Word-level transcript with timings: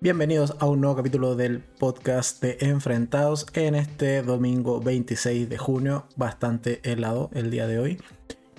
Bienvenidos 0.00 0.54
a 0.60 0.66
un 0.66 0.80
nuevo 0.80 0.94
capítulo 0.94 1.34
del 1.34 1.58
podcast 1.58 2.40
de 2.40 2.56
Enfrentados 2.60 3.48
en 3.54 3.74
este 3.74 4.22
domingo 4.22 4.78
26 4.80 5.48
de 5.48 5.58
junio, 5.58 6.06
bastante 6.14 6.80
helado 6.88 7.30
el 7.34 7.50
día 7.50 7.66
de 7.66 7.80
hoy. 7.80 7.98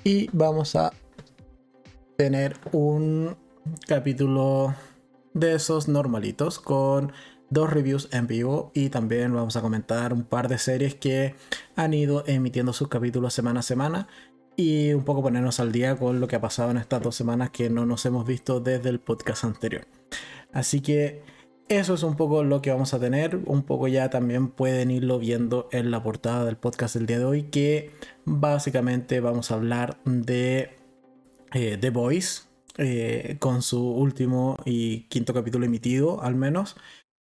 Y 0.04 0.30
vamos 0.34 0.76
a 0.76 0.92
tener 2.18 2.58
un 2.74 3.38
capítulo 3.88 4.76
de 5.34 5.56
esos 5.56 5.88
normalitos 5.88 6.60
con 6.60 7.14
dos 7.50 7.70
reviews 7.70 8.10
en 8.12 8.28
vivo 8.28 8.72
y 8.74 8.90
también 8.90 9.34
vamos 9.34 9.56
a 9.56 9.62
comentar 9.62 10.12
un 10.12 10.24
par 10.24 10.50
de 10.50 10.58
series 10.58 10.96
que 10.96 11.36
han 11.78 11.94
ido 11.94 12.26
emitiendo 12.28 12.74
sus 12.74 12.90
capítulos 12.90 13.34
semana 13.34 13.62
a 13.62 13.64
semana 13.64 14.10
y 14.58 14.92
un 14.92 15.06
poco 15.06 15.22
ponernos 15.22 15.62
al 15.62 15.72
día 15.72 15.96
con 15.96 16.20
lo 16.20 16.28
que 16.28 16.36
ha 16.36 16.42
pasado 16.42 16.72
en 16.72 16.78
estas 16.78 17.02
dos 17.02 17.16
semanas 17.16 17.52
que 17.52 17.70
no 17.70 17.86
nos 17.86 18.06
hemos 18.06 18.28
visto 18.28 18.60
desde 18.60 18.90
el 18.90 19.00
podcast 19.00 19.46
anterior. 19.46 19.88
Así 20.52 20.82
que 20.82 21.22
eso 21.70 21.94
es 21.94 22.02
un 22.02 22.16
poco 22.16 22.44
lo 22.44 22.64
que 22.64 22.72
vamos 22.72 22.96
a 22.96 23.00
tener. 23.00 23.40
Un 23.46 23.62
poco 23.62 23.88
ya 23.88 24.10
también 24.10 24.50
pueden 24.50 24.90
irlo 24.90 25.20
viendo 25.20 25.70
en 25.72 25.92
la 25.92 26.02
portada 26.02 26.44
del 26.44 26.58
podcast 26.58 26.96
del 26.96 27.06
día 27.06 27.20
de 27.20 27.26
hoy, 27.26 27.44
que 27.44 27.92
básicamente 28.26 29.20
vamos 29.20 29.52
a 29.52 29.54
hablar 29.54 30.00
de 30.04 30.72
eh, 31.54 31.78
The 31.80 31.92
Voice, 31.92 32.44
eh, 32.78 33.38
con 33.40 33.62
su 33.62 33.88
último 33.88 34.58
y 34.66 35.02
quinto 35.10 35.34
capítulo 35.34 35.66
emitido, 35.66 36.24
al 36.24 36.34
menos, 36.34 36.76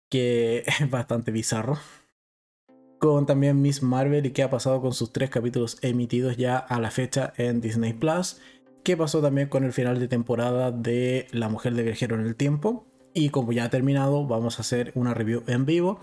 que 0.08 0.64
es 0.80 0.90
bastante 0.90 1.30
bizarro. 1.30 1.78
Con 2.98 3.26
también 3.26 3.60
Miss 3.60 3.82
Marvel 3.82 4.24
y 4.24 4.30
qué 4.30 4.42
ha 4.42 4.50
pasado 4.50 4.80
con 4.80 4.92
sus 4.92 5.12
tres 5.12 5.28
capítulos 5.28 5.78
emitidos 5.82 6.36
ya 6.38 6.56
a 6.56 6.80
la 6.80 6.90
fecha 6.90 7.34
en 7.36 7.60
Disney 7.60 7.92
Plus. 7.92 8.40
¿Qué 8.82 8.96
pasó 8.96 9.20
también 9.20 9.48
con 9.48 9.64
el 9.64 9.74
final 9.74 10.00
de 10.00 10.08
temporada 10.08 10.72
de 10.72 11.26
La 11.32 11.50
Mujer 11.50 11.74
de 11.74 11.82
Viajero 11.82 12.16
en 12.16 12.22
el 12.22 12.34
Tiempo? 12.34 12.87
Y 13.18 13.30
como 13.30 13.50
ya 13.50 13.64
ha 13.64 13.68
terminado, 13.68 14.24
vamos 14.28 14.58
a 14.58 14.62
hacer 14.62 14.92
una 14.94 15.12
review 15.12 15.42
en 15.48 15.66
vivo. 15.66 15.98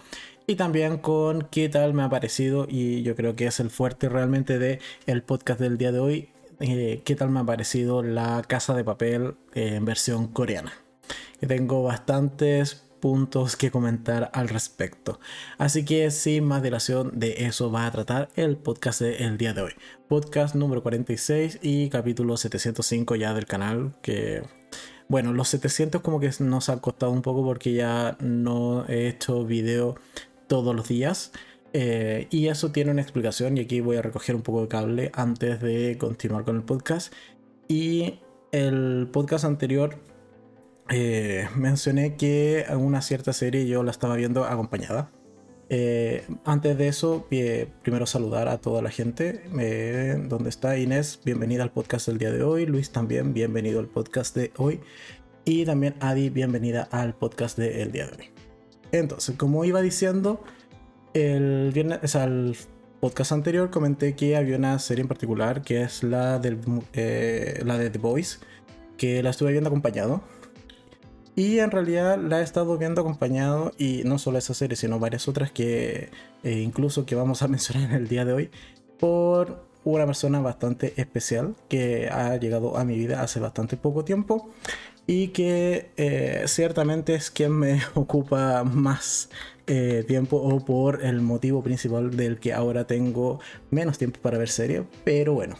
Y 0.47 0.55
también 0.55 0.97
con 0.97 1.47
qué 1.49 1.69
tal 1.69 1.93
me 1.93 2.03
ha 2.03 2.09
parecido, 2.09 2.67
y 2.69 3.03
yo 3.03 3.15
creo 3.15 3.37
que 3.37 3.47
es 3.47 3.61
el 3.61 3.69
fuerte 3.69 4.09
realmente 4.09 4.59
de 4.59 4.79
el 5.05 5.23
podcast 5.23 5.61
del 5.61 5.77
día 5.77 5.93
de 5.93 5.99
hoy, 5.99 6.29
eh, 6.59 7.01
qué 7.05 7.15
tal 7.15 7.29
me 7.29 7.39
ha 7.39 7.45
parecido 7.45 8.03
la 8.03 8.43
casa 8.45 8.73
de 8.73 8.83
papel 8.83 9.35
en 9.53 9.85
versión 9.85 10.27
coreana. 10.27 10.73
Que 11.39 11.47
tengo 11.47 11.83
bastantes 11.83 12.83
puntos 12.99 13.55
que 13.55 13.71
comentar 13.71 14.29
al 14.33 14.49
respecto. 14.49 15.21
Así 15.57 15.85
que 15.85 16.11
sin 16.11 16.43
más 16.43 16.63
dilación 16.63 17.11
de 17.17 17.45
eso 17.45 17.71
va 17.71 17.85
a 17.85 17.91
tratar 17.91 18.27
el 18.35 18.57
podcast 18.57 18.99
del 18.99 19.37
día 19.37 19.53
de 19.53 19.61
hoy. 19.61 19.71
Podcast 20.09 20.53
número 20.53 20.83
46 20.83 21.59
y 21.61 21.87
capítulo 21.87 22.35
705 22.35 23.15
ya 23.15 23.33
del 23.33 23.45
canal 23.45 23.95
que 24.01 24.43
bueno, 25.07 25.33
los 25.33 25.49
700 25.49 26.01
como 26.01 26.19
que 26.19 26.31
nos 26.39 26.69
ha 26.69 26.81
costado 26.81 27.11
un 27.11 27.21
poco 27.21 27.43
porque 27.43 27.73
ya 27.73 28.17
no 28.19 28.85
he 28.87 29.07
hecho 29.07 29.45
video 29.45 29.95
todos 30.47 30.75
los 30.75 30.87
días. 30.87 31.31
Eh, 31.73 32.27
y 32.31 32.47
eso 32.47 32.71
tiene 32.71 32.91
una 32.91 33.01
explicación 33.01 33.57
y 33.57 33.61
aquí 33.61 33.81
voy 33.81 33.97
a 33.97 34.01
recoger 34.01 34.35
un 34.35 34.41
poco 34.43 34.61
de 34.61 34.69
cable 34.69 35.11
antes 35.13 35.61
de 35.61 35.97
continuar 35.97 36.45
con 36.45 36.55
el 36.55 36.63
podcast. 36.63 37.13
Y 37.67 38.19
el 38.51 39.09
podcast 39.11 39.45
anterior 39.45 39.97
eh, 40.89 41.49
mencioné 41.55 42.15
que 42.15 42.65
una 42.77 43.01
cierta 43.01 43.33
serie 43.33 43.67
yo 43.67 43.83
la 43.83 43.91
estaba 43.91 44.15
viendo 44.15 44.45
acompañada. 44.45 45.11
Eh, 45.69 46.23
antes 46.45 46.77
de 46.77 46.87
eso, 46.87 47.27
primero 47.81 48.05
saludar 48.05 48.47
a 48.47 48.59
toda 48.59 48.81
la 48.81 48.91
gente. 48.91 49.41
Eh, 49.59 50.15
¿Dónde 50.27 50.49
está 50.49 50.77
Inés? 50.77 51.19
Bienvenida 51.25 51.63
al 51.63 51.71
podcast 51.71 52.07
del 52.07 52.17
día 52.17 52.31
de 52.31 52.43
hoy. 52.43 52.65
Luis 52.65 52.91
también, 52.91 53.33
bienvenido 53.33 53.79
al 53.79 53.87
podcast 53.87 54.35
de 54.35 54.51
hoy. 54.57 54.79
Y 55.43 55.65
también 55.65 55.95
Adi, 55.99 56.29
bienvenida 56.29 56.87
al 56.91 57.15
podcast 57.15 57.57
del 57.57 57.91
día 57.91 58.07
de 58.07 58.15
hoy. 58.15 58.29
Entonces, 58.91 59.35
como 59.35 59.65
iba 59.65 59.81
diciendo, 59.81 60.43
el 61.13 61.71
viernes, 61.73 62.15
al 62.15 62.55
podcast 62.99 63.31
anterior 63.31 63.69
comenté 63.71 64.15
que 64.15 64.35
había 64.37 64.57
una 64.57 64.77
serie 64.79 65.01
en 65.01 65.07
particular 65.07 65.61
que 65.61 65.81
es 65.81 66.03
la, 66.03 66.39
del, 66.39 66.59
eh, 66.93 67.61
la 67.65 67.77
de 67.77 67.89
The 67.89 67.99
Boys, 67.99 68.39
que 68.97 69.21
la 69.23 69.31
estuve 69.31 69.51
viendo 69.51 69.69
acompañado 69.69 70.21
y 71.35 71.59
en 71.59 71.71
realidad 71.71 72.17
la 72.17 72.39
he 72.39 72.43
estado 72.43 72.77
viendo 72.77 73.01
acompañado, 73.01 73.73
y 73.77 74.03
no 74.05 74.17
solo 74.19 74.37
esa 74.37 74.53
serie, 74.53 74.77
sino 74.77 74.99
varias 74.99 75.27
otras 75.27 75.51
que 75.51 76.09
eh, 76.43 76.59
incluso 76.59 77.05
que 77.05 77.15
vamos 77.15 77.41
a 77.41 77.47
mencionar 77.49 77.89
en 77.89 77.95
el 77.95 78.07
día 78.07 78.25
de 78.25 78.33
hoy, 78.33 78.49
por 78.99 79.65
una 79.83 80.05
persona 80.05 80.39
bastante 80.39 80.93
especial 80.99 81.55
que 81.69 82.09
ha 82.09 82.35
llegado 82.37 82.77
a 82.77 82.85
mi 82.85 82.97
vida 82.97 83.21
hace 83.21 83.39
bastante 83.39 83.77
poco 83.77 84.03
tiempo 84.03 84.49
y 85.07 85.27
que 85.27 85.91
eh, 85.97 86.43
ciertamente 86.47 87.13
es 87.13 87.29
quien 87.29 87.51
me 87.51 87.81
ocupa 87.93 88.63
más 88.63 89.29
eh, 89.67 90.03
tiempo 90.07 90.37
o 90.37 90.63
por 90.63 91.03
el 91.03 91.21
motivo 91.21 91.63
principal 91.63 92.15
del 92.15 92.39
que 92.39 92.53
ahora 92.53 92.87
tengo 92.87 93.39
menos 93.69 93.97
tiempo 93.97 94.19
para 94.21 94.37
ver 94.37 94.49
serie, 94.49 94.83
pero 95.03 95.33
bueno. 95.33 95.55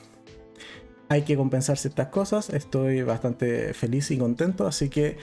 Hay 1.08 1.22
que 1.22 1.38
compensar 1.38 1.78
ciertas 1.78 2.08
cosas, 2.08 2.50
estoy 2.50 3.04
bastante 3.04 3.76
feliz 3.76 4.10
y 4.10 4.18
contento, 4.18 4.66
así 4.66 4.90
que 4.90 5.18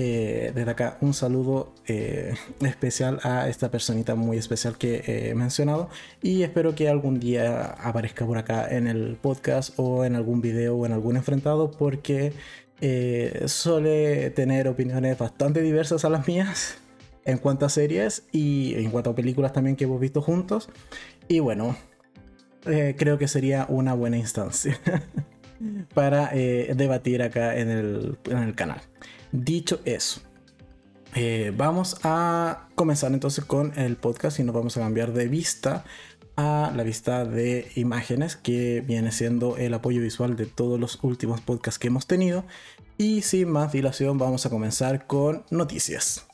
eh, 0.00 0.52
desde 0.54 0.70
acá 0.70 0.96
un 1.00 1.12
saludo 1.12 1.74
eh, 1.88 2.32
especial 2.60 3.18
a 3.24 3.48
esta 3.48 3.68
personita 3.68 4.14
muy 4.14 4.36
especial 4.36 4.78
que 4.78 5.02
he 5.04 5.34
mencionado 5.34 5.88
y 6.22 6.44
espero 6.44 6.76
que 6.76 6.88
algún 6.88 7.18
día 7.18 7.64
aparezca 7.64 8.24
por 8.24 8.38
acá 8.38 8.68
en 8.70 8.86
el 8.86 9.16
podcast 9.20 9.76
o 9.76 10.04
en 10.04 10.14
algún 10.14 10.40
video 10.40 10.76
o 10.76 10.86
en 10.86 10.92
algún 10.92 11.16
enfrentado 11.16 11.72
porque 11.72 12.32
eh, 12.80 13.42
suele 13.46 14.30
tener 14.30 14.68
opiniones 14.68 15.18
bastante 15.18 15.62
diversas 15.62 16.04
a 16.04 16.10
las 16.10 16.28
mías 16.28 16.78
en 17.24 17.38
cuanto 17.38 17.66
a 17.66 17.68
series 17.68 18.22
y 18.30 18.74
en 18.76 18.92
cuanto 18.92 19.10
a 19.10 19.14
películas 19.16 19.52
también 19.52 19.74
que 19.74 19.82
hemos 19.82 20.00
visto 20.00 20.22
juntos 20.22 20.68
y 21.26 21.40
bueno 21.40 21.76
creo 22.62 23.18
que 23.18 23.26
sería 23.26 23.66
una 23.68 23.94
buena 23.94 24.16
instancia 24.16 24.78
para 25.94 26.28
debatir 26.28 27.20
acá 27.22 27.56
en 27.56 27.70
el, 27.70 28.18
en 28.26 28.38
el 28.38 28.54
canal. 28.54 28.80
Dicho 29.32 29.80
eso, 29.84 30.20
eh, 31.14 31.52
vamos 31.56 31.96
a 32.02 32.68
comenzar 32.74 33.12
entonces 33.12 33.44
con 33.44 33.78
el 33.78 33.96
podcast 33.96 34.38
y 34.38 34.44
nos 34.44 34.54
vamos 34.54 34.76
a 34.76 34.80
cambiar 34.80 35.12
de 35.12 35.28
vista 35.28 35.84
a 36.36 36.72
la 36.74 36.84
vista 36.84 37.24
de 37.24 37.70
imágenes 37.74 38.36
que 38.36 38.80
viene 38.80 39.10
siendo 39.10 39.56
el 39.56 39.74
apoyo 39.74 40.00
visual 40.00 40.36
de 40.36 40.46
todos 40.46 40.78
los 40.78 41.02
últimos 41.02 41.40
podcasts 41.40 41.78
que 41.78 41.88
hemos 41.88 42.06
tenido. 42.06 42.44
Y 42.96 43.22
sin 43.22 43.50
más 43.50 43.72
dilación 43.72 44.18
vamos 44.18 44.46
a 44.46 44.50
comenzar 44.50 45.06
con 45.06 45.44
noticias. 45.50 46.26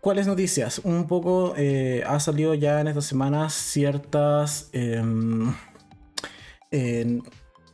¿Cuáles 0.00 0.26
noticias? 0.26 0.80
Un 0.84 1.06
poco 1.06 1.52
eh, 1.58 2.02
ha 2.06 2.18
salido 2.20 2.54
ya 2.54 2.80
en 2.80 2.88
estas 2.88 3.04
semanas 3.04 3.52
ciertas... 3.52 4.70
Em, 4.72 5.52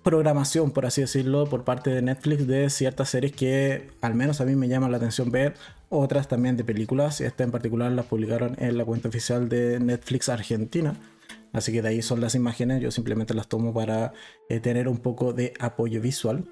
programación, 0.07 0.71
por 0.71 0.87
así 0.87 1.01
decirlo, 1.01 1.49
por 1.49 1.65
parte 1.65 1.91
de 1.91 2.01
Netflix 2.01 2.47
de 2.47 2.71
ciertas 2.71 3.09
series 3.09 3.33
que 3.33 3.91
al 4.01 4.15
menos 4.15 4.41
a 4.41 4.45
mí 4.45 4.55
me 4.55 4.69
llaman 4.69 4.93
la 4.93 4.99
atención 4.99 5.33
ver, 5.33 5.55
otras 5.89 6.29
también 6.29 6.57
de 6.57 6.63
películas, 6.63 7.21
esta 7.21 7.43
en 7.43 7.51
particular 7.51 7.91
las 7.91 8.07
publicaron 8.07 8.55
en 8.61 8.79
la 8.79 8.85
cuenta 8.85 9.09
oficial 9.09 9.49
de 9.49 9.81
Netflix 9.81 10.29
Argentina. 10.29 10.95
Así 11.53 11.73
que 11.73 11.83
de 11.83 11.89
ahí 11.89 12.03
son 12.03 12.21
las 12.21 12.37
imágenes, 12.37 12.81
yo 12.81 12.93
simplemente 12.93 13.35
las 13.35 13.49
tomo 13.49 13.75
para 13.75 14.13
eh, 14.49 14.61
tener 14.61 14.87
un 14.87 14.99
poco 14.99 15.33
de 15.33 15.55
apoyo 15.59 16.01
visual. 16.01 16.45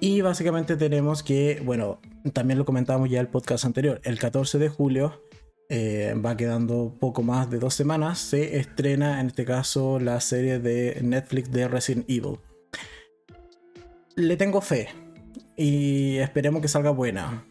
Y 0.00 0.20
básicamente 0.20 0.76
tenemos 0.76 1.22
que, 1.22 1.62
bueno, 1.64 2.00
también 2.34 2.58
lo 2.58 2.66
comentamos 2.66 3.08
ya 3.08 3.18
el 3.18 3.28
podcast 3.28 3.64
anterior, 3.64 4.02
el 4.04 4.18
14 4.18 4.58
de 4.58 4.68
julio 4.68 5.22
eh, 5.68 6.14
va 6.24 6.36
quedando 6.36 6.94
poco 7.00 7.22
más 7.22 7.50
de 7.50 7.58
dos 7.58 7.74
semanas, 7.74 8.18
se 8.18 8.58
estrena 8.58 9.20
en 9.20 9.28
este 9.28 9.44
caso 9.44 9.98
la 9.98 10.20
serie 10.20 10.58
de 10.58 11.00
Netflix 11.02 11.50
de 11.50 11.68
Resident 11.68 12.08
Evil. 12.08 12.38
Le 14.14 14.36
tengo 14.36 14.60
fe 14.60 14.88
y 15.56 16.18
esperemos 16.18 16.62
que 16.62 16.68
salga 16.68 16.90
buena. 16.90 17.44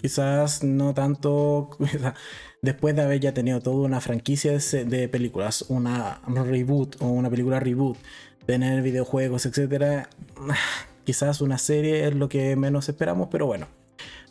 Quizás 0.00 0.62
no 0.62 0.94
tanto 0.94 1.70
después 2.62 2.94
de 2.94 3.02
haber 3.02 3.20
ya 3.20 3.34
tenido 3.34 3.60
toda 3.60 3.84
una 3.84 4.00
franquicia 4.00 4.52
de, 4.52 5.08
películas, 5.08 5.64
una 5.68 6.20
reboot 6.26 7.02
o 7.02 7.08
una 7.08 7.30
película 7.30 7.58
reboot, 7.58 7.98
tener 8.46 8.82
videojuegos, 8.82 9.44
etc. 9.46 10.06
Quizás 11.04 11.40
una 11.40 11.58
serie 11.58 12.06
es 12.06 12.14
lo 12.14 12.28
que 12.28 12.54
menos 12.56 12.88
esperamos, 12.88 13.28
pero 13.30 13.46
bueno 13.46 13.66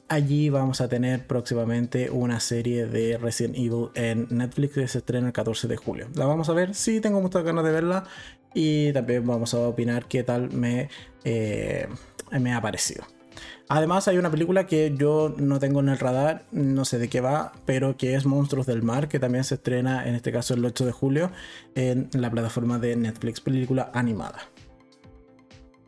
Allí 0.07 0.51
vamos 0.51 0.81
a 0.81 0.87
tener 0.87 1.25
próximamente 1.25 2.11
una 2.11 2.39
serie 2.39 2.85
de 2.85 3.17
Resident 3.17 3.55
Evil 3.55 3.89
en 3.95 4.27
Netflix 4.29 4.73
que 4.75 4.87
se 4.87 4.99
estrena 4.99 5.27
el 5.27 5.33
14 5.33 5.67
de 5.67 5.77
julio. 5.77 6.07
La 6.13 6.27
vamos 6.27 6.47
a 6.49 6.53
ver, 6.53 6.75
sí 6.75 7.01
tengo 7.01 7.21
muchas 7.21 7.43
ganas 7.43 7.65
de 7.65 7.71
verla 7.71 8.03
y 8.53 8.93
también 8.93 9.25
vamos 9.25 9.55
a 9.55 9.59
opinar 9.59 10.05
qué 10.05 10.21
tal 10.21 10.51
me, 10.51 10.89
eh, 11.23 11.87
me 12.31 12.53
ha 12.53 12.61
parecido. 12.61 13.03
Además 13.67 14.07
hay 14.07 14.19
una 14.19 14.29
película 14.29 14.67
que 14.67 14.93
yo 14.95 15.33
no 15.37 15.57
tengo 15.59 15.79
en 15.79 15.89
el 15.89 15.97
radar, 15.97 16.45
no 16.51 16.85
sé 16.85 16.99
de 16.99 17.09
qué 17.09 17.19
va, 17.19 17.53
pero 17.65 17.97
que 17.97 18.13
es 18.13 18.27
Monstruos 18.27 18.67
del 18.67 18.83
Mar, 18.83 19.07
que 19.07 19.19
también 19.19 19.43
se 19.43 19.55
estrena 19.55 20.07
en 20.07 20.13
este 20.13 20.31
caso 20.31 20.53
el 20.53 20.63
8 20.63 20.85
de 20.85 20.91
julio 20.91 21.31
en 21.73 22.09
la 22.13 22.29
plataforma 22.29 22.77
de 22.77 22.95
Netflix, 22.95 23.41
película 23.41 23.89
animada. 23.95 24.37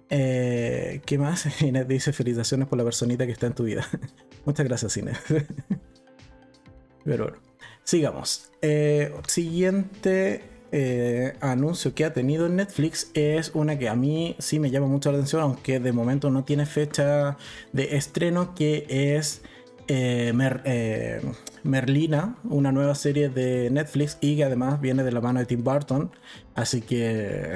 Eh, 0.10 1.02
¿Qué 1.06 1.18
más? 1.18 1.62
Inés 1.62 1.88
dice 1.88 2.14
felicitaciones 2.14 2.68
por 2.68 2.78
la 2.78 2.84
personita 2.84 3.26
que 3.26 3.32
está 3.32 3.48
en 3.48 3.54
tu 3.54 3.64
vida. 3.64 3.88
Muchas 4.46 4.66
gracias, 4.66 4.98
Inés. 4.98 5.18
Pero 7.04 7.26
bueno, 7.26 7.40
sigamos. 7.84 8.52
Eh, 8.62 9.14
siguiente 9.28 10.44
eh, 10.72 11.34
anuncio 11.40 11.96
que 11.96 12.04
ha 12.04 12.12
tenido 12.12 12.50
Netflix 12.50 13.10
es 13.14 13.52
una 13.54 13.80
que 13.80 13.88
a 13.88 13.96
mí 13.96 14.36
sí 14.40 14.60
me 14.60 14.70
llama 14.70 14.88
mucho 14.88 15.12
la 15.12 15.18
atención, 15.18 15.42
aunque 15.42 15.80
de 15.80 15.92
momento 15.94 16.30
no 16.30 16.44
tiene 16.44 16.66
fecha 16.66 17.38
de 17.72 17.96
estreno, 17.96 18.54
que 18.54 18.86
es 18.90 19.42
eh, 19.88 20.34
eh, 20.66 21.22
Merlina, 21.64 22.36
una 22.44 22.72
nueva 22.72 22.96
serie 22.96 23.30
de 23.30 23.70
Netflix 23.70 24.18
y 24.22 24.38
que 24.38 24.44
además 24.44 24.82
viene 24.82 25.04
de 25.04 25.12
la 25.12 25.22
mano 25.22 25.40
de 25.40 25.46
Tim 25.46 25.64
Burton. 25.64 26.12
Así 26.56 26.82
que 26.82 27.54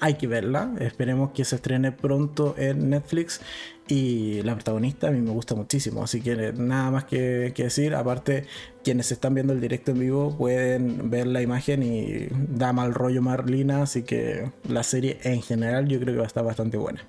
hay 0.00 0.14
que 0.14 0.26
verla. 0.26 0.72
Esperemos 0.80 1.32
que 1.32 1.44
se 1.44 1.56
estrene 1.56 1.92
pronto 1.92 2.54
en 2.58 2.90
Netflix. 2.90 3.40
Y 3.88 4.42
la 4.42 4.54
protagonista 4.54 5.08
a 5.08 5.10
mí 5.10 5.20
me 5.20 5.30
gusta 5.30 5.54
muchísimo. 5.54 6.02
Así 6.02 6.20
que 6.20 6.52
nada 6.52 6.90
más 6.90 7.04
que, 7.04 7.52
decir. 7.56 7.94
Aparte, 7.94 8.46
quienes 8.82 9.12
están 9.12 9.34
viendo 9.34 9.52
el 9.52 9.60
directo 9.60 9.92
en 9.92 10.00
vivo 10.00 10.36
pueden 10.36 11.10
ver 11.10 11.26
la 11.26 11.42
imagen 11.42 11.82
y 11.82 12.28
da 12.30 12.72
mal 12.72 12.94
rollo 12.94 13.22
Merlina. 13.22 13.82
Así 13.82 14.02
que 14.02 14.50
la 14.68 14.82
serie 14.82 15.18
en 15.22 15.42
general 15.42 15.86
yo 15.88 16.00
creo 16.00 16.14
que 16.14 16.18
va 16.18 16.24
a 16.24 16.28
estar 16.28 16.44
bastante 16.44 16.76
buena. 16.76 17.04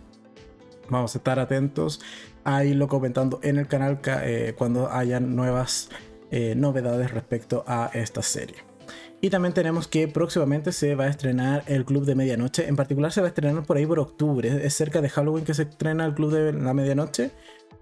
Vamos 0.90 1.16
a 1.16 1.18
estar 1.18 1.40
atentos 1.40 2.00
a 2.48 2.64
irlo 2.64 2.88
comentando 2.88 3.42
en 3.44 3.58
el 3.58 3.68
canal 3.68 4.00
eh, 4.06 4.54
cuando 4.58 4.90
hayan 4.90 5.36
nuevas 5.36 5.90
eh, 6.32 6.56
novedades 6.56 7.12
respecto 7.12 7.66
a 7.68 7.92
esta 7.94 8.22
serie. 8.22 8.56
Y 9.20 9.30
también 9.30 9.54
tenemos 9.54 9.90
que 9.90 10.08
próximamente 10.08 10.72
se 10.72 10.96
va 10.96 11.06
a 11.06 11.10
estrenar 11.10 11.64
el 11.68 11.84
Club 11.84 12.06
de 12.06 12.16
Medianoche. 12.16 12.66
En 12.66 12.78
particular 12.78 13.12
se 13.12 13.20
va 13.20 13.28
a 13.28 13.30
estrenar 13.30 13.66
por 13.66 13.76
ahí 13.76 13.86
por 13.86 14.00
octubre. 14.00 14.66
Es 14.66 14.76
cerca 14.76 15.02
de 15.02 15.10
Halloween 15.10 15.44
que 15.44 15.54
se 15.54 15.64
estrena 15.64 16.06
el 16.06 16.14
Club 16.14 16.32
de 16.32 16.54
la 16.54 16.74
Medianoche. 16.74 17.32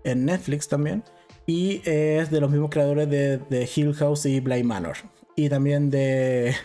En 0.03 0.25
Netflix 0.25 0.67
también. 0.67 1.03
Y 1.45 1.83
es 1.85 2.31
de 2.31 2.41
los 2.41 2.49
mismos 2.49 2.71
creadores 2.71 3.07
de, 3.07 3.69
Hill 3.75 3.93
House 3.93 4.25
y 4.25 4.39
Bly 4.39 4.63
Manor. 4.63 4.95
Y 5.35 5.49
también 5.49 5.91
de 5.91 6.55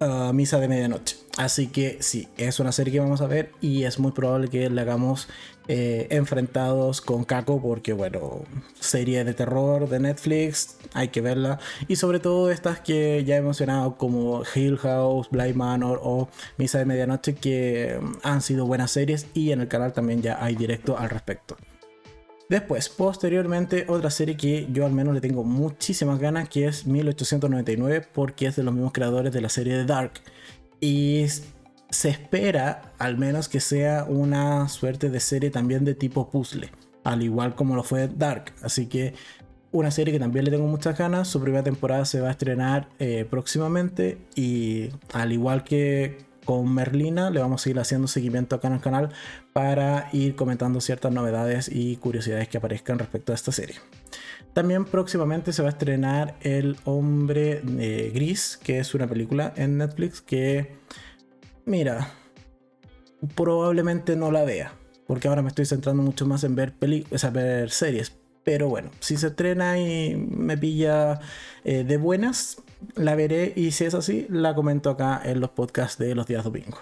uh, 0.00 0.32
Misa 0.32 0.60
de 0.60 0.68
Medianoche. 0.68 1.16
Así 1.36 1.66
que 1.66 1.98
sí, 2.00 2.28
es 2.38 2.58
una 2.58 2.72
serie 2.72 2.94
que 2.94 3.00
vamos 3.00 3.20
a 3.20 3.26
ver. 3.26 3.50
Y 3.60 3.82
es 3.82 3.98
muy 3.98 4.12
probable 4.12 4.48
que 4.48 4.70
la 4.70 4.82
hagamos 4.82 5.28
eh, 5.68 6.06
enfrentados 6.10 7.00
con 7.02 7.24
Kako 7.24 7.60
porque 7.60 7.92
bueno, 7.92 8.42
serie 8.80 9.22
de 9.24 9.34
terror 9.34 9.88
de 9.88 10.00
Netflix, 10.00 10.78
hay 10.94 11.08
que 11.08 11.20
verla. 11.20 11.58
Y 11.88 11.96
sobre 11.96 12.20
todo 12.20 12.50
estas 12.50 12.80
que 12.80 13.22
ya 13.24 13.36
he 13.36 13.42
mencionado 13.42 13.96
como 13.96 14.42
Hill 14.54 14.78
House, 14.78 15.28
Blind 15.30 15.56
Manor 15.56 16.00
o 16.02 16.28
Misa 16.56 16.78
de 16.78 16.86
Medianoche 16.86 17.34
que 17.34 18.00
han 18.22 18.40
sido 18.40 18.66
buenas 18.66 18.90
series 18.90 19.26
y 19.34 19.52
en 19.52 19.60
el 19.60 19.68
canal 19.68 19.92
también 19.92 20.22
ya 20.22 20.42
hay 20.42 20.56
directo 20.56 20.96
al 20.96 21.10
respecto. 21.10 21.56
Después, 22.48 22.88
posteriormente, 22.88 23.84
otra 23.88 24.08
serie 24.10 24.38
que 24.38 24.66
yo 24.72 24.86
al 24.86 24.92
menos 24.92 25.12
le 25.12 25.20
tengo 25.20 25.44
muchísimas 25.44 26.18
ganas, 26.18 26.48
que 26.48 26.66
es 26.66 26.86
1899, 26.86 28.06
porque 28.14 28.46
es 28.46 28.56
de 28.56 28.62
los 28.62 28.72
mismos 28.72 28.92
creadores 28.92 29.34
de 29.34 29.42
la 29.42 29.50
serie 29.50 29.76
de 29.76 29.84
Dark. 29.84 30.12
Y 30.80 31.26
se 31.90 32.10
espera 32.10 32.92
al 32.98 33.16
menos 33.16 33.48
que 33.48 33.60
sea 33.60 34.04
una 34.04 34.68
suerte 34.68 35.10
de 35.10 35.20
serie 35.20 35.50
también 35.50 35.84
de 35.84 35.94
tipo 35.94 36.30
puzzle, 36.30 36.70
al 37.04 37.22
igual 37.22 37.54
como 37.54 37.76
lo 37.76 37.82
fue 37.82 38.08
Dark. 38.08 38.52
Así 38.62 38.86
que 38.86 39.14
una 39.70 39.90
serie 39.90 40.12
que 40.12 40.20
también 40.20 40.44
le 40.44 40.50
tengo 40.50 40.66
muchas 40.66 40.98
ganas. 40.98 41.28
Su 41.28 41.40
primera 41.40 41.62
temporada 41.62 42.04
se 42.04 42.20
va 42.20 42.28
a 42.28 42.30
estrenar 42.32 42.88
eh, 42.98 43.26
próximamente 43.28 44.18
y 44.34 44.90
al 45.12 45.32
igual 45.32 45.64
que 45.64 46.26
con 46.44 46.72
Merlina 46.72 47.28
le 47.28 47.40
vamos 47.40 47.66
a 47.66 47.70
ir 47.70 47.78
haciendo 47.78 48.08
seguimiento 48.08 48.56
acá 48.56 48.68
en 48.68 48.74
el 48.74 48.80
canal 48.80 49.10
para 49.52 50.08
ir 50.12 50.34
comentando 50.34 50.80
ciertas 50.80 51.12
novedades 51.12 51.70
y 51.70 51.96
curiosidades 51.96 52.48
que 52.48 52.56
aparezcan 52.56 52.98
respecto 52.98 53.32
a 53.32 53.34
esta 53.34 53.52
serie. 53.52 53.76
También 54.54 54.86
próximamente 54.86 55.52
se 55.52 55.62
va 55.62 55.68
a 55.68 55.72
estrenar 55.72 56.36
El 56.40 56.78
Hombre 56.84 57.60
eh, 57.78 58.10
Gris, 58.14 58.58
que 58.62 58.78
es 58.78 58.94
una 58.94 59.06
película 59.06 59.52
en 59.56 59.76
Netflix 59.76 60.22
que 60.22 60.78
mira, 61.68 62.14
probablemente 63.34 64.16
no 64.16 64.30
la 64.32 64.44
vea, 64.44 64.72
porque 65.06 65.28
ahora 65.28 65.42
me 65.42 65.48
estoy 65.48 65.66
centrando 65.66 66.02
mucho 66.02 66.26
más 66.26 66.42
en 66.44 66.54
ver, 66.54 66.72
películas, 66.72 67.32
ver 67.32 67.70
series. 67.70 68.16
Pero 68.44 68.68
bueno, 68.68 68.90
si 69.00 69.18
se 69.18 69.26
estrena 69.28 69.78
y 69.78 70.16
me 70.16 70.56
pilla 70.56 71.20
eh, 71.64 71.84
de 71.84 71.96
buenas, 71.98 72.62
la 72.94 73.14
veré 73.14 73.52
y 73.54 73.72
si 73.72 73.84
es 73.84 73.94
así, 73.94 74.26
la 74.30 74.54
comento 74.54 74.88
acá 74.88 75.20
en 75.22 75.40
los 75.40 75.50
podcasts 75.50 75.98
de 75.98 76.14
los 76.14 76.26
días 76.26 76.44
domingos. 76.44 76.80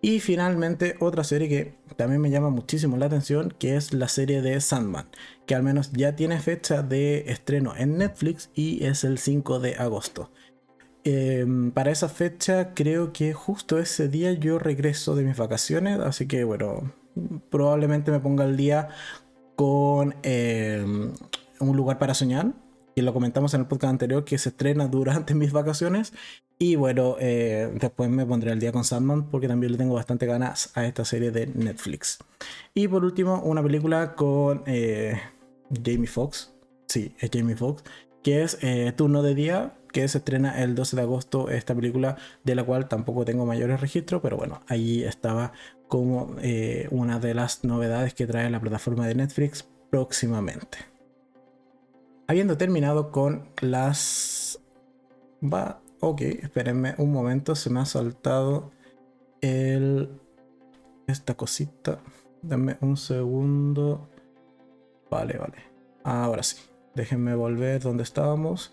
Y 0.00 0.20
finalmente 0.20 0.96
otra 1.00 1.24
serie 1.24 1.48
que 1.48 1.74
también 1.96 2.20
me 2.20 2.30
llama 2.30 2.50
muchísimo 2.50 2.96
la 2.96 3.06
atención, 3.06 3.52
que 3.58 3.76
es 3.76 3.92
la 3.92 4.08
serie 4.08 4.40
de 4.42 4.60
Sandman, 4.60 5.08
que 5.44 5.56
al 5.56 5.64
menos 5.64 5.90
ya 5.92 6.14
tiene 6.14 6.38
fecha 6.38 6.82
de 6.82 7.24
estreno 7.30 7.74
en 7.76 7.98
Netflix 7.98 8.50
y 8.54 8.84
es 8.84 9.02
el 9.02 9.18
5 9.18 9.58
de 9.58 9.74
agosto. 9.74 10.30
Em, 11.04 11.70
para 11.70 11.90
esa 11.90 12.08
fecha 12.08 12.74
creo 12.74 13.12
que 13.12 13.32
justo 13.32 13.78
ese 13.78 14.08
día 14.08 14.32
yo 14.32 14.58
regreso 14.58 15.14
de 15.14 15.24
mis 15.24 15.36
vacaciones, 15.36 16.00
así 16.00 16.26
que 16.26 16.44
bueno, 16.44 16.92
probablemente 17.50 18.10
me 18.10 18.20
ponga 18.20 18.44
al 18.44 18.56
día 18.56 18.88
con 19.56 20.14
em, 20.22 21.12
un 21.60 21.76
lugar 21.76 21.98
para 21.98 22.14
soñar, 22.14 22.52
que 22.94 23.02
lo 23.02 23.12
comentamos 23.12 23.54
en 23.54 23.60
el 23.62 23.66
podcast 23.66 23.92
anterior, 23.92 24.24
que 24.24 24.38
se 24.38 24.50
estrena 24.50 24.88
durante 24.88 25.34
mis 25.36 25.52
vacaciones. 25.52 26.12
Y 26.58 26.74
bueno, 26.74 27.14
eh, 27.20 27.70
después 27.74 28.10
me 28.10 28.26
pondré 28.26 28.50
al 28.50 28.58
día 28.58 28.72
con 28.72 28.82
Sandman 28.82 29.30
porque 29.30 29.46
también 29.46 29.72
le 29.72 29.78
tengo 29.78 29.94
bastante 29.94 30.26
ganas 30.26 30.72
a 30.74 30.84
esta 30.84 31.04
serie 31.04 31.30
de 31.30 31.46
Netflix. 31.46 32.18
Y 32.74 32.88
por 32.88 33.04
último, 33.04 33.40
una 33.42 33.62
película 33.62 34.16
con 34.16 34.64
eh, 34.66 35.20
Jamie 35.84 36.08
Foxx. 36.08 36.52
Sí, 36.86 37.14
es 37.20 37.30
Jamie 37.32 37.54
Foxx. 37.54 37.84
Que 38.24 38.42
es 38.42 38.58
eh, 38.62 38.92
Turno 38.96 39.22
de 39.22 39.36
Día, 39.36 39.77
que 39.92 40.06
se 40.08 40.18
estrena 40.18 40.62
el 40.62 40.74
12 40.74 40.96
de 40.96 41.02
agosto 41.02 41.50
esta 41.50 41.74
película 41.74 42.16
de 42.44 42.54
la 42.54 42.64
cual 42.64 42.88
tampoco 42.88 43.24
tengo 43.24 43.46
mayores 43.46 43.80
registros, 43.80 44.20
pero 44.22 44.36
bueno, 44.36 44.60
ahí 44.68 45.02
estaba 45.02 45.52
como 45.88 46.36
eh, 46.40 46.86
una 46.90 47.18
de 47.18 47.34
las 47.34 47.64
novedades 47.64 48.14
que 48.14 48.26
trae 48.26 48.48
la 48.50 48.60
plataforma 48.60 49.06
de 49.06 49.14
Netflix 49.14 49.68
próximamente. 49.90 50.78
Habiendo 52.26 52.58
terminado 52.58 53.10
con 53.10 53.48
las... 53.60 54.60
Va, 55.42 55.80
ok, 56.00 56.20
espérenme 56.20 56.94
un 56.98 57.10
momento, 57.10 57.54
se 57.54 57.70
me 57.70 57.80
ha 57.80 57.86
saltado 57.86 58.70
el... 59.40 60.10
esta 61.06 61.34
cosita. 61.34 62.00
Dame 62.42 62.76
un 62.80 62.96
segundo. 62.96 64.08
Vale, 65.10 65.38
vale. 65.38 65.56
Ahora 66.04 66.42
sí. 66.42 66.58
Déjenme 66.94 67.34
volver 67.34 67.80
donde 67.80 68.02
estábamos. 68.02 68.70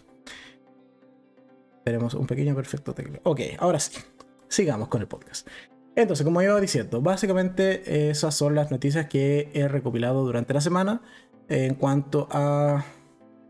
Tenemos 1.85 2.15
un 2.15 2.25
pequeño 2.25 2.55
perfecto 2.55 2.95
técnico. 2.95 3.29
Ok, 3.29 3.41
ahora 3.59 3.79
sí. 3.79 3.99
Sigamos 4.47 4.87
con 4.87 5.01
el 5.01 5.07
podcast. 5.07 5.47
Entonces, 5.95 6.25
como 6.25 6.41
iba 6.41 6.59
diciendo, 6.59 7.01
básicamente 7.01 8.09
esas 8.09 8.33
son 8.33 8.55
las 8.55 8.71
noticias 8.71 9.05
que 9.05 9.51
he 9.53 9.67
recopilado 9.67 10.25
durante 10.25 10.53
la 10.55 10.61
semana. 10.61 11.03
En 11.47 11.75
cuanto 11.75 12.27
a 12.31 12.83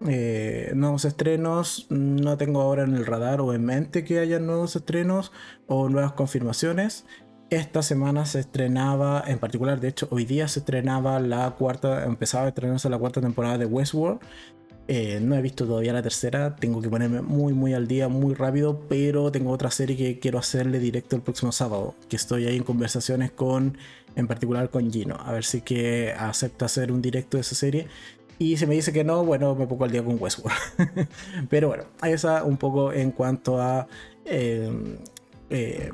eh, 0.06 0.74
nuevos 0.76 1.06
estrenos, 1.06 1.88
no 1.90 2.38
tengo 2.38 2.62
ahora 2.62 2.84
en 2.84 2.96
el 2.96 3.06
radar 3.06 3.40
o 3.40 3.54
en 3.54 3.64
mente 3.64 4.04
que 4.04 4.20
haya 4.20 4.38
nuevos 4.40 4.76
estrenos 4.76 5.32
o 5.68 5.88
nuevas 5.88 6.12
confirmaciones. 6.12 7.06
Esta 7.50 7.84
semana 7.84 8.26
se 8.26 8.42
estrenaba, 8.42 9.24
en 9.26 9.40
particular, 9.40 9.80
de 9.80 9.88
hecho, 9.88 10.10
hoy 10.12 10.26
día 10.26 10.50
se 10.50 10.60
estrenaba 10.60 11.22
la 11.22 11.52
cuarta, 11.52 12.04
empezaba 12.04 12.46
a 12.46 12.48
estrenarse 12.50 12.90
la 12.90 12.98
cuarta 12.98 13.22
temporada 13.22 13.58
de 13.58 13.66
Westworld. 13.66 14.20
Eh, 14.88 15.20
no 15.20 15.36
he 15.36 15.42
visto 15.42 15.66
todavía 15.66 15.94
la 15.94 16.04
tercera, 16.04 16.56
tengo 16.56 16.80
que 16.80 16.90
ponerme 16.90 17.22
muy 17.22 17.54
muy 17.54 17.74
al 17.74 17.88
día, 17.88 18.08
muy 18.08 18.36
rápido, 18.36 18.82
pero 18.88 19.32
tengo 19.32 19.50
otra 19.52 19.72
serie 19.72 19.98
que 19.98 20.20
quiero 20.20 20.38
hacerle 20.38 20.78
directo 20.78 21.16
el 21.16 21.24
próximo 21.24 21.52
sábado, 21.52 21.96
que 22.08 22.16
estoy 22.16 22.46
ahí 22.46 22.58
en 22.58 22.64
conversaciones 22.64 23.32
con, 23.32 23.80
en 24.16 24.28
particular 24.28 24.70
con 24.70 24.92
Gino, 24.92 25.16
a 25.20 25.32
ver 25.32 25.44
si 25.44 25.62
que 25.62 26.14
acepta 26.16 26.66
hacer 26.66 26.92
un 26.92 27.02
directo 27.02 27.38
de 27.38 27.42
esa 27.42 27.56
serie. 27.56 27.88
Y 28.38 28.58
si 28.58 28.68
me 28.68 28.76
dice 28.76 28.92
que 28.94 29.04
no, 29.04 29.24
bueno, 29.24 29.56
me 29.56 29.66
pongo 29.66 29.86
al 29.86 29.92
día 29.92 30.04
con 30.04 30.22
Westworld. 30.22 30.58
pero 31.50 31.70
bueno, 31.70 31.86
esa 32.04 32.44
un 32.44 32.58
poco 32.58 32.92
en 32.92 33.12
cuanto 33.12 33.62
a 33.62 33.88
em, 34.26 34.98
eh, 35.50 35.92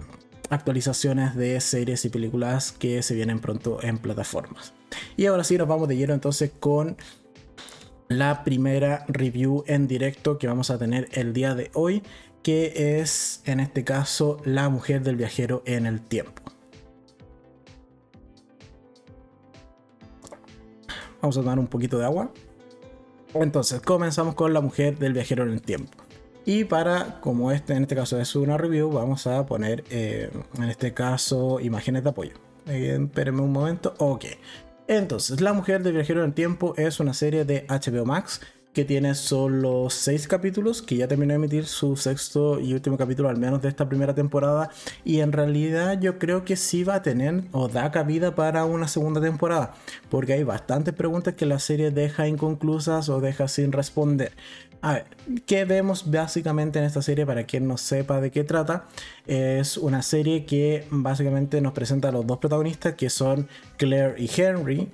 actualizaciones 0.50 1.36
de 1.36 1.62
series 1.62 2.04
y 2.04 2.10
películas 2.10 2.72
que 2.74 3.04
se 3.04 3.16
vienen 3.16 3.40
pronto 3.40 3.80
en 3.82 4.00
plataformas. 4.00 4.74
Y 5.16 5.28
ahora 5.28 5.44
sí 5.44 5.58
nos 5.58 5.68
vamos 5.68 5.88
de 5.88 5.96
lleno 5.96 6.14
entonces 6.14 6.52
con 6.60 6.98
la 8.18 8.44
primera 8.44 9.06
review 9.08 9.64
en 9.68 9.88
directo 9.88 10.38
que 10.38 10.48
vamos 10.48 10.70
a 10.70 10.78
tener 10.78 11.08
el 11.14 11.34
día 11.34 11.56
de 11.56 11.72
hoy, 11.74 12.04
que 12.44 13.00
es 13.00 13.42
en 13.46 13.60
este 13.60 13.84
caso 13.84 14.38
La 14.46 14.70
mujer 14.70 15.04
del 15.04 15.16
viajero 15.16 15.62
en 15.66 15.86
el 15.86 16.02
tiempo. 16.02 16.42
Vamos 21.22 21.38
a 21.38 21.42
tomar 21.42 21.60
un 21.60 21.68
poquito 21.68 22.00
de 22.00 22.06
agua. 22.06 22.32
Entonces, 23.34 23.82
comenzamos 23.82 24.36
con 24.36 24.54
La 24.54 24.62
mujer 24.62 24.98
del 24.98 25.14
viajero 25.14 25.44
en 25.44 25.52
el 25.52 25.62
tiempo. 25.62 25.98
Y 26.46 26.64
para, 26.64 27.22
como 27.22 27.52
este 27.52 27.74
en 27.74 27.84
este 27.84 27.96
caso 27.96 28.20
es 28.20 28.36
una 28.36 28.58
review, 28.58 28.90
vamos 28.92 29.28
a 29.28 29.46
poner 29.46 29.84
eh, 29.92 30.32
en 30.58 30.64
este 30.64 30.94
caso 30.94 31.60
imágenes 31.60 32.04
de 32.04 32.10
apoyo. 32.10 32.34
Eh, 32.68 32.98
espérenme 33.00 33.42
un 33.42 33.52
momento. 33.52 33.94
Ok. 34.00 34.26
Entonces, 34.92 35.40
La 35.40 35.54
Mujer 35.54 35.84
del 35.84 35.94
Viajero 35.94 36.20
en 36.20 36.26
el 36.26 36.34
Tiempo 36.34 36.74
es 36.76 37.00
una 37.00 37.14
serie 37.14 37.46
de 37.46 37.66
HBO 37.70 38.04
Max 38.04 38.42
que 38.74 38.84
tiene 38.84 39.16
solo 39.16 39.90
seis 39.90 40.28
capítulos, 40.28 40.82
que 40.82 40.98
ya 40.98 41.08
terminó 41.08 41.32
de 41.32 41.36
emitir 41.36 41.66
su 41.66 41.96
sexto 41.96 42.60
y 42.60 42.74
último 42.74 42.98
capítulo, 42.98 43.30
al 43.30 43.38
menos 43.38 43.62
de 43.62 43.70
esta 43.70 43.88
primera 43.88 44.14
temporada. 44.14 44.70
Y 45.06 45.22
en 45.22 45.32
realidad 45.32 45.98
yo 46.02 46.20
creo 46.20 46.44
que 46.44 46.58
sí 46.58 46.84
va 46.84 46.96
a 46.96 47.02
tener 47.02 47.46
o 47.54 47.70
da 47.70 47.90
cabida 47.90 48.36
para 48.36 48.66
una 48.66 48.90
segunda 48.90 49.22
temporada, 49.22 49.76
porque 50.10 50.34
hay 50.34 50.44
bastantes 50.44 50.94
preguntas 50.94 51.36
que 51.36 51.46
la 51.46 51.60
serie 51.60 51.92
deja 51.92 52.28
inconclusas 52.28 53.08
o 53.08 53.22
deja 53.22 53.48
sin 53.48 53.72
responder. 53.72 54.34
A 54.84 54.94
ver, 54.94 55.06
¿qué 55.46 55.66
vemos 55.66 56.10
básicamente 56.10 56.80
en 56.80 56.86
esta 56.86 57.04
serie 57.04 57.26
para 57.26 57.44
quien 57.44 57.68
no 57.68 57.78
sepa 57.78 58.20
de 58.20 58.32
qué 58.32 58.44
trata? 58.44 58.86
Es 59.28 59.78
una 59.78 60.02
serie 60.02 60.46
que 60.46 60.88
básicamente 60.90 61.62
nos 61.62 61.74
presenta 61.74 62.10
a 62.10 62.12
los 62.12 62.26
dos 62.26 62.40
protagonistas 62.40 62.96
que 62.96 63.12
son 63.12 63.48
Claire 63.78 64.16
y 64.18 64.30
Henry 64.36 64.90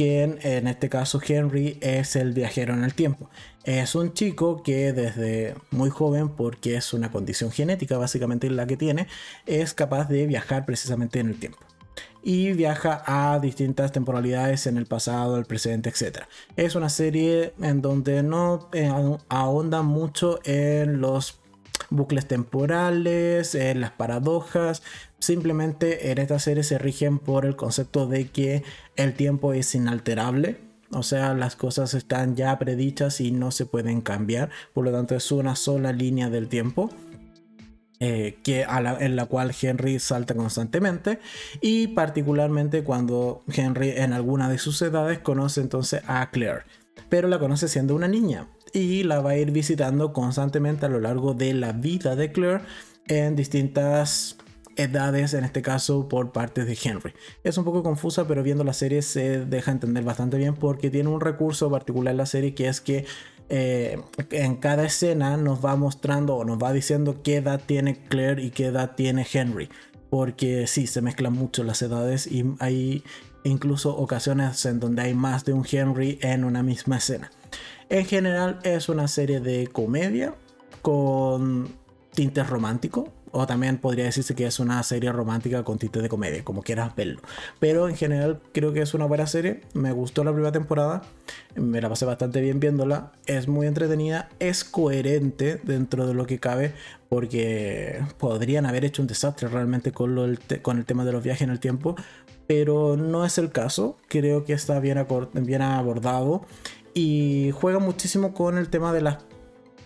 quien 0.00 0.38
en 0.42 0.66
este 0.66 0.88
caso 0.88 1.20
Henry 1.26 1.76
es 1.82 2.16
el 2.16 2.32
viajero 2.32 2.72
en 2.72 2.84
el 2.84 2.94
tiempo. 2.94 3.28
Es 3.64 3.94
un 3.94 4.14
chico 4.14 4.62
que 4.62 4.94
desde 4.94 5.54
muy 5.70 5.90
joven, 5.90 6.30
porque 6.30 6.76
es 6.76 6.94
una 6.94 7.10
condición 7.10 7.50
genética 7.50 7.98
básicamente 7.98 8.48
la 8.48 8.66
que 8.66 8.78
tiene, 8.78 9.08
es 9.44 9.74
capaz 9.74 10.08
de 10.08 10.26
viajar 10.26 10.64
precisamente 10.64 11.20
en 11.20 11.28
el 11.28 11.38
tiempo. 11.38 11.58
Y 12.22 12.52
viaja 12.52 13.02
a 13.06 13.38
distintas 13.38 13.92
temporalidades 13.92 14.66
en 14.66 14.76
el 14.76 14.86
pasado, 14.86 15.36
el 15.38 15.46
presente, 15.46 15.88
etc. 15.88 16.24
Es 16.56 16.74
una 16.74 16.88
serie 16.88 17.54
en 17.60 17.80
donde 17.80 18.22
no 18.22 18.68
eh, 18.72 18.90
ahonda 19.28 19.82
mucho 19.82 20.40
en 20.44 21.00
los 21.00 21.40
bucles 21.88 22.26
temporales, 22.26 23.54
en 23.54 23.80
las 23.80 23.90
paradojas, 23.92 24.82
Simplemente 25.20 26.10
en 26.10 26.18
esta 26.18 26.38
serie 26.38 26.62
se 26.62 26.78
rigen 26.78 27.18
por 27.18 27.44
el 27.44 27.54
concepto 27.54 28.06
de 28.06 28.28
que 28.28 28.64
el 28.96 29.12
tiempo 29.12 29.52
es 29.52 29.74
inalterable. 29.74 30.56
O 30.92 31.02
sea, 31.02 31.34
las 31.34 31.56
cosas 31.56 31.92
están 31.92 32.36
ya 32.36 32.58
predichas 32.58 33.20
y 33.20 33.30
no 33.30 33.50
se 33.50 33.66
pueden 33.66 34.00
cambiar. 34.00 34.48
Por 34.72 34.86
lo 34.86 34.92
tanto, 34.92 35.14
es 35.14 35.30
una 35.30 35.56
sola 35.56 35.92
línea 35.92 36.30
del 36.30 36.48
tiempo. 36.48 36.88
Eh, 38.02 38.38
que 38.42 38.62
en 38.62 39.14
la 39.14 39.26
cual 39.26 39.52
Henry 39.60 39.98
salta 39.98 40.34
constantemente 40.34 41.18
y 41.60 41.88
particularmente 41.88 42.82
cuando 42.82 43.44
Henry 43.46 43.90
en 43.90 44.14
alguna 44.14 44.48
de 44.48 44.56
sus 44.56 44.80
edades 44.80 45.18
conoce 45.18 45.60
entonces 45.60 46.00
a 46.06 46.30
Claire, 46.30 46.62
pero 47.10 47.28
la 47.28 47.38
conoce 47.38 47.68
siendo 47.68 47.94
una 47.94 48.08
niña 48.08 48.48
y 48.72 49.02
la 49.02 49.20
va 49.20 49.32
a 49.32 49.36
ir 49.36 49.50
visitando 49.50 50.14
constantemente 50.14 50.86
a 50.86 50.88
lo 50.88 50.98
largo 50.98 51.34
de 51.34 51.52
la 51.52 51.72
vida 51.72 52.16
de 52.16 52.32
Claire 52.32 52.62
en 53.06 53.36
distintas 53.36 54.38
edades, 54.76 55.34
en 55.34 55.44
este 55.44 55.60
caso 55.60 56.08
por 56.08 56.32
parte 56.32 56.64
de 56.64 56.78
Henry. 56.82 57.12
Es 57.44 57.58
un 57.58 57.64
poco 57.64 57.82
confusa, 57.82 58.26
pero 58.26 58.42
viendo 58.42 58.64
la 58.64 58.72
serie 58.72 59.02
se 59.02 59.44
deja 59.44 59.72
entender 59.72 60.04
bastante 60.04 60.38
bien 60.38 60.54
porque 60.54 60.88
tiene 60.88 61.10
un 61.10 61.20
recurso 61.20 61.70
particular 61.70 62.12
en 62.12 62.18
la 62.18 62.26
serie 62.26 62.54
que 62.54 62.68
es 62.68 62.80
que 62.80 63.04
eh, 63.50 64.00
en 64.30 64.56
cada 64.56 64.84
escena 64.84 65.36
nos 65.36 65.64
va 65.64 65.74
mostrando 65.76 66.36
o 66.36 66.44
nos 66.44 66.58
va 66.58 66.72
diciendo 66.72 67.20
qué 67.22 67.36
edad 67.36 67.60
tiene 67.64 67.96
Claire 67.96 68.42
y 68.42 68.50
qué 68.50 68.66
edad 68.66 68.94
tiene 68.94 69.26
Henry. 69.30 69.68
Porque 70.08 70.66
sí, 70.66 70.86
se 70.86 71.02
mezclan 71.02 71.32
mucho 71.32 71.62
las 71.64 71.82
edades 71.82 72.26
y 72.26 72.44
hay 72.60 73.04
incluso 73.44 73.96
ocasiones 73.96 74.64
en 74.66 74.80
donde 74.80 75.02
hay 75.02 75.14
más 75.14 75.44
de 75.44 75.52
un 75.52 75.66
Henry 75.70 76.18
en 76.22 76.44
una 76.44 76.62
misma 76.62 76.98
escena. 76.98 77.30
En 77.88 78.06
general 78.06 78.60
es 78.62 78.88
una 78.88 79.08
serie 79.08 79.40
de 79.40 79.66
comedia 79.66 80.34
con 80.82 81.68
tintes 82.14 82.48
románticos 82.48 83.08
o 83.32 83.46
también 83.46 83.78
podría 83.78 84.04
decirse 84.04 84.34
que 84.34 84.46
es 84.46 84.58
una 84.58 84.82
serie 84.82 85.12
romántica 85.12 85.62
con 85.62 85.78
tintes 85.78 86.02
de 86.02 86.08
comedia, 86.08 86.44
como 86.44 86.62
quieras 86.62 86.94
verlo. 86.96 87.20
Pero 87.58 87.88
en 87.88 87.96
general 87.96 88.40
creo 88.52 88.72
que 88.72 88.82
es 88.82 88.94
una 88.94 89.06
buena 89.06 89.26
serie. 89.26 89.60
Me 89.72 89.92
gustó 89.92 90.24
la 90.24 90.32
primera 90.32 90.52
temporada. 90.52 91.02
Me 91.54 91.80
la 91.80 91.88
pasé 91.88 92.04
bastante 92.04 92.40
bien 92.40 92.60
viéndola. 92.60 93.12
Es 93.26 93.48
muy 93.48 93.66
entretenida. 93.66 94.28
Es 94.38 94.64
coherente 94.64 95.60
dentro 95.62 96.06
de 96.06 96.14
lo 96.14 96.26
que 96.26 96.40
cabe. 96.40 96.74
Porque 97.08 98.00
podrían 98.18 98.66
haber 98.66 98.84
hecho 98.84 99.02
un 99.02 99.08
desastre 99.08 99.48
realmente 99.48 99.92
con, 99.92 100.18
el, 100.18 100.38
con 100.62 100.78
el 100.78 100.84
tema 100.84 101.04
de 101.04 101.12
los 101.12 101.22
viajes 101.22 101.42
en 101.42 101.50
el 101.50 101.60
tiempo. 101.60 101.96
Pero 102.46 102.96
no 102.96 103.24
es 103.24 103.38
el 103.38 103.52
caso. 103.52 103.96
Creo 104.08 104.44
que 104.44 104.54
está 104.54 104.80
bien, 104.80 105.06
bien 105.34 105.62
abordado. 105.62 106.44
Y 106.94 107.52
juega 107.52 107.78
muchísimo 107.78 108.34
con 108.34 108.58
el 108.58 108.68
tema 108.68 108.92
de 108.92 109.02
las 109.02 109.18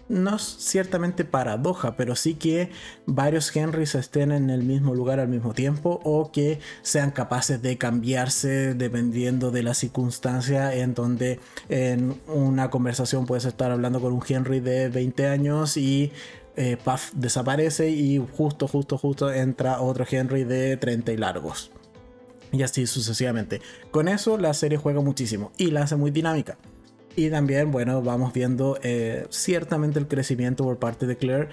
no 0.09 0.37
es 0.37 0.43
ciertamente 0.43 1.25
paradoja, 1.25 1.97
pero 1.97 2.15
sí 2.17 2.35
que 2.35 2.71
varios 3.07 3.55
Henrys 3.55 3.95
estén 3.95 4.33
en 4.33 4.51
el 4.51 4.63
mismo 4.63 4.95
lugar 4.95 5.21
al 5.21 5.29
mismo 5.29 5.55
tiempo 5.55 6.01
o 6.05 6.31
que 6.31 6.61
sean 6.83 7.11
capaces 7.11 7.63
de 7.63 7.79
cambiarse 7.79 8.75
dependiendo 8.75 9.51
de 9.51 9.63
la 9.63 9.75
circunstancia 9.75 10.75
en 10.75 10.95
donde 10.95 11.41
en 11.69 12.21
una 12.27 12.71
conversación 12.71 13.27
puedes 13.27 13.45
estar 13.45 13.71
hablando 13.71 14.01
con 14.01 14.13
un 14.13 14.23
Henry 14.27 14.61
de 14.61 14.89
20 14.89 15.27
años 15.27 15.77
y 15.77 16.13
eh, 16.57 16.77
puff, 16.77 17.13
desaparece 17.15 17.91
y 17.91 18.25
justo, 18.37 18.69
justo, 18.69 18.99
justo 18.99 19.33
entra 19.33 19.81
otro 19.81 20.07
Henry 20.09 20.45
de 20.45 20.77
30 20.77 21.13
y 21.13 21.17
largos. 21.17 21.71
Y 22.53 22.63
así 22.63 22.87
sucesivamente. 22.87 23.61
Con 23.91 24.07
eso 24.07 24.39
la 24.39 24.55
serie 24.55 24.79
juega 24.79 25.01
muchísimo 25.01 25.51
y 25.57 25.73
la 25.73 25.83
hace 25.83 25.97
muy 25.97 26.13
dinámica. 26.13 26.57
Y 27.17 27.31
también, 27.31 27.71
bueno, 27.71 28.03
vamos 28.03 28.33
viendo 28.33 28.79
eh, 28.83 29.27
ciertamente 29.31 29.99
el 29.99 30.09
crecimiento 30.09 30.65
por 30.65 30.79
parte 30.79 31.07
de 31.07 31.17
Claire. 31.17 31.49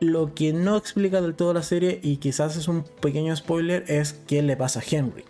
Lo 0.00 0.34
que 0.34 0.52
no 0.52 0.76
explica 0.76 1.20
del 1.20 1.34
todo 1.34 1.52
la 1.52 1.62
serie, 1.62 2.00
y 2.02 2.16
quizás 2.16 2.56
es 2.56 2.68
un 2.68 2.84
pequeño 3.00 3.34
spoiler, 3.36 3.84
es 3.88 4.14
qué 4.26 4.42
le 4.42 4.56
pasa 4.56 4.80
a 4.80 4.82
Henry. 4.88 5.24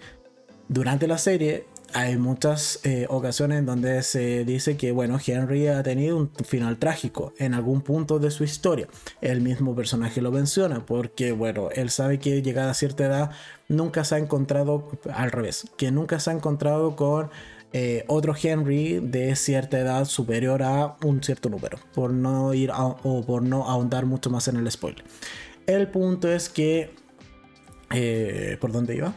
Durante 0.68 1.06
la 1.06 1.18
serie 1.18 1.66
hay 1.92 2.16
muchas 2.16 2.80
eh, 2.82 3.06
ocasiones 3.08 3.60
en 3.60 3.66
donde 3.66 4.02
se 4.02 4.44
dice 4.44 4.76
que, 4.76 4.90
bueno, 4.90 5.18
Henry 5.24 5.68
ha 5.68 5.82
tenido 5.84 6.16
un 6.16 6.30
final 6.44 6.78
trágico 6.78 7.32
en 7.38 7.54
algún 7.54 7.82
punto 7.82 8.18
de 8.18 8.32
su 8.32 8.42
historia. 8.42 8.88
El 9.20 9.40
mismo 9.40 9.76
personaje 9.76 10.20
lo 10.20 10.32
menciona 10.32 10.84
porque, 10.84 11.30
bueno, 11.30 11.68
él 11.72 11.90
sabe 11.90 12.18
que 12.18 12.42
llegada 12.42 12.72
a 12.72 12.74
cierta 12.74 13.04
edad 13.04 13.30
nunca 13.68 14.02
se 14.02 14.16
ha 14.16 14.18
encontrado, 14.18 14.88
al 15.12 15.30
revés, 15.30 15.68
que 15.76 15.92
nunca 15.92 16.18
se 16.18 16.30
ha 16.30 16.32
encontrado 16.32 16.96
con 16.96 17.30
eh, 17.76 18.04
otro 18.06 18.36
Henry 18.40 19.00
de 19.00 19.34
cierta 19.34 19.80
edad 19.80 20.04
superior 20.04 20.62
a 20.62 20.96
un 21.02 21.20
cierto 21.24 21.50
número, 21.50 21.76
por 21.92 22.12
no 22.12 22.54
ir 22.54 22.70
o 22.72 23.24
por 23.26 23.42
no 23.42 23.68
ahondar 23.68 24.06
mucho 24.06 24.30
más 24.30 24.46
en 24.46 24.56
el 24.56 24.70
spoiler. 24.70 25.04
El 25.66 25.88
punto 25.88 26.30
es 26.30 26.48
que... 26.48 26.94
Eh, 27.90 28.58
¿Por 28.60 28.70
dónde 28.70 28.94
iba? 28.94 29.14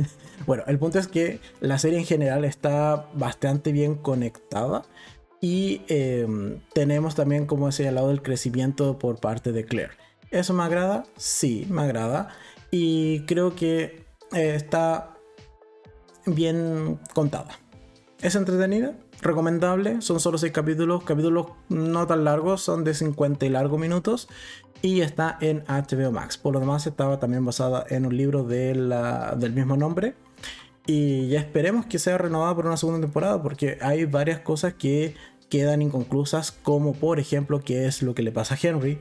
bueno, 0.46 0.64
el 0.66 0.76
punto 0.76 0.98
es 0.98 1.06
que 1.06 1.38
la 1.60 1.78
serie 1.78 2.00
en 2.00 2.04
general 2.04 2.44
está 2.44 3.08
bastante 3.14 3.70
bien 3.70 3.94
conectada 3.94 4.82
y 5.40 5.82
em, 5.86 6.58
tenemos 6.74 7.14
también 7.14 7.46
como 7.46 7.68
ese 7.68 7.90
lado 7.92 8.08
del 8.08 8.22
crecimiento 8.22 8.98
por 8.98 9.20
parte 9.20 9.52
de 9.52 9.64
Claire. 9.64 9.92
¿Eso 10.32 10.52
me 10.52 10.64
agrada? 10.64 11.04
Sí, 11.16 11.64
me 11.70 11.82
agrada. 11.82 12.30
Y 12.72 13.20
creo 13.20 13.54
que 13.54 14.04
eh, 14.32 14.54
está 14.56 15.14
bien 16.26 16.98
contada. 17.14 17.59
Es 18.22 18.34
entretenida, 18.34 18.92
recomendable, 19.22 20.02
son 20.02 20.20
solo 20.20 20.36
6 20.36 20.52
capítulos, 20.52 21.04
capítulos 21.04 21.46
no 21.70 22.06
tan 22.06 22.24
largos, 22.24 22.60
son 22.60 22.84
de 22.84 22.92
50 22.92 23.46
y 23.46 23.48
largos 23.48 23.80
minutos 23.80 24.28
y 24.82 25.00
está 25.00 25.38
en 25.40 25.64
HBO 25.66 26.12
Max. 26.12 26.36
Por 26.36 26.52
lo 26.52 26.60
demás 26.60 26.86
estaba 26.86 27.18
también 27.18 27.46
basada 27.46 27.82
en 27.88 28.04
un 28.04 28.14
libro 28.14 28.44
de 28.44 28.74
del 29.38 29.52
mismo 29.54 29.78
nombre 29.78 30.14
y 30.86 31.28
ya 31.28 31.40
esperemos 31.40 31.86
que 31.86 31.98
sea 31.98 32.18
renovada 32.18 32.54
por 32.54 32.66
una 32.66 32.76
segunda 32.76 33.00
temporada 33.00 33.42
porque 33.42 33.78
hay 33.80 34.04
varias 34.04 34.40
cosas 34.40 34.74
que 34.74 35.14
quedan 35.48 35.80
inconclusas 35.80 36.52
como 36.52 36.92
por 36.92 37.20
ejemplo 37.20 37.60
qué 37.60 37.86
es 37.86 38.02
lo 38.02 38.14
que 38.14 38.22
le 38.22 38.32
pasa 38.32 38.54
a 38.54 38.58
Henry 38.60 38.98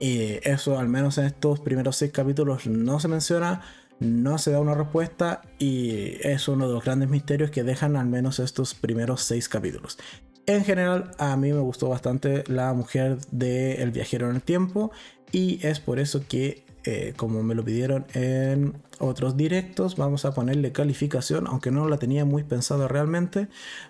y 0.00 0.38
eso 0.48 0.78
al 0.78 0.88
menos 0.88 1.18
en 1.18 1.26
estos 1.26 1.60
primeros 1.60 1.96
6 1.96 2.10
capítulos 2.10 2.66
no 2.66 3.00
se 3.00 3.08
menciona 3.08 3.60
no 4.02 4.38
se 4.38 4.50
da 4.50 4.60
una 4.60 4.74
respuesta 4.74 5.42
y 5.58 6.16
es 6.20 6.48
uno 6.48 6.68
de 6.68 6.74
los 6.74 6.84
grandes 6.84 7.08
misterios 7.08 7.50
que 7.50 7.64
dejan 7.64 7.96
al 7.96 8.06
menos 8.06 8.38
estos 8.38 8.74
primeros 8.74 9.22
seis 9.22 9.48
capítulos. 9.48 9.98
En 10.46 10.64
general, 10.64 11.12
a 11.18 11.36
mí 11.36 11.52
me 11.52 11.60
gustó 11.60 11.88
bastante 11.88 12.42
la 12.48 12.72
mujer 12.74 13.18
de 13.30 13.82
El 13.82 13.92
viajero 13.92 14.28
en 14.28 14.36
el 14.36 14.42
tiempo 14.42 14.90
y 15.30 15.64
es 15.64 15.78
por 15.78 16.00
eso 16.00 16.22
que, 16.28 16.66
eh, 16.84 17.14
como 17.16 17.42
me 17.44 17.54
lo 17.54 17.64
pidieron 17.64 18.06
en 18.14 18.82
otros 18.98 19.36
directos, 19.36 19.96
vamos 19.96 20.24
a 20.24 20.34
ponerle 20.34 20.72
calificación, 20.72 21.46
aunque 21.46 21.70
no 21.70 21.88
la 21.88 21.98
tenía 21.98 22.24
muy 22.24 22.42
pensado 22.42 22.88
realmente. 22.88 23.48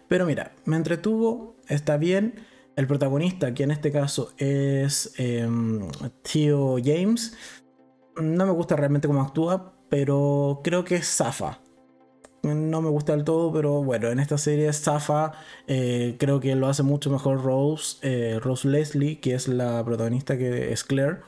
Pero 0.09 0.26
mira, 0.26 0.52
me 0.66 0.76
entretuvo, 0.76 1.57
está 1.69 1.97
bien. 1.97 2.35
El 2.76 2.87
protagonista, 2.87 3.52
que 3.54 3.64
en 3.64 3.71
este 3.71 3.90
caso 3.90 4.33
es 4.38 5.12
em, 5.19 5.81
Theo 6.23 6.76
James, 6.83 7.35
no 8.16 8.47
me 8.47 8.52
gusta 8.52 8.76
realmente 8.76 9.09
cómo 9.09 9.23
actúa, 9.23 9.75
pero 9.92 10.62
creo 10.64 10.87
que 10.87 10.94
es 10.94 11.06
Zafa. 11.06 11.58
No 12.42 12.80
me 12.80 12.88
gusta 12.88 13.12
del 13.12 13.25
todo, 13.25 13.52
pero 13.52 13.82
bueno, 13.84 14.08
en 14.08 14.20
esta 14.20 14.38
serie 14.38 14.72
Zafa 14.72 15.32
eh, 15.66 16.16
creo 16.18 16.40
que 16.40 16.56
lo 16.56 16.66
hace 16.66 16.82
mucho 16.82 17.11
mejor 17.11 17.44
Rose, 17.44 17.99
eh, 18.00 18.40
Rose 18.40 18.66
Leslie, 18.66 19.20
que 19.20 19.34
es 19.34 19.49
la 19.49 19.84
protagonista 19.84 20.38
que 20.38 20.72
es 20.72 20.82
Claire. 20.82 21.18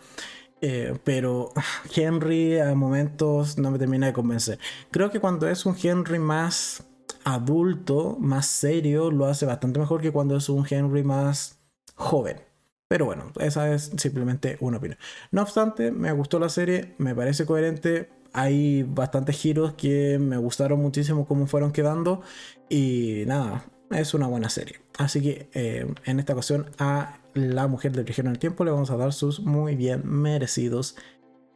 Eh, 0.62 0.98
pero 1.04 1.50
Henry 1.94 2.58
a 2.58 2.74
momentos 2.74 3.58
no 3.58 3.70
me 3.70 3.78
termina 3.78 4.06
de 4.06 4.14
convencer. 4.14 4.58
Creo 4.90 5.10
que 5.10 5.20
cuando 5.20 5.46
es 5.46 5.66
un 5.66 5.76
Henry 5.80 6.18
más 6.18 6.84
adulto, 7.22 8.16
más 8.18 8.46
serio, 8.46 9.10
lo 9.10 9.26
hace 9.26 9.44
bastante 9.44 9.78
mejor 9.78 10.00
que 10.00 10.10
cuando 10.10 10.38
es 10.38 10.48
un 10.48 10.66
Henry 10.66 11.02
más 11.02 11.58
joven. 11.96 12.40
Pero 12.88 13.04
bueno, 13.04 13.30
esa 13.40 13.70
es 13.74 13.92
simplemente 13.98 14.56
una 14.60 14.78
opinión. 14.78 14.98
No 15.32 15.42
obstante, 15.42 15.90
me 15.90 16.12
gustó 16.12 16.38
la 16.38 16.48
serie, 16.48 16.94
me 16.96 17.14
parece 17.14 17.44
coherente. 17.44 18.23
Hay 18.34 18.82
bastantes 18.82 19.36
giros 19.36 19.72
que 19.74 20.18
me 20.18 20.36
gustaron 20.36 20.80
muchísimo 20.80 21.26
cómo 21.26 21.46
fueron 21.46 21.72
quedando. 21.72 22.20
Y 22.68 23.22
nada, 23.26 23.64
es 23.90 24.12
una 24.12 24.26
buena 24.26 24.50
serie. 24.50 24.80
Así 24.98 25.22
que 25.22 25.48
eh, 25.54 25.86
en 26.04 26.20
esta 26.20 26.34
ocasión 26.34 26.66
a 26.78 27.20
La 27.32 27.66
Mujer 27.68 27.92
del 27.92 28.04
Viajero 28.04 28.28
en 28.28 28.34
el 28.34 28.38
Tiempo 28.38 28.64
le 28.64 28.72
vamos 28.72 28.90
a 28.90 28.96
dar 28.96 29.12
sus 29.12 29.40
muy 29.40 29.76
bien 29.76 30.02
merecidos 30.04 30.96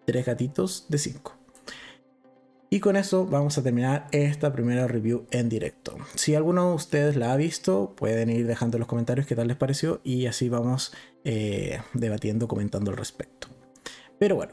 tres 0.06 0.24
gatitos 0.24 0.86
de 0.88 0.98
5. 0.98 1.34
Y 2.70 2.80
con 2.80 2.96
eso 2.96 3.26
vamos 3.26 3.56
a 3.56 3.62
terminar 3.62 4.06
esta 4.12 4.52
primera 4.52 4.86
review 4.86 5.26
en 5.30 5.48
directo. 5.48 5.96
Si 6.14 6.34
alguno 6.34 6.68
de 6.68 6.74
ustedes 6.74 7.16
la 7.16 7.32
ha 7.32 7.36
visto, 7.36 7.94
pueden 7.96 8.28
ir 8.28 8.46
dejando 8.46 8.76
en 8.76 8.80
los 8.80 8.88
comentarios 8.88 9.26
qué 9.26 9.34
tal 9.34 9.48
les 9.48 9.56
pareció 9.56 10.00
y 10.04 10.26
así 10.26 10.50
vamos 10.50 10.92
eh, 11.24 11.80
debatiendo, 11.94 12.46
comentando 12.46 12.90
al 12.90 12.98
respecto. 12.98 13.48
Pero 14.18 14.36
bueno, 14.36 14.52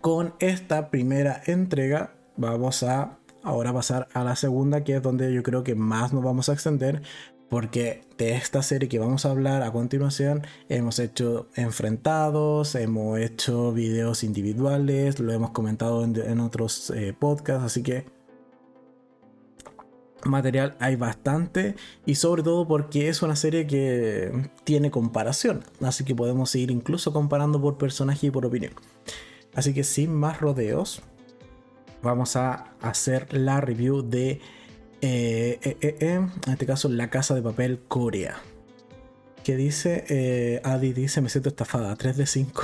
con 0.00 0.34
esta 0.38 0.90
primera 0.90 1.42
entrega 1.46 2.14
vamos 2.36 2.82
a 2.82 3.18
ahora 3.42 3.72
pasar 3.72 4.08
a 4.12 4.24
la 4.24 4.36
segunda, 4.36 4.84
que 4.84 4.96
es 4.96 5.02
donde 5.02 5.32
yo 5.32 5.42
creo 5.42 5.64
que 5.64 5.74
más 5.74 6.12
nos 6.12 6.22
vamos 6.22 6.48
a 6.48 6.52
extender, 6.52 7.02
porque 7.48 8.04
de 8.16 8.32
esta 8.32 8.62
serie 8.62 8.88
que 8.88 8.98
vamos 8.98 9.26
a 9.26 9.30
hablar 9.30 9.62
a 9.62 9.72
continuación 9.72 10.42
hemos 10.68 10.98
hecho 10.98 11.48
enfrentados, 11.56 12.74
hemos 12.74 13.18
hecho 13.18 13.72
videos 13.72 14.22
individuales, 14.24 15.18
lo 15.18 15.32
hemos 15.32 15.50
comentado 15.50 16.04
en, 16.04 16.40
otros 16.40 16.90
eh, 16.90 17.14
podcasts, 17.18 17.64
así 17.64 17.82
que 17.82 18.06
material 20.24 20.76
hay 20.80 20.96
bastante 20.96 21.76
y 22.04 22.16
sobre 22.16 22.42
todo 22.42 22.68
porque 22.68 23.08
es 23.08 23.22
una 23.22 23.36
serie 23.36 23.66
que 23.66 24.50
tiene 24.64 24.90
comparación, 24.90 25.64
así 25.80 26.04
que 26.04 26.14
podemos 26.14 26.50
seguir 26.50 26.70
incluso 26.70 27.12
comparando 27.12 27.60
por 27.60 27.78
personaje 27.78 28.28
y 28.28 28.30
por 28.30 28.46
opinión. 28.46 28.72
Así 29.54 29.74
que 29.74 29.84
sin 29.84 30.14
más 30.14 30.40
rodeos, 30.40 31.02
vamos 32.02 32.36
a 32.36 32.72
hacer 32.80 33.32
la 33.32 33.60
review 33.60 34.02
de 34.02 34.40
eh, 35.02 35.58
eh, 35.62 35.76
eh, 35.80 35.96
en 36.00 36.30
este 36.46 36.66
caso 36.66 36.88
La 36.88 37.08
Casa 37.10 37.34
de 37.34 37.42
Papel 37.42 37.80
Corea. 37.88 38.36
Que 39.44 39.56
dice, 39.56 40.60
Adi 40.64 40.92
dice, 40.92 41.22
me 41.22 41.30
siento 41.30 41.48
estafada, 41.48 41.96
3 41.96 42.16
de 42.18 42.26
5. 42.26 42.62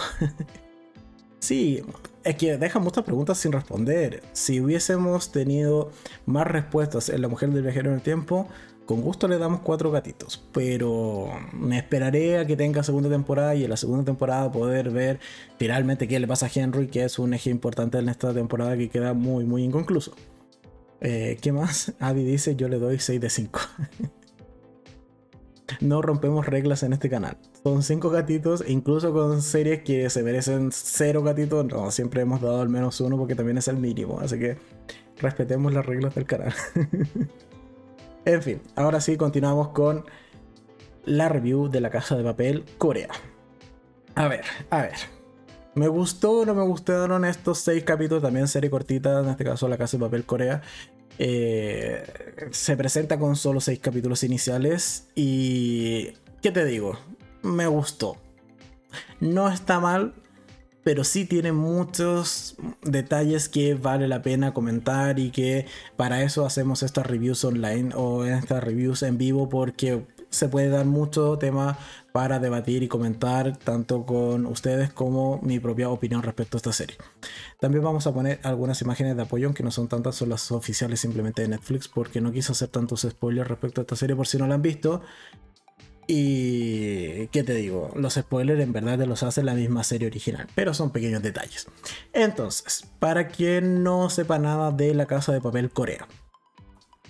sí, 1.39 1.83
es 2.23 2.37
que 2.37 2.59
deja 2.59 2.79
muchas 2.79 3.05
preguntas 3.05 3.39
sin 3.39 3.53
responder. 3.53 4.23
Si 4.35 4.61
hubiésemos 4.61 5.33
tenido 5.33 5.91
más 6.27 6.47
respuestas 6.47 7.09
en 7.09 7.23
La 7.23 7.29
Mujer 7.29 7.51
del 7.51 7.63
Viajero 7.63 7.89
en 7.89 7.97
el 7.97 8.03
Tiempo, 8.03 8.47
con 8.87 9.03
gusto 9.03 9.27
le 9.27 9.37
damos 9.37 9.61
cuatro 9.61 9.91
gatitos, 9.91 10.43
pero 10.53 11.29
me 11.53 11.77
esperaré 11.77 12.39
a 12.39 12.47
que 12.47 12.57
tenga 12.57 12.85
segunda 12.85 13.11
temporada 13.11 13.55
y 13.55 13.65
en 13.65 13.71
la 13.71 13.77
segunda 13.77 14.05
temporada 14.05 14.51
poder 14.51 14.91
ver 14.91 15.19
finalmente 15.59 16.07
qué 16.07 16.21
le 16.21 16.29
pasa 16.29 16.47
a 16.47 16.51
Henry, 16.55 16.87
que 16.87 17.05
es 17.05 17.19
un 17.19 17.35
eje 17.35 17.51
importante 17.51 17.99
en 17.99 18.09
esta 18.09 18.33
temporada 18.33 18.77
que 18.77 18.89
queda 18.89 19.13
muy, 19.13 19.45
muy 19.45 19.65
inconcluso. 19.65 20.15
Eh, 21.01 21.37
¿Qué 21.41 21.53
más? 21.53 21.95
Adi 22.01 22.25
dice, 22.25 22.55
yo 22.55 22.69
le 22.69 22.79
doy 22.79 23.01
6 23.01 23.21
de 23.21 23.29
5. 23.29 23.61
no 25.81 26.01
rompemos 26.01 26.47
reglas 26.47 26.85
en 26.85 26.93
este 26.93 27.11
canal. 27.11 27.37
Son 27.65 27.83
5 27.83 28.09
gatitos, 28.11 28.65
incluso 28.69 29.13
con 29.13 29.43
series 29.43 29.83
que 29.83 30.09
se 30.11 30.23
merecen 30.23 30.71
0 30.73 31.25
gatitos, 31.25 31.67
no, 31.67 31.91
siempre 31.91 32.23
hemos 32.23 32.41
dado 32.41 32.61
al 32.61 32.69
menos 32.69 33.01
uno 33.01 33.19
porque 33.19 33.35
también 33.35 33.59
es 33.59 33.67
el 33.67 33.79
mínimo. 33.79 34.21
Así 34.21 34.39
que 34.39 34.59
respetemos 35.19 35.75
las 35.75 35.85
reglas 35.85 36.15
del 36.15 36.25
canal. 36.25 36.55
en 38.27 38.43
fin, 38.43 38.63
ahora 38.75 39.01
sí 39.01 39.17
continuamos 39.17 39.69
con 39.69 40.05
la 41.05 41.29
review 41.29 41.69
de 41.69 41.81
la 41.81 41.91
casa 41.91 42.17
de 42.17 42.25
papel 42.25 42.65
Corea. 42.77 43.09
A 44.17 44.29
ver, 44.29 44.45
a 44.71 44.83
ver. 44.83 44.97
Me 45.75 45.89
gustó 45.89 46.41
o 46.41 46.45
no 46.47 46.55
me 46.55 46.65
gustaron 46.65 47.25
estos 47.25 47.59
seis 47.59 47.85
capítulos, 47.85 48.23
también 48.23 48.49
serie 48.49 48.71
cortita, 48.71 49.21
en 49.21 49.29
este 49.29 49.45
caso 49.45 49.69
La 49.69 49.77
Casa 49.77 49.99
de 49.99 50.05
Papel 50.05 50.25
Corea. 50.25 50.63
Eh, 51.19 52.03
se 52.51 52.77
presenta 52.77 53.19
con 53.19 53.37
solo 53.37 53.61
seis 53.61 53.79
capítulos 53.79 54.23
iniciales 54.25 55.09
y... 55.15 56.13
¿Qué 56.43 56.51
te 56.51 56.65
digo? 56.65 56.99
Me 57.43 57.67
gustó. 57.67 58.17
No 59.21 59.51
está 59.51 59.79
mal, 59.79 60.15
pero 60.87 61.03
sí 61.03 61.25
tiene 61.25 61.51
muchos 61.51 62.55
detalles 62.83 63.49
que 63.49 63.75
vale 63.75 64.07
la 64.07 64.23
pena 64.23 64.55
comentar 64.55 65.19
y 65.19 65.33
que 65.33 65.67
para 65.97 66.23
eso 66.23 66.47
hacemos 66.47 66.85
estas 66.85 67.05
reviews 67.05 67.45
online 67.45 67.93
o 67.97 68.25
estas 68.25 68.63
reviews 68.63 69.03
en 69.03 69.19
vivo 69.19 69.49
porque 69.49 70.07
se 70.31 70.49
puede 70.49 70.69
dar 70.69 70.87
mucho 70.87 71.39
tema 71.39 71.77
para 72.13 72.39
debatir 72.39 72.85
y 72.85 72.89
comentar 72.89 73.57
tanto 73.57 74.07
con 74.07 74.47
ustedes 74.47 74.93
como 74.93 75.41
mi 75.43 75.59
propia 75.59 75.91
opinión 75.91 76.23
respecto 76.23 76.57
a 76.57 76.59
esta 76.59 76.73
serie. 76.73 76.97
También 77.59 77.83
vamos 77.83 78.07
a 78.07 78.15
poner 78.15 78.39
algunas 78.45 78.81
imágenes 78.81 79.17
de 79.17 79.23
apoyo, 79.23 79.49
aunque 79.49 79.65
no 79.65 79.73
son 79.73 79.89
tantas, 79.89 80.15
son 80.15 80.29
las 80.29 80.53
oficiales 80.53 81.01
simplemente 81.01 81.43
de 81.43 81.49
Netflix, 81.49 81.89
porque 81.89 82.21
no 82.21 82.31
quise 82.31 82.53
hacer 82.53 82.69
tantos 82.69 83.01
spoilers 83.01 83.49
respecto 83.49 83.81
a 83.81 83.83
esta 83.83 83.97
serie 83.97 84.15
por 84.15 84.29
si 84.29 84.39
no 84.39 84.47
la 84.47 84.55
han 84.55 84.63
visto. 84.63 85.03
Y 86.09 87.27
qué 87.29 87.43
te 87.43 87.55
digo, 87.55 87.91
los 87.97 88.15
spoilers 88.15 88.63
en 88.63 88.73
verdad 88.73 88.99
te 88.99 89.07
los 89.07 89.23
hace 89.23 89.43
la 89.43 89.55
misma 89.55 89.83
serie 89.83 90.07
original, 90.07 90.47
pero 90.55 90.73
son 90.73 90.91
pequeños 90.91 91.23
detalles. 91.23 91.67
Entonces, 92.13 92.87
para 93.01 93.29
quien 93.29 93.83
no 93.83 94.09
sepa 94.09 94.39
nada 94.39 94.71
de 94.71 94.95
La 94.95 95.07
Casa 95.07 95.33
de 95.33 95.41
Papel 95.41 95.71
Corea, 95.71 96.07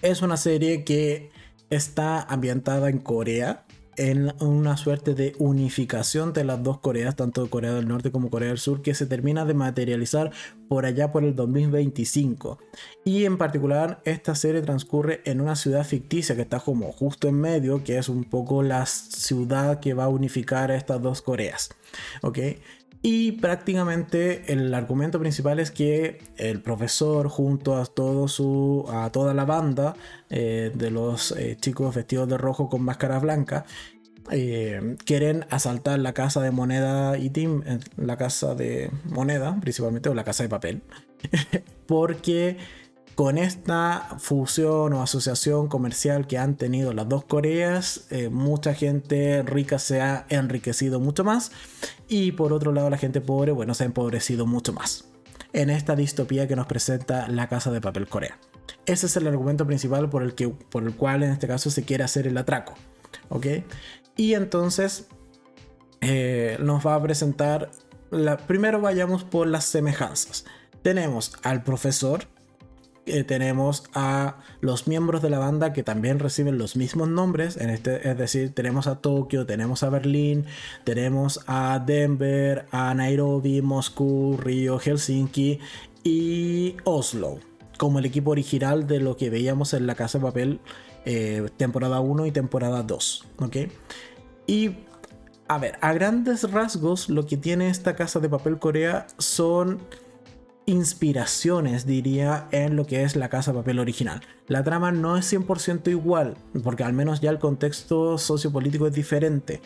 es 0.00 0.22
una 0.22 0.36
serie 0.36 0.84
que 0.84 1.30
está 1.68 2.22
ambientada 2.22 2.88
en 2.88 2.98
Corea, 2.98 3.66
en 3.96 4.32
una 4.40 4.76
suerte 4.76 5.14
de 5.14 5.34
unificación 5.38 6.32
de 6.32 6.44
las 6.44 6.62
dos 6.62 6.78
Coreas, 6.80 7.16
tanto 7.16 7.48
Corea 7.48 7.72
del 7.72 7.88
Norte 7.88 8.10
como 8.10 8.30
Corea 8.30 8.48
del 8.48 8.58
Sur, 8.58 8.82
que 8.82 8.94
se 8.94 9.06
termina 9.06 9.44
de 9.44 9.54
materializar 9.54 10.30
por 10.68 10.86
allá 10.86 11.12
por 11.12 11.24
el 11.24 11.34
2025. 11.34 12.58
Y 13.04 13.24
en 13.24 13.38
particular 13.38 14.00
esta 14.04 14.34
serie 14.34 14.62
transcurre 14.62 15.22
en 15.24 15.40
una 15.40 15.56
ciudad 15.56 15.84
ficticia 15.84 16.36
que 16.36 16.42
está 16.42 16.60
como 16.60 16.92
justo 16.92 17.28
en 17.28 17.40
medio, 17.40 17.84
que 17.84 17.98
es 17.98 18.08
un 18.08 18.24
poco 18.24 18.62
la 18.62 18.86
ciudad 18.86 19.80
que 19.80 19.94
va 19.94 20.04
a 20.04 20.08
unificar 20.08 20.70
a 20.70 20.76
estas 20.76 21.00
dos 21.00 21.22
Coreas. 21.22 21.70
¿Ok? 22.22 22.38
Y 23.02 23.32
prácticamente 23.32 24.52
el 24.52 24.74
argumento 24.74 25.20
principal 25.20 25.60
es 25.60 25.70
que 25.70 26.18
el 26.36 26.60
profesor 26.60 27.28
junto 27.28 27.76
a, 27.76 27.86
todo 27.86 28.26
su, 28.26 28.84
a 28.88 29.10
toda 29.10 29.34
la 29.34 29.44
banda 29.44 29.94
eh, 30.30 30.72
de 30.74 30.90
los 30.90 31.32
eh, 31.32 31.56
chicos 31.60 31.94
vestidos 31.94 32.28
de 32.28 32.36
rojo 32.36 32.68
con 32.68 32.82
máscaras 32.82 33.22
blancas 33.22 33.64
eh, 34.30 34.96
quieren 35.04 35.46
asaltar 35.50 35.98
la 36.00 36.12
casa 36.12 36.40
de 36.40 36.50
moneda 36.50 37.16
y 37.16 37.30
team, 37.30 37.62
la 37.96 38.16
casa 38.16 38.54
de 38.54 38.90
moneda 39.04 39.56
principalmente 39.60 40.08
o 40.08 40.14
la 40.14 40.24
casa 40.24 40.42
de 40.42 40.48
papel, 40.48 40.82
porque 41.86 42.56
con 43.16 43.38
esta 43.38 44.16
fusión 44.18 44.92
o 44.92 45.02
asociación 45.02 45.68
comercial 45.68 46.26
que 46.26 46.36
han 46.36 46.54
tenido 46.54 46.92
las 46.92 47.08
dos 47.08 47.24
Coreas, 47.24 48.06
eh, 48.10 48.28
mucha 48.28 48.74
gente 48.74 49.42
rica 49.42 49.78
se 49.78 50.02
ha 50.02 50.26
enriquecido 50.28 51.00
mucho 51.00 51.24
más 51.24 51.50
y 52.08 52.32
por 52.32 52.52
otro 52.52 52.72
lado 52.72 52.90
la 52.90 52.98
gente 52.98 53.22
pobre, 53.22 53.52
bueno, 53.52 53.72
se 53.72 53.84
ha 53.84 53.86
empobrecido 53.86 54.46
mucho 54.46 54.74
más. 54.74 55.06
En 55.54 55.70
esta 55.70 55.96
distopía 55.96 56.46
que 56.46 56.56
nos 56.56 56.66
presenta 56.66 57.26
la 57.28 57.48
Casa 57.48 57.70
de 57.70 57.80
Papel 57.80 58.06
Corea. 58.06 58.38
Ese 58.84 59.06
es 59.06 59.16
el 59.16 59.26
argumento 59.26 59.66
principal 59.66 60.10
por 60.10 60.22
el, 60.22 60.34
que, 60.34 60.50
por 60.50 60.82
el 60.82 60.94
cual 60.94 61.22
en 61.22 61.30
este 61.30 61.48
caso 61.48 61.70
se 61.70 61.84
quiere 61.84 62.04
hacer 62.04 62.26
el 62.26 62.36
atraco. 62.36 62.74
¿Ok? 63.30 63.46
Y 64.18 64.34
entonces 64.34 65.06
eh, 66.02 66.58
nos 66.60 66.86
va 66.86 66.94
a 66.94 67.02
presentar... 67.02 67.70
La, 68.10 68.36
primero 68.36 68.80
vayamos 68.80 69.24
por 69.24 69.46
las 69.46 69.64
semejanzas. 69.64 70.44
Tenemos 70.82 71.32
al 71.42 71.62
profesor, 71.62 72.28
tenemos 73.26 73.84
a 73.94 74.36
los 74.60 74.88
miembros 74.88 75.22
de 75.22 75.30
la 75.30 75.38
banda 75.38 75.72
que 75.72 75.82
también 75.82 76.18
reciben 76.18 76.58
los 76.58 76.76
mismos 76.76 77.08
nombres, 77.08 77.56
este, 77.56 78.08
es 78.08 78.18
decir, 78.18 78.52
tenemos 78.52 78.86
a 78.86 78.96
Tokio, 78.96 79.46
tenemos 79.46 79.82
a 79.82 79.90
Berlín, 79.90 80.44
tenemos 80.84 81.40
a 81.46 81.78
Denver, 81.78 82.66
a 82.70 82.92
Nairobi, 82.94 83.62
Moscú, 83.62 84.36
Río, 84.36 84.78
Helsinki 84.78 85.60
y 86.02 86.76
Oslo, 86.84 87.38
como 87.78 87.98
el 87.98 88.04
equipo 88.04 88.32
original 88.32 88.86
de 88.86 89.00
lo 89.00 89.16
que 89.16 89.30
veíamos 89.30 89.72
en 89.74 89.86
la 89.86 89.94
Casa 89.94 90.18
de 90.18 90.24
Papel 90.24 90.60
eh, 91.04 91.48
temporada 91.56 92.00
1 92.00 92.26
y 92.26 92.32
temporada 92.32 92.82
2, 92.82 93.26
¿ok? 93.38 93.56
Y 94.48 94.76
a 95.48 95.58
ver, 95.58 95.78
a 95.80 95.92
grandes 95.92 96.50
rasgos 96.50 97.08
lo 97.08 97.26
que 97.26 97.36
tiene 97.36 97.68
esta 97.68 97.94
Casa 97.94 98.18
de 98.18 98.28
Papel 98.28 98.58
Corea 98.58 99.06
son 99.18 99.78
inspiraciones, 100.66 101.86
diría, 101.86 102.48
en 102.50 102.76
lo 102.76 102.86
que 102.86 103.04
es 103.04 103.16
la 103.16 103.28
casa 103.28 103.52
de 103.52 103.58
papel 103.58 103.78
original. 103.78 104.20
La 104.48 104.64
trama 104.64 104.92
no 104.92 105.16
es 105.16 105.32
100% 105.32 105.88
igual, 105.88 106.36
porque 106.62 106.84
al 106.84 106.92
menos 106.92 107.20
ya 107.20 107.30
el 107.30 107.38
contexto 107.38 108.18
sociopolítico 108.18 108.88
es 108.88 108.92
diferente, 108.92 109.62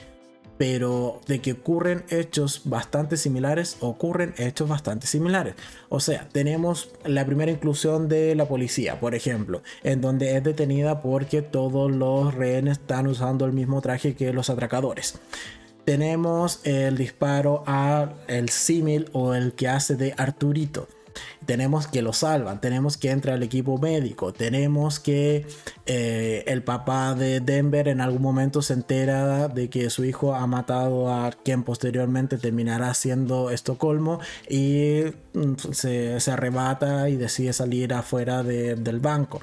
pero 0.59 1.23
de 1.27 1.41
que 1.41 1.53
ocurren 1.53 2.05
hechos 2.11 2.63
bastante 2.67 3.17
similares, 3.17 3.79
ocurren 3.81 4.35
hechos 4.37 4.69
bastante 4.69 5.07
similares. 5.07 5.55
O 5.89 6.01
sea, 6.01 6.29
tenemos 6.29 6.91
la 7.07 7.25
primera 7.25 7.51
inclusión 7.51 8.11
de 8.11 8.35
la 8.35 8.47
policía, 8.47 9.01
por 9.01 9.15
ejemplo, 9.15 9.63
en 9.83 10.03
donde 10.03 10.37
es 10.37 10.45
detenida 10.45 11.01
porque 11.01 11.41
todos 11.41 11.91
los 11.91 12.35
rehenes 12.35 12.79
están 12.79 13.07
usando 13.07 13.47
el 13.47 13.55
mismo 13.55 13.81
traje 13.81 14.15
que 14.15 14.35
los 14.35 14.51
atracadores 14.51 15.19
tenemos 15.85 16.61
el 16.64 16.97
disparo 16.97 17.62
a 17.66 18.12
el 18.29 18.49
símil 18.49 19.09
o 19.12 19.35
el 19.35 19.53
que 19.53 19.69
hace 19.69 19.97
de 19.97 20.14
Arturito 20.16 20.88
tenemos 21.47 21.87
que 21.87 22.03
lo 22.03 22.13
salvan, 22.13 22.61
tenemos 22.61 22.97
que 22.97 23.11
entra 23.11 23.35
el 23.35 23.43
equipo 23.43 23.79
médico, 23.79 24.33
tenemos 24.33 25.01
que 25.01 25.47
eh, 25.87 26.45
el 26.47 26.63
papá 26.63 27.15
de 27.15 27.41
Denver 27.41 27.89
en 27.89 28.01
algún 28.01 28.23
momento 28.23 28.63
se 28.63 28.75
entera 28.75 29.49
de 29.49 29.71
que 29.71 29.91
su 29.91 30.05
hijo 30.05 30.35
ha 30.35 30.47
matado 30.47 31.13
a 31.13 31.31
quien 31.33 31.63
posteriormente 31.63 32.39
terminará 32.39 32.95
siendo 32.95 33.51
Estocolmo 33.51 34.21
y 34.49 35.03
mm, 35.35 35.55
se, 35.73 36.19
arrebata 36.31 37.09
y 37.09 37.17
decide 37.17 37.53
salir 37.53 37.93
afuera 37.95 38.43
del 38.43 39.01
banco. 39.01 39.41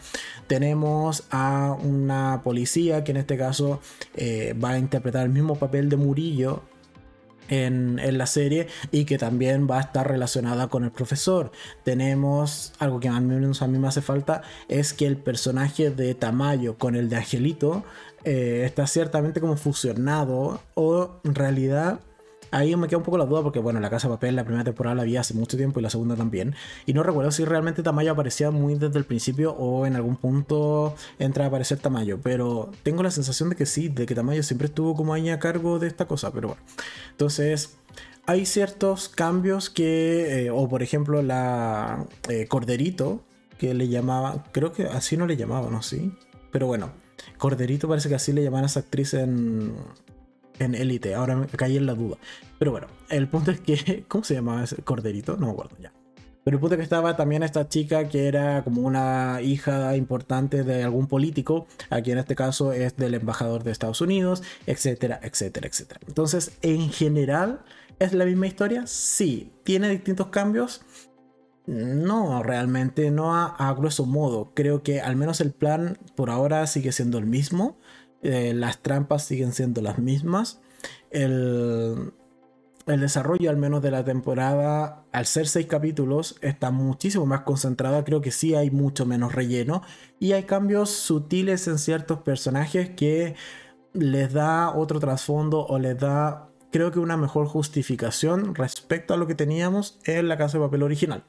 Tenemos 0.48 1.24
a 1.32 1.76
una 1.84 2.42
policía 2.44 3.04
que 3.04 3.12
en 3.12 3.18
este 3.18 3.38
caso 3.38 3.82
eh, 4.16 4.56
va 4.64 4.72
a 4.72 4.80
interpretar 4.80 5.26
el 5.26 5.32
mismo 5.32 5.56
papel 5.56 5.90
de 5.90 5.98
Murillo 5.98 6.64
en, 7.50 8.00
la 8.18 8.26
serie 8.26 8.68
y 8.92 9.06
que 9.06 9.18
también 9.18 9.68
va 9.70 9.78
a 9.78 9.82
estar 9.82 10.08
relacionada 10.08 10.68
con 10.68 10.84
el 10.84 10.92
profesor. 10.92 11.52
Tenemos 11.84 12.74
algo 12.80 13.00
que 13.00 13.10
al 13.10 13.22
menos 13.22 13.62
a 13.62 13.68
mí 13.68 13.78
me 13.78 13.88
hace 13.88 14.02
falta, 14.02 14.42
es 14.68 14.94
que 14.94 15.06
el 15.06 15.18
personaje 15.18 15.90
de 15.90 16.16
Tamayo 16.16 16.78
con 16.78 16.96
el 16.96 17.10
de 17.10 17.18
Angelito 17.18 17.84
eh, 18.24 18.64
está 18.66 18.88
ciertamente 18.88 19.40
como 19.40 19.58
fusionado 19.58 20.60
o 20.74 21.20
en 21.24 21.36
realidad 21.36 22.00
ahí 22.52 22.76
me 22.76 22.88
queda 22.88 22.98
un 22.98 23.04
poco 23.04 23.18
la 23.18 23.26
duda 23.26 23.44
porque, 23.44 23.60
bueno, 23.60 23.80
La 23.80 23.90
Casa 23.90 24.08
de 24.08 24.16
Papel, 24.16 24.36
la 24.36 24.44
primera 24.44 24.64
temporada 24.64 24.96
la 24.96 25.04
vi 25.04 25.18
hace 25.18 25.34
mucho 25.34 25.58
tiempo 25.58 25.80
y 25.80 25.84
la 25.84 25.90
segunda 25.90 26.16
también. 26.16 26.56
Y 26.86 26.94
no 26.94 27.04
recuerdo 27.04 27.32
si 27.32 27.46
realmente 27.46 27.84
Tamayo 27.84 28.12
aparecía 28.12 28.52
muy 28.52 28.76
desde 28.76 28.98
el 28.98 29.06
principio 29.06 29.54
o 29.54 29.86
en 29.86 29.96
algún 29.96 30.16
punto 30.16 30.96
entra 31.20 31.46
a 31.46 31.48
aparecer 31.48 31.80
Tamayo. 31.80 32.20
Pero 32.22 32.72
tengo 32.84 33.04
la 33.04 33.12
sensación 33.12 33.50
de 33.50 33.56
que 33.56 33.66
sí, 33.66 33.90
de 33.90 34.06
que 34.06 34.16
Tamayo 34.16 34.44
siempre 34.44 34.68
estuvo 34.68 34.96
como 34.96 35.14
ahí 35.14 35.30
a 35.30 35.40
cargo 35.40 35.80
de 35.80 35.88
esta 35.88 36.06
cosa. 36.06 36.32
Pero 36.32 36.50
bueno, 36.50 36.64
entonces 37.12 37.78
hay 38.26 38.46
ciertos 38.46 39.10
cambios 39.10 39.70
que, 39.70 40.46
eh, 40.46 40.50
o 40.52 40.68
por 40.68 40.84
ejemplo, 40.84 41.22
la 41.22 42.06
eh, 42.30 42.46
Corderito, 42.48 43.24
que 43.58 43.74
le 43.74 43.88
llamaba, 43.88 44.44
creo 44.52 44.74
que 44.74 44.84
así 44.84 45.18
no 45.18 45.26
le 45.26 45.38
llamaban, 45.38 45.72
¿no? 45.72 45.82
Sí. 45.82 46.12
Pero 46.52 46.68
bueno, 46.68 46.92
Corderito 47.38 47.88
parece 47.88 48.10
que 48.10 48.16
así 48.16 48.34
le 48.34 48.44
llamaban 48.44 48.66
a 48.66 48.68
esa 48.68 48.82
actriz 48.82 49.14
en 49.14 49.74
en 50.60 50.76
Elite. 50.76 51.16
Ahora 51.16 51.36
me 51.36 51.48
caí 51.48 51.78
en 51.78 51.86
la 51.86 51.94
duda. 51.94 52.18
Pero 52.60 52.72
bueno, 52.72 52.88
el 53.10 53.28
punto 53.28 53.52
es 53.52 53.60
que. 53.60 54.06
¿Cómo 54.08 54.24
se 54.24 54.36
llamaba 54.36 54.64
ese 54.64 54.78
corderito? 54.78 55.38
No 55.38 55.48
me 55.48 55.52
acuerdo 55.54 55.76
ya. 55.80 55.92
Pero 56.48 56.56
el 56.56 56.62
punto 56.62 56.76
es 56.76 56.78
que 56.78 56.84
estaba 56.84 57.18
también 57.18 57.44
esta 57.44 57.68
chica 57.68 58.08
que 58.08 58.30
era 58.30 58.64
como 58.64 58.80
una 58.84 59.42
hija 59.42 59.98
importante 59.98 60.64
de 60.64 60.82
algún 60.82 61.08
político, 61.08 61.68
aquí 61.90 62.12
en 62.12 62.20
este 62.20 62.36
caso 62.36 62.72
es 62.72 62.96
del 62.96 63.16
embajador 63.16 63.66
de 63.66 63.72
Estados 63.72 64.00
Unidos, 64.00 64.44
etcétera, 64.66 65.20
etcétera, 65.22 65.68
etcétera. 65.68 66.00
Entonces, 66.08 66.54
en 66.62 66.90
general, 66.90 67.60
¿es 68.00 68.14
la 68.14 68.24
misma 68.24 68.48
historia? 68.48 68.88
Sí. 68.88 69.52
¿Tiene 69.66 69.90
distintos 69.90 70.28
cambios? 70.28 70.84
No, 71.66 72.42
realmente 72.42 73.12
no 73.12 73.36
a, 73.36 73.48
a 73.48 73.74
grueso 73.74 74.06
modo. 74.06 74.54
Creo 74.54 74.84
que 74.84 75.02
al 75.02 75.18
menos 75.18 75.42
el 75.42 75.52
plan 75.52 75.98
por 76.16 76.30
ahora 76.30 76.66
sigue 76.66 76.94
siendo 76.94 77.18
el 77.18 77.26
mismo. 77.26 77.78
Eh, 78.22 78.54
las 78.54 78.80
trampas 78.82 79.24
siguen 79.24 79.54
siendo 79.54 79.82
las 79.82 80.00
mismas. 80.00 80.60
El, 81.12 82.14
el, 82.86 83.00
desarrollo, 83.00 83.50
al 83.50 83.58
menos 83.58 83.82
de 83.82 83.92
la 83.92 84.04
temporada, 84.04 85.04
al 85.12 85.26
ser 85.26 85.48
seis 85.48 85.68
capítulos, 85.68 86.38
está 86.42 86.72
muchísimo 86.72 87.26
más 87.26 87.42
concentrada. 87.42 88.04
Creo 88.04 88.22
que 88.22 88.32
sí 88.32 88.56
hay 88.56 88.72
mucho 88.72 89.06
menos 89.06 89.34
relleno. 89.34 89.82
Y 90.20 90.34
hay 90.34 90.44
cambios 90.44 90.90
sutiles 90.90 91.68
en 91.68 91.78
ciertos 91.78 92.20
personajes 92.20 92.90
que 92.90 93.36
les 93.94 94.34
da 94.34 94.72
otro 94.76 95.00
trasfondo 95.00 95.66
o 95.66 95.80
les 95.80 95.98
da, 95.98 96.50
creo 96.72 96.92
que 96.92 97.00
una 97.00 97.18
mejor 97.18 97.48
justificación 97.48 98.56
respecto 98.56 99.14
a 99.14 99.18
lo 99.18 99.28
que 99.28 99.36
teníamos 99.36 100.00
en 100.06 100.28
la 100.28 100.38
casa 100.38 100.58
de 100.58 100.66
papel 100.66 100.84
original. 100.84 101.24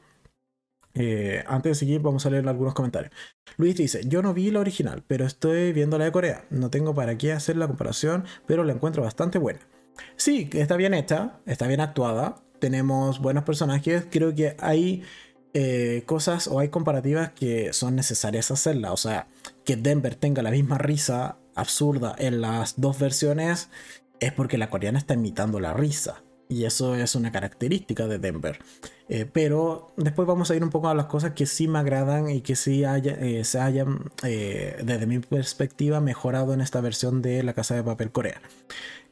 Eh, 1.01 1.45
antes 1.47 1.71
de 1.71 1.75
seguir, 1.77 2.01
vamos 2.01 2.27
a 2.27 2.31
leer 2.31 2.49
algunos 2.49 2.75
comentarios. 2.75 3.13
Luis 3.57 3.77
dice: 3.77 4.01
Yo 4.07 4.21
no 4.21 4.35
vi 4.35 4.51
la 4.51 4.59
original, 4.59 5.05
pero 5.07 5.25
estoy 5.25 5.73
viendo 5.73 5.97
la 5.97 6.07
de 6.07 6.13
Corea. 6.13 6.45
No 6.51 6.71
tengo 6.71 6.93
para 6.95 7.17
qué 7.17 7.33
hacer 7.33 7.57
la 7.57 7.69
comparación, 7.69 8.25
pero 8.47 8.65
la 8.65 8.73
encuentro 8.73 9.05
bastante 9.05 9.39
buena. 9.39 9.61
Sí, 10.17 10.51
está 10.53 10.77
bien 10.77 10.95
hecha, 10.95 11.41
está 11.47 11.69
bien 11.69 11.81
actuada. 11.81 12.43
Tenemos 12.59 13.21
buenos 13.21 13.45
personajes. 13.45 14.07
Creo 14.11 14.35
que 14.35 14.57
hay 14.59 15.05
eh, 15.55 16.03
cosas 16.05 16.49
o 16.49 16.59
hay 16.59 16.69
comparativas 16.69 17.31
que 17.31 17.73
son 17.73 17.95
necesarias 17.95 18.51
hacerla. 18.51 18.93
O 18.93 18.97
sea, 18.97 19.29
que 19.65 19.77
Denver 19.77 20.17
tenga 20.17 20.43
la 20.43 20.51
misma 20.51 20.79
risa 20.79 21.39
absurda 21.55 22.15
en 22.19 22.41
las 22.41 22.81
dos 22.81 22.99
versiones 22.99 23.71
es 24.21 24.33
porque 24.33 24.59
la 24.59 24.69
coreana 24.69 24.99
está 24.99 25.15
imitando 25.15 25.61
la 25.61 25.75
risa. 25.75 26.23
Y 26.49 26.65
eso 26.65 26.95
es 26.95 27.15
una 27.15 27.31
característica 27.31 28.07
de 28.07 28.19
Denver. 28.19 28.59
Eh, 29.09 29.27
pero 29.31 29.93
después 29.97 30.27
vamos 30.29 30.51
a 30.51 30.57
ir 30.57 30.63
un 30.63 30.71
poco 30.71 30.89
a 30.89 30.95
las 30.95 31.07
cosas 31.07 31.33
que 31.33 31.47
sí 31.47 31.69
me 31.69 31.79
agradan 31.79 32.31
y 32.31 32.41
que 32.41 32.57
sí 32.57 32.85
eh, 32.85 33.43
se 33.45 33.61
hayan, 33.61 34.11
eh, 34.23 34.77
desde 34.83 35.07
mi 35.07 35.19
perspectiva, 35.19 36.01
mejorado 36.01 36.55
en 36.55 36.61
esta 36.61 36.81
versión 36.81 37.23
de 37.23 37.43
La 37.43 37.55
Casa 37.55 37.75
de 37.75 37.83
Papel 37.83 38.11
Corea. 38.13 38.41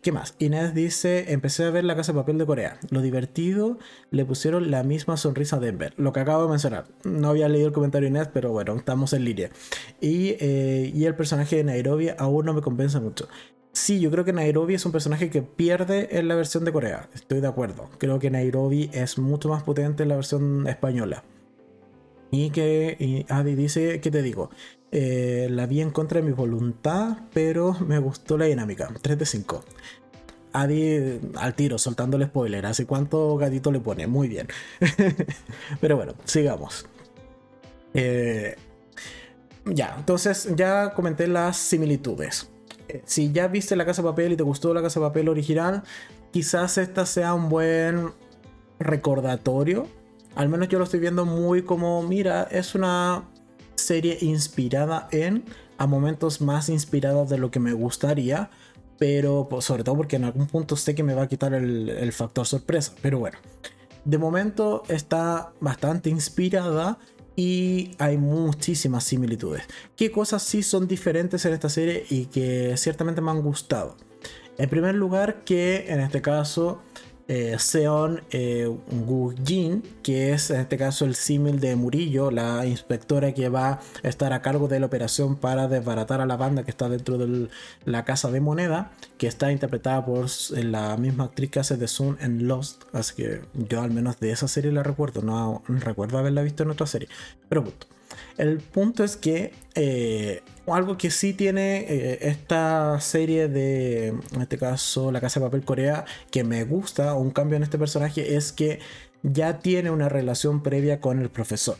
¿Qué 0.03 0.12
más? 0.12 0.35
Inés 0.38 0.72
dice, 0.72 1.33
empecé 1.33 1.64
a 1.64 1.70
ver 1.70 1.85
La 1.85 1.96
Casa 1.96 2.12
de 2.12 2.18
Papel 2.18 2.38
de 2.38 2.46
Corea. 2.46 2.79
Lo 2.90 3.01
divertido, 3.01 3.79
le 4.11 4.25
pusieron 4.25 4.70
la 4.70 4.83
misma 4.83 5.16
sonrisa 5.16 5.57
a 5.57 5.61
Denver. 5.61 5.94
Lo 5.96 6.12
que 6.12 6.20
acabo 6.20 6.44
de 6.44 6.51
mencionar. 6.51 6.87
No 7.03 7.31
había 7.31 7.49
leído 7.49 7.66
el 7.66 7.72
comentario 7.72 8.09
Inés, 8.09 8.29
pero 8.33 8.53
bueno, 8.53 8.77
estamos 8.77 9.12
en 9.14 9.25
línea. 9.25 9.51
Y, 10.01 10.37
y 10.42 11.05
el 11.07 11.16
personaje 11.16 11.57
de 11.57 11.64
Nairobi 11.64 12.11
aún 12.16 12.46
no 12.46 12.55
me 12.55 12.61
convence 12.61 13.01
mucho. 13.01 13.27
Sí, 13.76 14.00
yo 14.00 14.10
creo 14.10 14.24
que 14.24 14.32
Nairobi 14.32 14.72
es 14.72 14.86
un 14.86 14.92
personaje 14.92 15.28
que 15.28 15.42
pierde 15.42 16.18
en 16.18 16.28
la 16.28 16.34
versión 16.34 16.64
de 16.64 16.72
Corea. 16.72 17.10
Estoy 17.12 17.42
de 17.42 17.46
acuerdo. 17.46 17.90
Creo 17.98 18.18
que 18.18 18.30
Nairobi 18.30 18.88
es 18.94 19.18
mucho 19.18 19.50
más 19.50 19.64
potente 19.64 20.04
en 20.04 20.08
la 20.08 20.16
versión 20.16 20.66
española. 20.66 21.24
Y 22.30 22.48
que 22.48 23.26
Adi 23.28 23.54
dice, 23.54 24.00
¿qué 24.00 24.10
te 24.10 24.22
digo? 24.22 24.48
Eh, 24.92 25.48
la 25.50 25.66
vi 25.66 25.82
en 25.82 25.90
contra 25.90 26.22
de 26.22 26.26
mi 26.26 26.32
voluntad, 26.32 27.18
pero 27.34 27.76
me 27.86 27.98
gustó 27.98 28.38
la 28.38 28.46
dinámica. 28.46 28.88
3 29.02 29.18
de 29.18 29.26
5. 29.26 29.62
Adi 30.54 31.20
al 31.34 31.54
tiro, 31.54 31.76
soltando 31.76 32.16
el 32.16 32.24
spoiler. 32.24 32.64
¿Hace 32.64 32.86
cuánto 32.86 33.36
gatito 33.36 33.70
le 33.70 33.80
pone? 33.80 34.06
Muy 34.06 34.28
bien. 34.28 34.48
pero 35.82 35.96
bueno, 35.96 36.14
sigamos. 36.24 36.86
Eh, 37.92 38.56
ya, 39.66 39.96
entonces 39.98 40.48
ya 40.56 40.94
comenté 40.94 41.26
las 41.26 41.58
similitudes 41.58 42.55
si 43.05 43.33
ya 43.33 43.49
viste 43.49 43.77
La 43.77 43.85
Casa 43.85 44.03
de 44.03 44.09
Papel 44.09 44.33
y 44.33 44.37
te 44.37 44.42
gustó 44.42 44.75
La 44.75 44.83
Casa 44.83 45.01
de 45.01 45.07
Papel 45.07 45.29
original, 45.29 45.83
quizás 46.33 46.79
esta 46.79 47.07
sea 47.07 47.35
un 47.35 47.49
buen 47.49 48.12
recordatorio. 48.79 49.87
Al 50.35 50.49
menos 50.49 50.68
yo 50.68 50.79
lo 50.79 50.85
estoy 50.85 51.01
viendo 51.01 51.25
muy 51.25 51.62
como, 51.62 52.03
mira, 52.03 52.44
es 52.51 52.75
una 52.75 53.25
serie 53.75 54.18
inspirada 54.20 55.09
en, 55.11 55.44
a 55.79 55.87
momentos 55.87 56.40
más 56.40 56.68
inspirados 56.68 57.29
de 57.31 57.38
lo 57.38 57.51
que 57.51 57.61
me 57.61 57.72
gustaría, 57.72 58.51
pero 58.99 59.46
pues, 59.49 59.64
sobre 59.64 59.85
todo 59.85 59.96
porque 59.96 60.16
en 60.16 60.25
algún 60.25 60.46
punto 60.46 60.77
sé 60.77 60.94
que 60.94 61.03
me 61.03 61.14
va 61.14 61.22
a 61.22 61.29
quitar 61.29 61.55
el, 61.55 61.88
el 61.88 62.12
factor 62.12 62.46
sorpresa. 62.46 62.92
Pero 63.03 63.18
bueno, 63.18 63.38
de 64.05 64.18
momento 64.18 64.83
está 64.88 65.53
bastante 65.61 66.11
inspirada 66.11 66.99
y 67.37 67.90
hay 67.99 68.16
muchísimas 68.16 69.05
similitudes. 69.05 69.62
¿Qué 69.94 70.11
cosas 70.11 70.42
sí 70.42 70.62
son 70.62 70.88
diferentes 70.88 71.44
en 71.44 71.53
esta 71.53 71.68
serie 71.68 72.05
y 72.11 72.27
que 72.27 72.77
ciertamente 72.77 73.20
me 73.20 73.31
han 73.31 73.42
gustado? 73.42 73.96
En 74.59 74.70
primer 74.70 74.94
lugar, 74.94 75.44
que 75.44 75.85
en 75.88 76.01
este 76.01 76.22
caso 76.22 76.81
eh, 77.28 77.56
Seon 77.58 78.22
eh, 78.30 78.70
Jin, 79.44 79.82
que 80.02 80.32
es 80.32 80.50
en 80.50 80.60
este 80.60 80.76
caso 80.78 81.04
el 81.04 81.14
símil 81.14 81.60
de 81.60 81.74
Murillo, 81.74 82.30
la 82.30 82.66
inspectora 82.66 83.34
que 83.34 83.48
va 83.48 83.80
a 84.02 84.08
estar 84.08 84.32
a 84.32 84.42
cargo 84.42 84.68
de 84.68 84.80
la 84.80 84.86
operación 84.86 85.36
para 85.36 85.68
desbaratar 85.68 86.20
a 86.20 86.26
la 86.26 86.36
banda 86.36 86.64
que 86.64 86.70
está 86.70 86.88
dentro 86.88 87.18
de 87.18 87.48
la 87.84 88.04
casa 88.04 88.30
de 88.30 88.40
moneda, 88.40 88.92
que 89.18 89.26
está 89.26 89.50
interpretada 89.50 90.04
por 90.04 90.26
la 90.52 90.96
misma 90.96 91.24
actriz 91.24 91.50
que 91.50 91.60
hace 91.60 91.76
de 91.76 91.88
Sun 91.88 92.16
en 92.20 92.46
Lost, 92.46 92.84
así 92.92 93.14
que 93.14 93.42
yo 93.54 93.82
al 93.82 93.90
menos 93.90 94.20
de 94.20 94.30
esa 94.30 94.48
serie 94.48 94.72
la 94.72 94.82
recuerdo, 94.82 95.22
no 95.22 95.62
recuerdo 95.68 96.18
haberla 96.18 96.42
visto 96.42 96.62
en 96.62 96.70
otra 96.70 96.86
serie, 96.86 97.08
pero 97.48 97.64
punto. 97.64 97.95
El 98.38 98.59
punto 98.59 99.03
es 99.03 99.16
que 99.16 99.53
eh, 99.75 100.42
algo 100.66 100.99
que 100.99 101.11
sí 101.11 101.33
tiene 101.33 101.87
eh, 101.88 102.18
esta 102.22 103.01
serie 103.01 103.49
de, 103.49 104.09
en 104.09 104.42
este 104.42 104.59
caso, 104.59 105.11
La 105.11 105.20
Casa 105.20 105.40
de 105.40 105.46
Papel 105.46 105.64
Corea, 105.64 106.05
que 106.31 106.44
me 106.44 106.64
gusta, 106.64 107.14
un 107.14 107.31
cambio 107.31 107.57
en 107.57 107.62
este 107.62 107.79
personaje, 107.79 108.37
es 108.37 108.53
que 108.53 108.81
ya 109.22 109.59
tiene 109.59 109.90
una 109.90 110.09
relación 110.09 110.62
previa 110.62 111.01
con 111.01 111.20
el 111.20 111.31
profesor. 111.31 111.77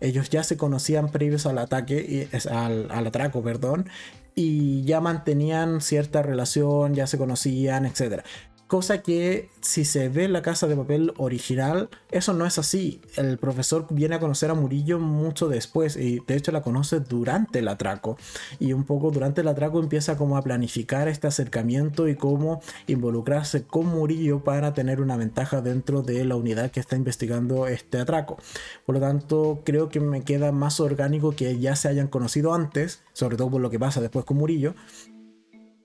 Ellos 0.00 0.30
ya 0.30 0.44
se 0.44 0.56
conocían 0.56 1.10
previos 1.10 1.44
al 1.46 1.58
ataque, 1.58 2.28
al, 2.50 2.90
al 2.90 3.06
atraco, 3.06 3.42
perdón, 3.42 3.88
y 4.34 4.84
ya 4.84 5.00
mantenían 5.00 5.80
cierta 5.80 6.22
relación, 6.22 6.94
ya 6.94 7.06
se 7.06 7.18
conocían, 7.18 7.84
etc. 7.84 8.22
Cosa 8.68 9.00
que 9.00 9.48
si 9.62 9.86
se 9.86 10.10
ve 10.10 10.28
la 10.28 10.42
casa 10.42 10.66
de 10.66 10.76
papel 10.76 11.14
original, 11.16 11.88
eso 12.10 12.34
no 12.34 12.44
es 12.44 12.58
así. 12.58 13.00
El 13.16 13.38
profesor 13.38 13.86
viene 13.88 14.16
a 14.16 14.20
conocer 14.20 14.50
a 14.50 14.54
Murillo 14.54 14.98
mucho 14.98 15.48
después 15.48 15.96
y 15.96 16.20
de 16.26 16.36
hecho 16.36 16.52
la 16.52 16.60
conoce 16.60 17.00
durante 17.00 17.60
el 17.60 17.68
atraco. 17.68 18.18
Y 18.60 18.74
un 18.74 18.84
poco 18.84 19.10
durante 19.10 19.40
el 19.40 19.48
atraco 19.48 19.80
empieza 19.80 20.18
como 20.18 20.36
a 20.36 20.42
planificar 20.42 21.08
este 21.08 21.26
acercamiento 21.26 22.08
y 22.08 22.14
cómo 22.14 22.60
involucrarse 22.86 23.62
con 23.62 23.86
Murillo 23.86 24.44
para 24.44 24.74
tener 24.74 25.00
una 25.00 25.16
ventaja 25.16 25.62
dentro 25.62 26.02
de 26.02 26.26
la 26.26 26.36
unidad 26.36 26.70
que 26.70 26.80
está 26.80 26.94
investigando 26.94 27.66
este 27.66 27.98
atraco. 27.98 28.36
Por 28.84 28.96
lo 28.96 29.00
tanto, 29.00 29.62
creo 29.64 29.88
que 29.88 30.00
me 30.00 30.24
queda 30.24 30.52
más 30.52 30.78
orgánico 30.78 31.32
que 31.32 31.58
ya 31.58 31.74
se 31.74 31.88
hayan 31.88 32.08
conocido 32.08 32.52
antes, 32.52 33.00
sobre 33.14 33.38
todo 33.38 33.50
por 33.50 33.62
lo 33.62 33.70
que 33.70 33.78
pasa 33.78 34.02
después 34.02 34.26
con 34.26 34.36
Murillo, 34.36 34.74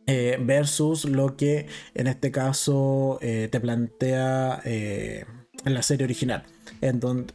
eh, 0.05 0.37
versus 0.41 1.05
lo 1.05 1.37
que 1.37 1.67
en 1.93 2.07
este 2.07 2.31
caso 2.31 3.19
eh, 3.21 3.47
te 3.51 3.59
plantea 3.59 4.61
eh, 4.65 5.25
la 5.65 5.81
serie 5.81 6.05
original. 6.05 6.43
En 6.81 6.99
donde 6.99 7.33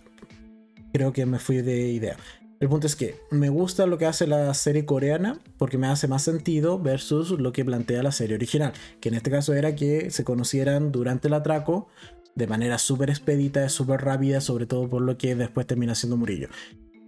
creo 0.92 1.12
que 1.12 1.26
me 1.26 1.38
fui 1.38 1.62
de 1.62 1.90
idea. 1.90 2.16
El 2.60 2.68
punto 2.68 2.88
es 2.88 2.96
que 2.96 3.14
me 3.30 3.50
gusta 3.50 3.86
lo 3.86 3.98
que 3.98 4.06
hace 4.06 4.26
la 4.26 4.52
serie 4.52 4.84
coreana 4.84 5.38
porque 5.58 5.78
me 5.78 5.86
hace 5.86 6.08
más 6.08 6.22
sentido 6.22 6.78
versus 6.80 7.30
lo 7.30 7.52
que 7.52 7.64
plantea 7.64 8.02
la 8.02 8.10
serie 8.10 8.34
original, 8.34 8.72
que 9.00 9.10
en 9.10 9.14
este 9.14 9.30
caso 9.30 9.54
era 9.54 9.76
que 9.76 10.10
se 10.10 10.24
conocieran 10.24 10.90
durante 10.90 11.28
el 11.28 11.34
atraco 11.34 11.86
de 12.34 12.46
manera 12.48 12.78
súper 12.78 13.10
expedita, 13.10 13.68
súper 13.68 14.00
rápida, 14.00 14.40
sobre 14.40 14.66
todo 14.66 14.88
por 14.88 15.02
lo 15.02 15.16
que 15.16 15.36
después 15.36 15.66
termina 15.66 15.94
siendo 15.94 16.16
Murillo. 16.16 16.48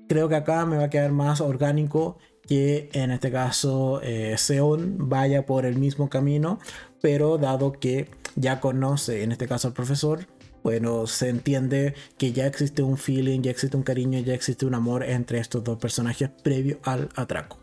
Creo 0.08 0.28
que 0.28 0.36
acá 0.36 0.66
me 0.66 0.76
va 0.76 0.84
a 0.84 0.90
quedar 0.90 1.12
más 1.12 1.40
orgánico 1.40 2.18
que 2.50 2.90
en 2.94 3.12
este 3.12 3.30
caso 3.30 4.00
eh, 4.02 4.34
Seon 4.36 5.08
vaya 5.08 5.46
por 5.46 5.64
el 5.64 5.78
mismo 5.78 6.10
camino, 6.10 6.58
pero 7.00 7.38
dado 7.38 7.70
que 7.70 8.10
ya 8.34 8.58
conoce 8.58 9.22
en 9.22 9.30
este 9.30 9.46
caso 9.46 9.68
al 9.68 9.74
profesor, 9.74 10.26
bueno, 10.64 11.06
se 11.06 11.28
entiende 11.28 11.94
que 12.18 12.32
ya 12.32 12.48
existe 12.48 12.82
un 12.82 12.98
feeling, 12.98 13.42
ya 13.42 13.52
existe 13.52 13.76
un 13.76 13.84
cariño, 13.84 14.18
ya 14.18 14.34
existe 14.34 14.66
un 14.66 14.74
amor 14.74 15.04
entre 15.04 15.38
estos 15.38 15.62
dos 15.62 15.78
personajes 15.78 16.28
previo 16.42 16.80
al 16.82 17.08
atraco. 17.14 17.60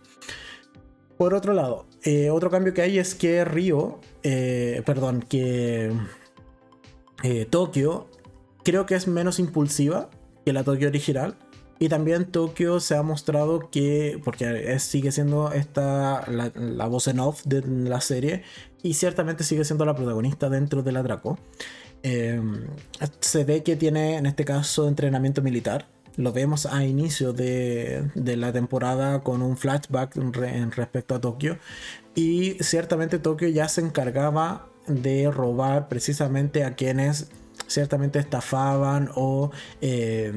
Por 1.18 1.34
otro 1.34 1.52
lado, 1.54 1.86
eh, 2.04 2.30
otro 2.30 2.50
cambio 2.50 2.74
que 2.74 2.82
hay 2.82 2.98
es 2.98 3.14
que 3.14 3.44
Río, 3.44 4.00
eh, 4.24 4.84
perdón, 4.86 5.22
que 5.22 5.92
Tokio 7.50 8.08
creo 8.64 8.86
que 8.86 8.96
es 8.96 9.06
menos 9.06 9.38
impulsiva 9.40 10.10
que 10.46 10.54
la 10.54 10.64
Tokio 10.64 10.88
original 10.88 11.36
y 11.80 11.90
también 11.90 12.26
Tokio 12.26 12.80
se 12.80 12.96
ha 12.96 13.04
mostrado 13.04 13.70
que, 13.70 14.20
porque 14.24 14.80
sigue 14.80 15.12
siendo 15.12 15.52
esta, 15.52 16.26
la, 16.28 16.88
voz 16.88 17.08
en 17.08 17.20
off 17.20 17.44
de 17.46 17.62
la 17.66 18.02
serie, 18.02 18.44
y 18.84 18.94
ciertamente 18.94 19.44
sigue 19.44 19.66
siendo 19.66 19.86
la 19.86 19.96
protagonista 19.96 20.50
dentro 20.50 20.84
del 20.84 20.98
atraco. 20.98 21.38
Eh, 22.04 22.42
se 23.20 23.44
ve 23.44 23.64
que 23.64 23.76
tiene 23.76 24.18
en 24.18 24.26
este 24.26 24.46
caso 24.46 24.88
entrenamiento 24.88 25.42
militar. 25.42 25.88
Lo 26.16 26.34
vemos 26.34 26.66
a 26.66 26.84
inicio 26.84 27.34
de, 27.34 28.10
de 28.16 28.38
la 28.38 28.52
temporada 28.52 29.22
con 29.22 29.42
un 29.42 29.56
flashback 29.58 30.16
en 30.18 30.72
respecto 30.72 31.16
a 31.16 31.22
Tokio. 31.22 31.60
Y 32.16 32.58
ciertamente 32.62 33.20
Tokio 33.20 33.50
ya 33.50 33.68
se 33.70 33.82
encargaba 33.82 34.70
de 34.88 35.30
robar 35.30 35.90
precisamente 35.90 36.64
a 36.64 36.76
quienes 36.76 37.30
ciertamente 37.68 38.20
estafaban 38.20 39.10
o 39.16 39.52
eh, 39.82 40.34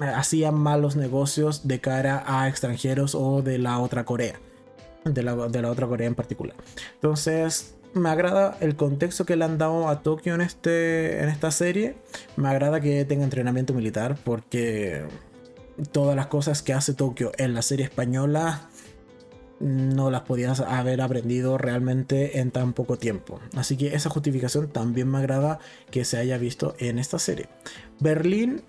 hacían 0.00 0.54
malos 0.54 0.96
negocios 0.96 1.66
de 1.66 1.80
cara 1.80 2.24
a 2.26 2.48
extranjeros 2.48 3.14
o 3.14 3.42
de 3.42 3.58
la 3.58 3.78
otra 3.78 4.04
Corea. 4.04 4.40
De 5.04 5.22
la, 5.22 5.34
de 5.34 5.62
la 5.62 5.70
otra 5.70 5.86
Corea 5.86 6.06
en 6.06 6.14
particular. 6.14 6.56
Entonces, 6.94 7.74
me 7.92 8.08
agrada 8.08 8.56
el 8.60 8.74
contexto 8.74 9.24
que 9.24 9.36
le 9.36 9.44
han 9.44 9.58
dado 9.58 9.88
a 9.88 10.02
Tokio 10.02 10.34
en, 10.34 10.40
este, 10.40 11.22
en 11.22 11.28
esta 11.28 11.50
serie. 11.50 11.96
Me 12.36 12.48
agrada 12.48 12.80
que 12.80 13.04
tenga 13.04 13.24
entrenamiento 13.24 13.74
militar 13.74 14.16
porque 14.24 15.04
todas 15.92 16.16
las 16.16 16.26
cosas 16.26 16.62
que 16.62 16.72
hace 16.72 16.94
Tokio 16.94 17.32
en 17.38 17.54
la 17.54 17.62
serie 17.62 17.84
española 17.84 18.68
no 19.60 20.10
las 20.10 20.22
podías 20.22 20.60
haber 20.60 21.00
aprendido 21.00 21.58
realmente 21.58 22.40
en 22.40 22.50
tan 22.50 22.72
poco 22.72 22.98
tiempo. 22.98 23.40
Así 23.56 23.76
que 23.76 23.94
esa 23.94 24.10
justificación 24.10 24.68
también 24.68 25.08
me 25.08 25.18
agrada 25.18 25.60
que 25.90 26.04
se 26.04 26.16
haya 26.16 26.36
visto 26.38 26.74
en 26.78 26.98
esta 26.98 27.18
serie. 27.18 27.48
Berlín 28.00 28.62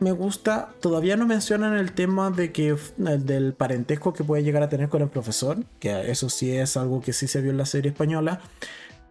me 0.00 0.12
gusta, 0.12 0.74
todavía 0.80 1.16
no 1.16 1.26
mencionan 1.26 1.76
el 1.76 1.92
tema 1.92 2.30
de 2.30 2.52
que 2.52 2.76
del 2.96 3.52
parentesco 3.52 4.12
que 4.12 4.24
puede 4.24 4.42
llegar 4.42 4.62
a 4.62 4.68
tener 4.68 4.88
con 4.88 5.02
el 5.02 5.08
profesor, 5.08 5.58
que 5.78 6.10
eso 6.10 6.28
sí 6.30 6.56
es 6.56 6.76
algo 6.76 7.00
que 7.00 7.12
sí 7.12 7.28
se 7.28 7.40
vio 7.40 7.50
en 7.50 7.58
la 7.58 7.66
serie 7.66 7.90
española. 7.90 8.40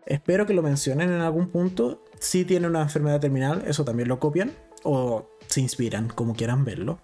Espero 0.06 0.46
que 0.46 0.54
lo 0.54 0.64
mencionen 0.64 1.12
en 1.12 1.22
algún 1.22 1.50
punto. 1.50 2.04
Si 2.20 2.44
tiene 2.44 2.68
una 2.68 2.82
enfermedad 2.82 3.20
terminal, 3.20 3.64
eso 3.68 3.86
también 3.86 4.10
lo 4.10 4.20
copian 4.20 4.52
o 4.84 5.30
se 5.48 5.62
inspiran, 5.62 6.08
como 6.10 6.36
quieran 6.36 6.66
verlo. 6.66 7.00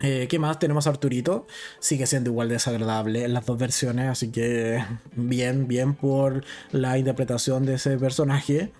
Eh, 0.00 0.26
¿Qué 0.30 0.38
más? 0.38 0.58
Tenemos 0.58 0.86
a 0.86 0.90
Arturito. 0.90 1.46
Sigue 1.78 2.06
siendo 2.06 2.30
igual 2.30 2.48
desagradable 2.48 3.24
en 3.24 3.34
las 3.34 3.44
dos 3.44 3.58
versiones, 3.58 4.08
así 4.08 4.32
que 4.32 4.82
bien, 5.14 5.68
bien 5.68 5.94
por 5.94 6.42
la 6.72 6.96
interpretación 6.96 7.66
de 7.66 7.74
ese 7.74 7.98
personaje. 7.98 8.72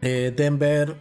Eh, 0.00 0.32
Denver 0.36 0.96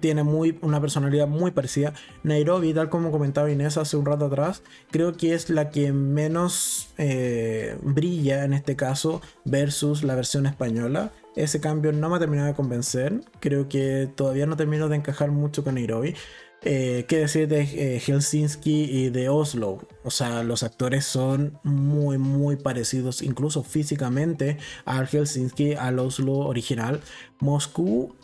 tiene 0.00 0.22
muy, 0.22 0.58
una 0.62 0.80
personalidad 0.80 1.28
muy 1.28 1.50
parecida. 1.50 1.94
Nairobi, 2.22 2.72
tal 2.72 2.88
como 2.88 3.10
comentaba 3.10 3.50
Inés 3.50 3.76
hace 3.76 3.96
un 3.96 4.06
rato 4.06 4.26
atrás, 4.26 4.62
creo 4.90 5.16
que 5.16 5.34
es 5.34 5.50
la 5.50 5.70
que 5.70 5.92
menos 5.92 6.88
eh, 6.98 7.76
brilla 7.82 8.44
en 8.44 8.52
este 8.52 8.76
caso 8.76 9.20
versus 9.44 10.02
la 10.02 10.14
versión 10.14 10.46
española. 10.46 11.12
Ese 11.34 11.60
cambio 11.60 11.92
no 11.92 12.08
me 12.08 12.16
ha 12.16 12.18
terminado 12.18 12.48
de 12.48 12.54
convencer. 12.54 13.20
Creo 13.40 13.68
que 13.68 14.08
todavía 14.14 14.46
no 14.46 14.56
termino 14.56 14.88
de 14.88 14.96
encajar 14.96 15.30
mucho 15.30 15.62
con 15.62 15.74
Nairobi. 15.74 16.14
Eh, 16.62 17.04
¿Qué 17.06 17.18
decir 17.18 17.46
de 17.46 17.60
eh, 17.60 18.00
Helsinki 18.00 18.84
y 18.84 19.10
de 19.10 19.28
Oslo? 19.28 19.86
O 20.02 20.10
sea, 20.10 20.42
los 20.42 20.62
actores 20.62 21.04
son 21.04 21.58
muy, 21.62 22.18
muy 22.18 22.56
parecidos, 22.56 23.22
incluso 23.22 23.62
físicamente, 23.62 24.56
al 24.84 25.06
Helsinki, 25.06 25.74
al 25.74 25.98
Oslo 25.98 26.32
original. 26.38 27.02
Moscú 27.38 28.16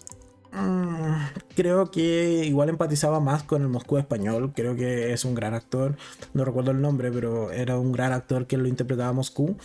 Mm, 0.53 1.15
creo 1.57 1.91
que 1.91 2.45
igual 2.45 2.69
empatizaba 2.69 3.21
más 3.21 3.43
con 3.43 3.63
el 3.63 3.69
Moscú 3.69 3.99
español. 3.99 4.53
Creo 4.55 4.77
que 4.77 5.13
es 5.13 5.25
un 5.25 5.35
gran 5.35 5.55
actor. 5.55 5.97
No 6.35 6.45
recuerdo 6.45 6.71
el 6.73 6.81
nombre, 6.81 7.11
pero 7.11 7.51
era 7.51 7.79
un 7.79 7.93
gran 7.93 8.13
actor 8.13 8.47
que 8.47 8.57
lo 8.57 8.69
interpretaba 8.69 9.13
Moscú. 9.13 9.57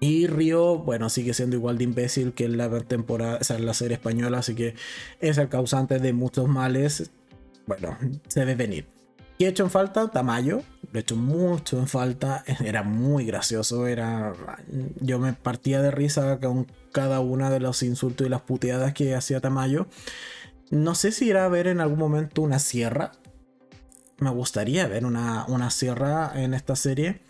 Y 0.00 0.26
Río, 0.26 0.78
bueno, 0.78 1.08
sigue 1.10 1.32
siendo 1.32 1.56
igual 1.56 1.78
de 1.78 1.84
imbécil 1.84 2.32
que 2.32 2.44
en 2.46 2.56
la 2.56 2.68
temporada, 2.80 3.38
o 3.40 3.44
sea, 3.44 3.56
en 3.56 3.66
la 3.66 3.74
serie 3.74 3.94
española, 3.94 4.38
así 4.38 4.54
que 4.54 4.74
es 5.20 5.38
el 5.38 5.48
causante 5.48 6.00
de 6.00 6.12
muchos 6.12 6.48
males. 6.48 7.12
Bueno, 7.66 7.96
se 8.26 8.40
debe 8.40 8.56
venir. 8.56 9.01
¿Qué 9.38 9.46
he 9.46 9.48
hecho 9.48 9.64
en 9.64 9.70
falta? 9.70 10.08
Tamayo. 10.08 10.62
Lo 10.92 10.98
he 10.98 11.02
hecho 11.02 11.16
mucho 11.16 11.78
en 11.78 11.88
falta. 11.88 12.44
Era 12.64 12.82
muy 12.82 13.24
gracioso. 13.24 13.86
Era. 13.86 14.34
Yo 15.00 15.18
me 15.18 15.32
partía 15.32 15.82
de 15.82 15.90
risa 15.90 16.38
con 16.40 16.66
cada 16.92 17.20
una 17.20 17.50
de 17.50 17.60
los 17.60 17.82
insultos 17.82 18.26
y 18.26 18.30
las 18.30 18.42
puteadas 18.42 18.92
que 18.92 19.14
hacía 19.14 19.40
Tamayo. 19.40 19.86
No 20.70 20.94
sé 20.94 21.12
si 21.12 21.26
irá 21.26 21.44
a 21.44 21.48
ver 21.48 21.66
en 21.66 21.80
algún 21.80 21.98
momento 21.98 22.42
una 22.42 22.58
sierra. 22.58 23.12
Me 24.18 24.30
gustaría 24.30 24.86
ver 24.86 25.04
una, 25.04 25.44
una 25.48 25.70
sierra 25.70 26.32
en 26.34 26.54
esta 26.54 26.76
serie. 26.76 27.22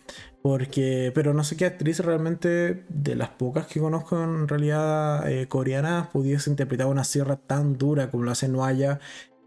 Porque. 0.42 1.12
Pero 1.14 1.32
no 1.34 1.44
sé 1.44 1.56
qué 1.56 1.66
actriz 1.66 2.00
realmente. 2.00 2.84
De 2.88 3.14
las 3.14 3.30
pocas 3.30 3.66
que 3.66 3.80
conozco 3.80 4.22
en 4.22 4.48
realidad 4.48 5.30
eh, 5.30 5.48
coreanas. 5.48 6.08
Pudiese 6.08 6.50
interpretar 6.50 6.88
una 6.88 7.04
sierra 7.04 7.36
tan 7.36 7.78
dura 7.78 8.10
como 8.10 8.24
la 8.24 8.32
hace 8.32 8.48
Noaya 8.48 9.00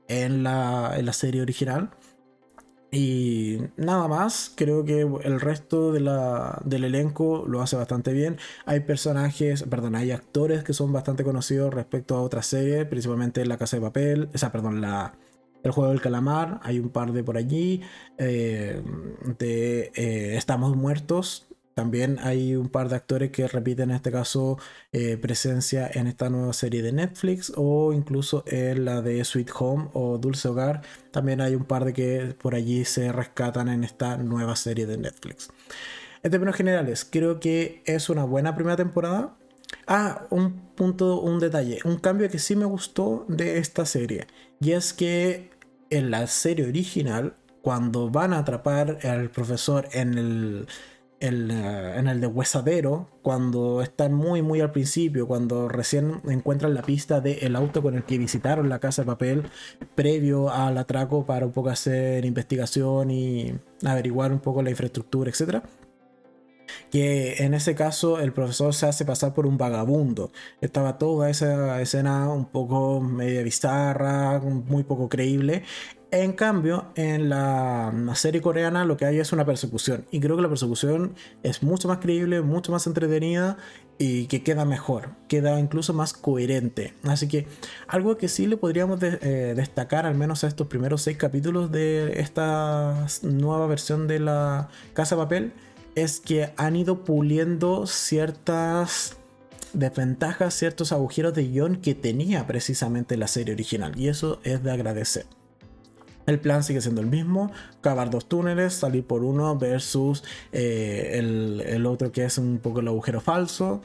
en 0.07 0.43
la, 0.43 0.93
en 0.97 1.05
la 1.05 1.13
serie 1.13 1.41
original. 1.41 1.91
Y 2.95 3.59
nada 3.75 4.07
más, 4.07 4.53
creo 4.55 4.85
que 4.85 5.01
el 5.01 5.41
resto 5.41 5.91
de 5.91 5.99
la, 5.99 6.61
del 6.63 6.85
elenco 6.85 7.43
lo 7.45 7.61
hace 7.61 7.75
bastante 7.75 8.13
bien. 8.13 8.37
Hay 8.65 8.79
personajes, 8.79 9.63
perdón, 9.63 9.95
hay 9.97 10.11
actores 10.11 10.63
que 10.63 10.71
son 10.71 10.93
bastante 10.93 11.25
conocidos 11.25 11.73
respecto 11.73 12.15
a 12.15 12.21
otras 12.21 12.45
series, 12.45 12.85
principalmente 12.85 13.45
La 13.45 13.57
Casa 13.57 13.75
de 13.75 13.81
Papel, 13.81 14.29
esa, 14.31 14.53
perdón, 14.53 14.79
la, 14.79 15.13
El 15.61 15.71
Juego 15.71 15.91
del 15.91 15.99
Calamar, 15.99 16.61
hay 16.63 16.79
un 16.79 16.87
par 16.87 17.11
de 17.11 17.21
por 17.21 17.35
allí. 17.35 17.81
Eh, 18.17 18.81
de 19.39 19.91
eh, 19.93 20.37
Estamos 20.37 20.77
Muertos, 20.77 21.47
también 21.75 22.19
hay 22.21 22.55
un 22.55 22.69
par 22.69 22.87
de 22.87 22.95
actores 22.95 23.31
que 23.31 23.49
repiten 23.49 23.89
en 23.89 23.97
este 23.97 24.09
caso 24.09 24.57
eh, 24.93 25.17
presencia 25.17 25.89
en 25.93 26.07
esta 26.07 26.29
nueva 26.29 26.53
serie 26.53 26.81
de 26.81 26.93
Netflix 26.93 27.51
o 27.57 27.91
incluso 27.91 28.45
en 28.47 28.85
la 28.85 29.01
de 29.01 29.23
Sweet 29.25 29.51
Home 29.59 29.89
o 29.91 30.17
Dulce 30.17 30.47
Hogar. 30.47 30.83
También 31.11 31.41
hay 31.41 31.53
un 31.53 31.65
par 31.65 31.83
de 31.83 31.91
que 31.91 32.33
por 32.41 32.55
allí 32.55 32.85
se 32.85 33.11
rescatan 33.11 33.67
en 33.67 33.83
esta 33.83 34.15
nueva 34.15 34.55
serie 34.55 34.85
de 34.85 34.97
Netflix. 34.97 35.49
En 36.23 36.31
términos 36.31 36.55
generales, 36.55 37.05
creo 37.09 37.41
que 37.41 37.83
es 37.85 38.09
una 38.09 38.23
buena 38.23 38.55
primera 38.55 38.77
temporada. 38.77 39.35
Ah, 39.85 40.27
un 40.29 40.69
punto, 40.75 41.19
un 41.19 41.39
detalle, 41.39 41.79
un 41.83 41.97
cambio 41.97 42.29
que 42.29 42.39
sí 42.39 42.55
me 42.55 42.65
gustó 42.65 43.25
de 43.27 43.57
esta 43.57 43.85
serie. 43.85 44.27
Y 44.61 44.71
es 44.71 44.93
que 44.93 45.49
en 45.89 46.09
la 46.09 46.25
serie 46.27 46.65
original 46.65 47.35
cuando 47.61 48.11
van 48.11 48.31
a 48.31 48.37
atrapar 48.37 48.99
al 49.03 49.31
profesor 49.31 49.89
en 49.91 50.17
el, 50.17 50.67
eh, 51.21 51.93
en 51.97 52.07
el 52.07 52.19
deshuesadero, 52.19 53.07
cuando 53.21 53.81
están 53.81 54.13
muy, 54.13 54.41
muy 54.41 54.61
al 54.61 54.71
principio, 54.71 55.27
cuando 55.27 55.69
recién 55.69 56.21
encuentran 56.25 56.73
la 56.73 56.81
pista 56.81 57.21
del 57.21 57.55
auto 57.55 57.81
con 57.81 57.95
el 57.95 58.03
que 58.03 58.17
visitaron 58.17 58.67
la 58.67 58.79
casa 58.79 59.03
de 59.03 59.07
papel 59.07 59.43
previo 59.95 60.49
al 60.49 60.77
atraco 60.77 61.25
para 61.25 61.45
un 61.45 61.53
poco 61.53 61.69
hacer 61.69 62.25
investigación 62.25 63.11
y 63.11 63.53
averiguar 63.85 64.31
un 64.31 64.39
poco 64.39 64.61
la 64.61 64.71
infraestructura, 64.71 65.31
etc. 65.31 65.63
Que 66.91 67.43
en 67.43 67.53
ese 67.53 67.75
caso 67.75 68.19
el 68.19 68.33
profesor 68.33 68.73
se 68.73 68.85
hace 68.85 69.05
pasar 69.05 69.33
por 69.33 69.45
un 69.45 69.57
vagabundo. 69.57 70.31
Estaba 70.61 70.97
toda 70.97 71.29
esa 71.29 71.81
escena 71.81 72.29
un 72.29 72.45
poco 72.45 73.01
media 73.01 73.43
bizarra, 73.43 74.39
muy 74.39 74.83
poco 74.83 75.09
creíble. 75.09 75.63
En 76.11 76.31
cambio, 76.31 76.85
en 76.95 77.27
la 77.27 77.91
serie 78.13 78.41
coreana 78.41 78.85
lo 78.85 78.95
que 78.95 79.05
hay 79.05 79.19
es 79.19 79.33
una 79.33 79.45
persecución. 79.45 80.05
Y 80.11 80.21
creo 80.21 80.37
que 80.37 80.41
la 80.41 80.47
persecución 80.47 81.15
es 81.43 81.61
mucho 81.61 81.89
más 81.89 81.97
creíble, 81.97 82.41
mucho 82.41 82.71
más 82.71 82.87
entretenida 82.87 83.57
y 83.97 84.27
que 84.27 84.43
queda 84.43 84.65
mejor, 84.65 85.09
queda 85.27 85.59
incluso 85.59 85.93
más 85.93 86.13
coherente. 86.13 86.93
Así 87.03 87.27
que 87.27 87.47
algo 87.87 88.17
que 88.17 88.27
sí 88.27 88.47
le 88.47 88.57
podríamos 88.57 89.01
eh, 89.01 89.53
destacar, 89.55 90.05
al 90.05 90.15
menos 90.15 90.43
a 90.43 90.47
estos 90.47 90.67
primeros 90.67 91.01
seis 91.01 91.17
capítulos 91.17 91.71
de 91.71 92.19
esta 92.19 93.07
nueva 93.23 93.67
versión 93.67 94.07
de 94.07 94.19
la 94.19 94.69
Casa 94.93 95.15
Papel, 95.15 95.53
es 95.95 96.19
que 96.19 96.51
han 96.57 96.75
ido 96.75 97.03
puliendo 97.03 97.87
ciertas 97.87 99.17
desventajas, 99.73 100.53
ciertos 100.53 100.91
agujeros 100.91 101.33
de 101.33 101.47
guion 101.47 101.77
que 101.77 101.95
tenía 101.95 102.45
precisamente 102.47 103.17
la 103.17 103.27
serie 103.27 103.53
original. 103.53 103.97
Y 103.97 104.09
eso 104.09 104.39
es 104.43 104.63
de 104.63 104.71
agradecer. 104.71 105.25
El 106.25 106.39
plan 106.39 106.63
sigue 106.63 106.81
siendo 106.81 107.01
el 107.01 107.07
mismo, 107.07 107.51
cavar 107.81 108.09
dos 108.09 108.27
túneles, 108.27 108.73
salir 108.73 109.05
por 109.05 109.23
uno 109.23 109.57
versus 109.57 110.23
eh, 110.51 111.11
el, 111.13 111.85
otro 111.85 112.11
que 112.11 112.25
es 112.25 112.37
un 112.37 112.57
poco 112.57 112.79
el 112.79 112.87
agujero 112.87 113.21
falso. 113.21 113.81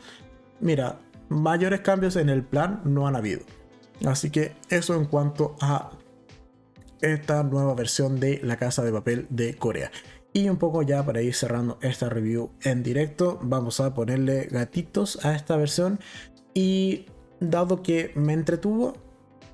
Mira, 0.60 0.98
mayores 1.28 1.80
cambios 1.80 2.16
en 2.16 2.30
el 2.30 2.42
plan 2.42 2.80
no 2.84 3.06
han 3.06 3.14
habido. 3.14 3.42
Así 4.06 4.30
que 4.30 4.52
eso 4.70 4.94
en 4.94 5.04
cuanto 5.04 5.54
a 5.60 5.90
esta 7.02 7.42
nueva 7.42 7.74
versión 7.74 8.18
de 8.20 8.40
La 8.42 8.56
Casa 8.56 8.82
de 8.82 8.92
Papel 8.92 9.26
de 9.28 9.54
Corea. 9.56 9.90
Y 10.32 10.48
un 10.48 10.58
poco 10.58 10.82
ya 10.82 11.04
para 11.04 11.22
ir 11.22 11.34
cerrando 11.34 11.78
esta 11.82 12.08
review 12.08 12.50
en 12.62 12.82
directo, 12.82 13.38
vamos 13.42 13.80
a 13.80 13.94
ponerle 13.94 14.44
gatitos 14.44 15.24
a 15.24 15.34
esta 15.34 15.56
versión. 15.56 15.98
Y 16.54 17.06
dado 17.40 17.82
que 17.82 18.12
me 18.14 18.32
entretuvo, 18.32 18.94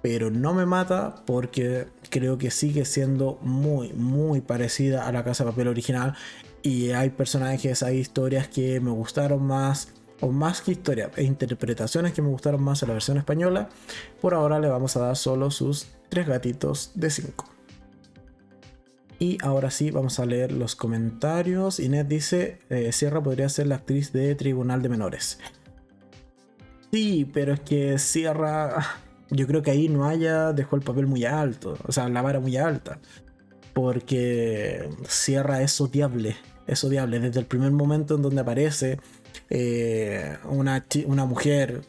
pero 0.02 0.30
no 0.30 0.52
me 0.52 0.66
mata 0.66 1.14
porque 1.24 1.86
creo 2.10 2.36
que 2.36 2.50
sigue 2.50 2.84
siendo 2.84 3.38
muy, 3.40 3.92
muy 3.94 4.42
parecida 4.42 5.06
a 5.06 5.12
la 5.12 5.24
Casa 5.24 5.44
de 5.44 5.50
Papel 5.50 5.68
original. 5.68 6.14
Y 6.62 6.90
hay 6.90 7.10
personajes, 7.10 7.82
hay 7.82 7.98
historias 7.98 8.48
que 8.48 8.78
me 8.80 8.90
gustaron 8.90 9.42
más, 9.42 9.94
o 10.20 10.30
más 10.30 10.60
que 10.60 10.72
historias, 10.72 11.10
e 11.16 11.22
interpretaciones 11.24 12.12
que 12.12 12.20
me 12.20 12.28
gustaron 12.28 12.62
más 12.62 12.82
en 12.82 12.88
la 12.88 12.94
versión 12.94 13.16
española. 13.16 13.70
Por 14.20 14.34
ahora 14.34 14.60
le 14.60 14.68
vamos 14.68 14.94
a 14.96 15.00
dar 15.00 15.16
solo 15.16 15.50
sus 15.50 15.86
tres 16.10 16.26
gatitos 16.26 16.90
de 16.94 17.08
5. 17.08 17.55
Y 19.18 19.38
ahora 19.42 19.70
sí, 19.70 19.90
vamos 19.90 20.18
a 20.18 20.26
leer 20.26 20.52
los 20.52 20.76
comentarios. 20.76 21.80
Inés 21.80 22.08
dice, 22.08 22.58
eh, 22.68 22.92
Sierra 22.92 23.22
podría 23.22 23.48
ser 23.48 23.66
la 23.66 23.76
actriz 23.76 24.12
de 24.12 24.34
Tribunal 24.34 24.82
de 24.82 24.88
Menores. 24.88 25.38
Sí, 26.92 27.28
pero 27.32 27.54
es 27.54 27.60
que 27.60 27.98
Sierra 27.98 29.02
yo 29.30 29.46
creo 29.46 29.62
que 29.62 29.70
ahí 29.70 29.88
no 29.88 30.06
haya 30.06 30.52
dejó 30.52 30.76
el 30.76 30.82
papel 30.82 31.06
muy 31.06 31.24
alto, 31.24 31.76
o 31.86 31.92
sea, 31.92 32.08
la 32.08 32.22
vara 32.22 32.40
muy 32.40 32.56
alta, 32.56 32.98
porque 33.72 34.88
Sierra 35.08 35.62
es 35.62 35.80
odiable, 35.80 36.36
es 36.66 36.84
odiable 36.84 37.18
desde 37.18 37.40
el 37.40 37.46
primer 37.46 37.72
momento 37.72 38.16
en 38.16 38.22
donde 38.22 38.40
aparece 38.40 39.00
eh, 39.50 40.36
una, 40.44 40.84
una 41.06 41.24
mujer 41.24 41.82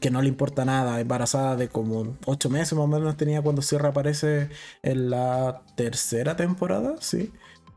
que 0.00 0.10
no 0.10 0.22
le 0.22 0.28
importa 0.28 0.64
nada, 0.64 1.00
embarazada 1.00 1.56
de 1.56 1.68
como 1.68 2.16
8 2.26 2.50
meses 2.50 2.72
más 2.74 2.84
o 2.84 2.86
menos 2.86 3.16
tenía 3.16 3.42
cuando 3.42 3.62
Sierra 3.62 3.90
aparece 3.90 4.50
en 4.82 5.10
la 5.10 5.62
tercera 5.76 6.36
temporada, 6.36 6.96
¿sí? 7.00 7.32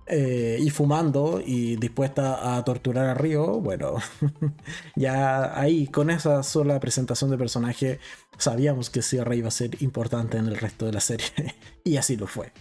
Eh, 0.06 0.58
y 0.60 0.70
fumando 0.70 1.42
y 1.44 1.78
dispuesta 1.78 2.58
a 2.58 2.64
torturar 2.66 3.06
a 3.06 3.14
Río, 3.14 3.62
bueno, 3.62 3.96
ya 4.96 5.58
ahí 5.58 5.88
con 5.88 6.10
esa 6.10 6.44
sola 6.44 6.78
presentación 6.82 7.32
de 7.32 7.38
personaje 7.38 8.00
sabíamos 8.38 8.90
que 8.90 9.02
Sierra 9.02 9.36
iba 9.36 9.48
a 9.48 9.52
ser 9.52 9.82
importante 9.82 10.38
en 10.38 10.48
el 10.48 10.58
resto 10.58 10.86
de 10.86 10.92
la 10.92 11.00
serie 11.00 11.28
y 11.86 11.96
así 11.98 12.18
lo 12.18 12.28
fue. 12.28 12.52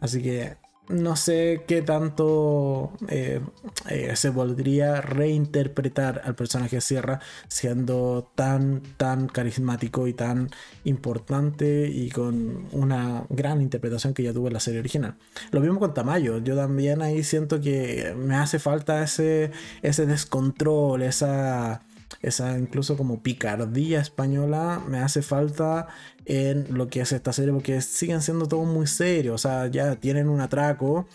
Así 0.00 0.22
que 0.22 0.56
no 0.88 1.16
sé 1.16 1.64
qué 1.66 1.82
tanto 1.82 2.92
eh, 3.08 3.40
eh, 3.88 4.16
se 4.16 4.30
podría 4.32 5.00
reinterpretar 5.00 6.22
al 6.24 6.34
personaje 6.34 6.76
de 6.76 6.80
Sierra 6.82 7.20
siendo 7.48 8.30
tan, 8.34 8.82
tan 8.96 9.28
carismático 9.28 10.06
y 10.06 10.12
tan 10.12 10.50
importante 10.84 11.88
y 11.88 12.10
con 12.10 12.66
una 12.72 13.24
gran 13.30 13.62
interpretación 13.62 14.12
que 14.12 14.22
ya 14.22 14.32
tuvo 14.32 14.48
en 14.48 14.54
la 14.54 14.60
serie 14.60 14.80
original. 14.80 15.16
Lo 15.52 15.60
mismo 15.60 15.80
con 15.80 15.94
Tamayo, 15.94 16.38
yo 16.38 16.54
también 16.54 17.00
ahí 17.02 17.24
siento 17.24 17.60
que 17.60 18.14
me 18.16 18.36
hace 18.36 18.58
falta 18.58 19.02
ese, 19.02 19.50
ese 19.82 20.06
descontrol, 20.06 21.02
esa 21.02 21.82
esa 22.22 22.58
incluso 22.58 22.96
como 22.96 23.22
picardía 23.22 24.00
española 24.00 24.82
me 24.88 24.98
hace 24.98 25.22
falta 25.22 25.88
en 26.24 26.66
lo 26.76 26.88
que 26.88 27.00
es 27.00 27.12
esta 27.12 27.32
serie 27.32 27.52
porque 27.52 27.80
siguen 27.80 28.22
siendo 28.22 28.46
todos 28.46 28.66
muy 28.66 28.86
serios, 28.86 29.34
o 29.34 29.38
sea, 29.38 29.66
ya 29.66 29.96
tienen 29.96 30.28
un 30.28 30.40
atraco 30.40 31.06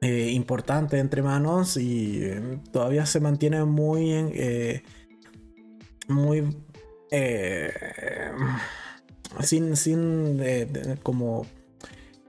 eh, 0.00 0.32
importante 0.32 0.98
entre 0.98 1.22
manos 1.22 1.76
y 1.78 2.22
eh, 2.22 2.60
todavía 2.72 3.06
se 3.06 3.20
mantiene 3.20 3.64
muy 3.64 4.10
eh, 4.34 4.82
muy 6.08 6.54
sin 9.40 9.76
sin 9.76 10.42
como 11.02 11.46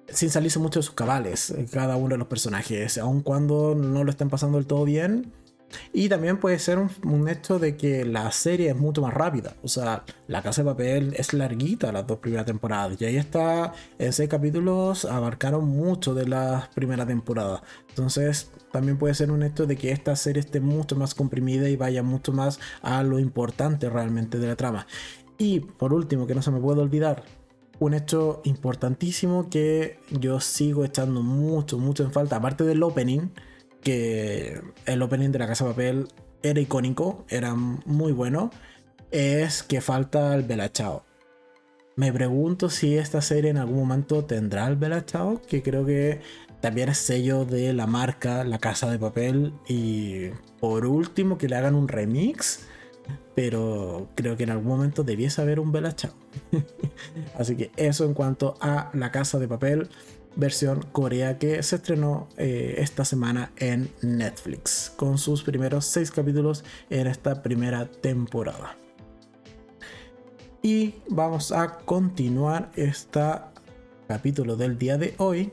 sin 0.08 0.30
salirse 0.30 0.60
mucho 0.60 0.80
de 0.80 0.84
sus 0.84 0.96
cabales 0.96 1.54
cada 1.72 1.98
uno 1.98 2.10
de 2.10 2.18
los 2.18 2.28
personajes, 2.28 2.98
aun 2.98 3.22
cuando 3.22 3.76
no 3.76 4.06
lo 4.06 4.10
estén 4.10 4.30
pasando 4.30 4.58
del 4.58 4.68
todo 4.68 4.86
bien 4.86 5.34
y 5.94 6.10
también 6.10 6.38
puede 6.38 6.60
ser 6.60 6.78
un, 6.78 7.28
hecho 7.28 7.60
de 7.60 7.76
que 7.76 8.06
la 8.06 8.32
serie 8.32 8.70
es 8.70 8.76
mucho 8.76 9.02
más 9.02 9.14
rápida. 9.14 9.56
O 9.64 9.68
sea, 9.68 10.04
La 10.28 10.42
Casa 10.42 10.62
de 10.62 10.70
Papel 10.70 11.14
es 11.18 11.34
larguita 11.34 11.92
las 11.92 12.06
dos 12.06 12.20
primeras 12.20 12.46
temporadas. 12.46 13.00
Y 13.02 13.06
ahí 13.06 13.18
está, 13.18 13.74
en 13.98 14.14
seis 14.14 14.30
capítulos 14.30 15.06
abarcaron 15.06 15.68
mucho 15.68 16.14
de 16.14 16.28
la 16.28 16.70
primera 16.76 17.06
temporada. 17.06 17.64
Entonces, 17.90 18.52
también 18.72 18.98
puede 18.98 19.14
ser 19.14 19.32
un 19.32 19.44
hecho 19.44 19.66
de 19.66 19.78
que 19.78 19.92
esta 19.92 20.16
serie 20.16 20.42
esté 20.42 20.60
mucho 20.60 20.96
más 20.96 21.16
comprimida 21.16 21.70
y 21.70 21.76
vaya 21.76 22.04
mucho 22.04 22.32
más 22.32 22.60
a 22.82 23.04
lo 23.04 23.20
importante 23.20 23.90
realmente 23.90 24.38
de 24.38 24.48
la 24.48 24.56
trama. 24.56 24.88
Y 25.38 25.62
por 25.62 25.94
último, 25.94 26.28
que 26.28 26.36
no 26.36 26.42
se 26.42 26.52
me 26.52 26.60
puede 26.60 26.82
olvidar, 26.82 27.24
un 27.80 27.94
hecho 27.94 28.42
importantísimo 28.46 29.50
que 29.50 30.00
yo 30.12 30.40
sigo 30.40 30.86
echando 30.86 31.22
mucho, 31.22 31.78
mucho 31.78 32.04
en 32.04 32.12
falta, 32.12 32.38
aparte 32.38 32.64
del 32.64 32.84
opening 32.84 33.30
que 33.86 34.60
el 34.88 35.02
opening 35.04 35.30
de 35.30 35.38
la 35.40 35.48
Casa 35.48 35.64
de 35.64 35.70
Papel 35.70 36.08
era 36.42 36.60
icónico, 36.60 37.24
era 37.30 37.54
muy 37.54 38.12
bueno, 38.12 38.50
es 39.12 39.62
que 39.62 39.80
falta 39.80 40.34
el 40.34 40.42
Bella 40.42 40.72
Chao. 40.72 41.06
Me 41.96 42.12
pregunto 42.12 42.70
si 42.70 42.98
esta 42.98 43.22
serie 43.22 43.52
en 43.52 43.58
algún 43.58 43.78
momento 43.78 44.26
tendrá 44.26 44.68
el 44.68 44.76
Bella 44.76 45.06
Chao, 45.06 45.40
que 45.48 45.62
creo 45.62 45.86
que 45.86 46.20
también 46.62 46.90
es 46.90 46.98
sello 46.98 47.46
de 47.46 47.74
la 47.74 47.86
marca 47.86 48.44
La 48.44 48.58
Casa 48.58 48.90
de 48.90 48.98
Papel. 48.98 49.54
Y 49.68 50.30
por 50.60 50.88
último, 50.88 51.38
que 51.38 51.48
le 51.48 51.56
hagan 51.56 51.76
un 51.76 51.88
remix. 51.88 52.66
Pero 53.36 54.10
creo 54.16 54.36
que 54.36 54.44
en 54.44 54.50
algún 54.50 54.68
momento 54.68 55.04
debiese 55.04 55.42
haber 55.42 55.60
un 55.60 55.72
Bella 55.72 55.96
Chao. 55.96 56.14
Así 57.38 57.56
que 57.56 57.70
eso 57.78 58.04
en 58.04 58.16
cuanto 58.16 58.56
a 58.60 58.90
La 58.94 59.12
Casa 59.12 59.38
de 59.38 59.48
Papel 59.48 59.90
versión 60.36 60.86
Corea 60.92 61.38
que 61.38 61.62
se 61.64 61.78
estrenó 61.78 62.28
eh, 62.38 62.76
esta 62.78 63.06
semana 63.06 63.52
en 63.58 63.90
Netflix 64.02 64.92
con 64.96 65.18
sus 65.18 65.44
primeros 65.44 65.86
seis 65.86 66.12
capítulos 66.12 66.64
en 66.90 67.08
esta 67.08 67.42
primera 67.42 67.86
temporada. 67.86 68.78
Y 70.62 70.96
vamos 71.10 71.52
a 71.52 71.78
continuar 71.78 72.72
este 72.76 73.22
capítulo 74.08 74.56
del 74.56 74.78
día 74.78 74.98
de 74.98 75.14
hoy 75.18 75.52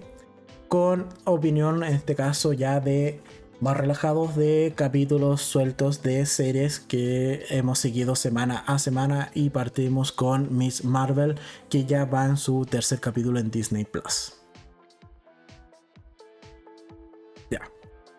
con 0.69 1.07
opinión 1.25 1.85
en 1.85 1.93
este 1.93 2.15
caso 2.15 2.55
ya 2.55 2.81
de 2.81 3.21
más 3.61 3.77
relajados 3.77 4.35
de 4.35 4.73
capítulos 4.75 5.43
sueltos 5.43 6.03
de 6.03 6.27
series 6.27 6.81
que 6.81 7.45
hemos 7.51 7.79
seguido 7.79 8.17
semana 8.17 8.65
a 8.67 8.79
semana 8.79 9.31
y 9.35 9.51
partimos 9.51 10.11
con 10.11 10.57
Miss 10.57 10.85
Marvel 10.85 11.37
que 11.69 11.85
ya 11.85 12.05
va 12.05 12.25
en 12.25 12.37
su 12.37 12.65
tercer 12.65 12.99
capítulo 12.99 13.39
en 13.39 13.51
Disney 13.51 13.85
Plus. 13.85 14.42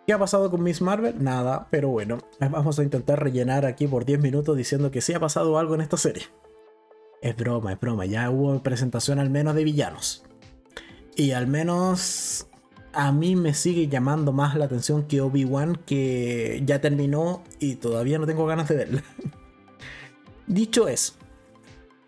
¿Qué 0.05 0.11
ha 0.11 0.19
pasado 0.19 0.51
con 0.51 0.61
Miss 0.63 0.81
Marvel? 0.81 1.23
Nada, 1.23 1.67
pero 1.71 1.89
bueno, 1.89 2.17
vamos 2.39 2.77
a 2.77 2.83
intentar 2.83 3.23
rellenar 3.23 3.65
aquí 3.65 3.87
por 3.87 4.03
10 4.03 4.19
minutos 4.19 4.57
diciendo 4.57 4.91
que 4.91 4.99
sí 4.99 5.13
ha 5.13 5.19
pasado 5.19 5.57
algo 5.57 5.75
en 5.75 5.81
esta 5.81 5.95
serie. 5.95 6.23
Es 7.21 7.37
broma, 7.37 7.71
es 7.71 7.79
broma, 7.79 8.05
ya 8.05 8.29
hubo 8.29 8.61
presentación 8.61 9.19
al 9.19 9.29
menos 9.29 9.55
de 9.55 9.63
villanos. 9.63 10.25
Y 11.15 11.31
al 11.31 11.47
menos 11.47 12.47
a 12.91 13.13
mí 13.13 13.37
me 13.37 13.53
sigue 13.53 13.87
llamando 13.87 14.33
más 14.33 14.55
la 14.55 14.65
atención 14.65 15.07
que 15.07 15.21
Obi-Wan, 15.21 15.77
que 15.85 16.61
ya 16.65 16.81
terminó 16.81 17.41
y 17.59 17.75
todavía 17.75 18.19
no 18.19 18.27
tengo 18.27 18.45
ganas 18.45 18.67
de 18.67 18.75
verla. 18.75 19.03
Dicho 20.47 20.89
eso, 20.89 21.13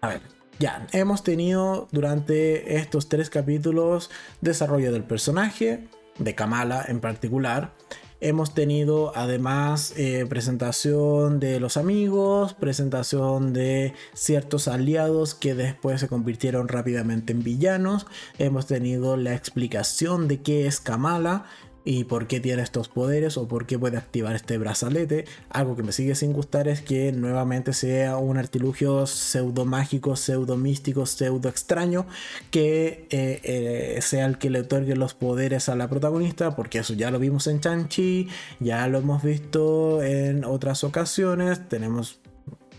a 0.02 0.10
ver, 0.10 0.22
ya, 0.60 0.86
hemos 0.92 1.24
tenido 1.24 1.88
durante 1.92 2.76
estos 2.76 3.08
tres 3.08 3.30
capítulos 3.30 4.12
desarrollo 4.42 4.92
del 4.92 5.04
personaje, 5.04 5.88
de 6.18 6.36
Kamala 6.36 6.86
en 6.88 7.00
particular. 7.00 7.74
Hemos 8.22 8.54
tenido 8.54 9.12
además 9.16 9.94
eh, 9.98 10.26
presentación 10.28 11.40
de 11.40 11.60
los 11.60 11.76
amigos, 11.76 12.54
presentación 12.54 13.52
de 13.52 13.94
ciertos 14.14 14.70
aliados 14.70 15.36
que 15.36 15.54
después 15.54 16.00
se 16.00 16.08
convirtieron 16.08 16.70
rápidamente 16.70 17.34
en 17.34 17.44
villanos. 17.44 18.08
Hemos 18.40 18.68
tenido 18.68 19.18
la 19.18 19.36
explicación 19.36 20.30
de 20.30 20.42
qué 20.42 20.66
es 20.66 20.80
Kamala 20.80 21.44
y 21.86 22.06
por 22.06 22.28
qué 22.28 22.40
tiene 22.40 22.64
estos 22.64 22.90
poderes 22.90 23.38
o 23.38 23.48
por 23.48 23.68
qué 23.68 23.78
puede 23.78 23.98
activar 23.98 24.36
este 24.36 24.58
brazalete. 24.58 25.26
Algo 25.50 25.76
que 25.76 25.84
me 25.84 25.92
sigue 25.92 26.16
sin 26.16 26.34
gustar 26.34 26.68
es 26.68 26.82
que 26.82 27.12
nuevamente 27.12 27.72
sea 27.74 28.18
un 28.18 28.38
artilugio 28.38 29.06
pseudo 29.06 29.66
mágico, 29.66 30.16
pseudo 30.16 30.58
místico, 30.58 31.06
pseudo 31.06 31.48
extraño 31.48 32.08
que 32.50 33.08
eh, 33.12 33.40
eh, 33.44 34.00
sea 34.02 34.26
el 34.26 34.40
que 34.40 34.50
le 34.50 34.62
otorgue 34.62 34.96
los 34.96 35.14
poderes 35.14 35.70
a 35.70 35.76
la 35.76 35.88
protagonista, 35.88 36.56
porque 36.56 36.80
eso 36.80 36.96
ya 36.96 37.12
lo 37.12 37.20
vimos 37.20 37.46
en 37.48 37.60
Chanchi, 37.60 38.28
ya 38.60 38.88
lo 38.88 38.98
hemos 38.98 39.22
visto 39.22 40.02
en 40.04 40.44
otras 40.44 40.84
ocasiones. 40.84 41.70
Tenemos 41.70 42.20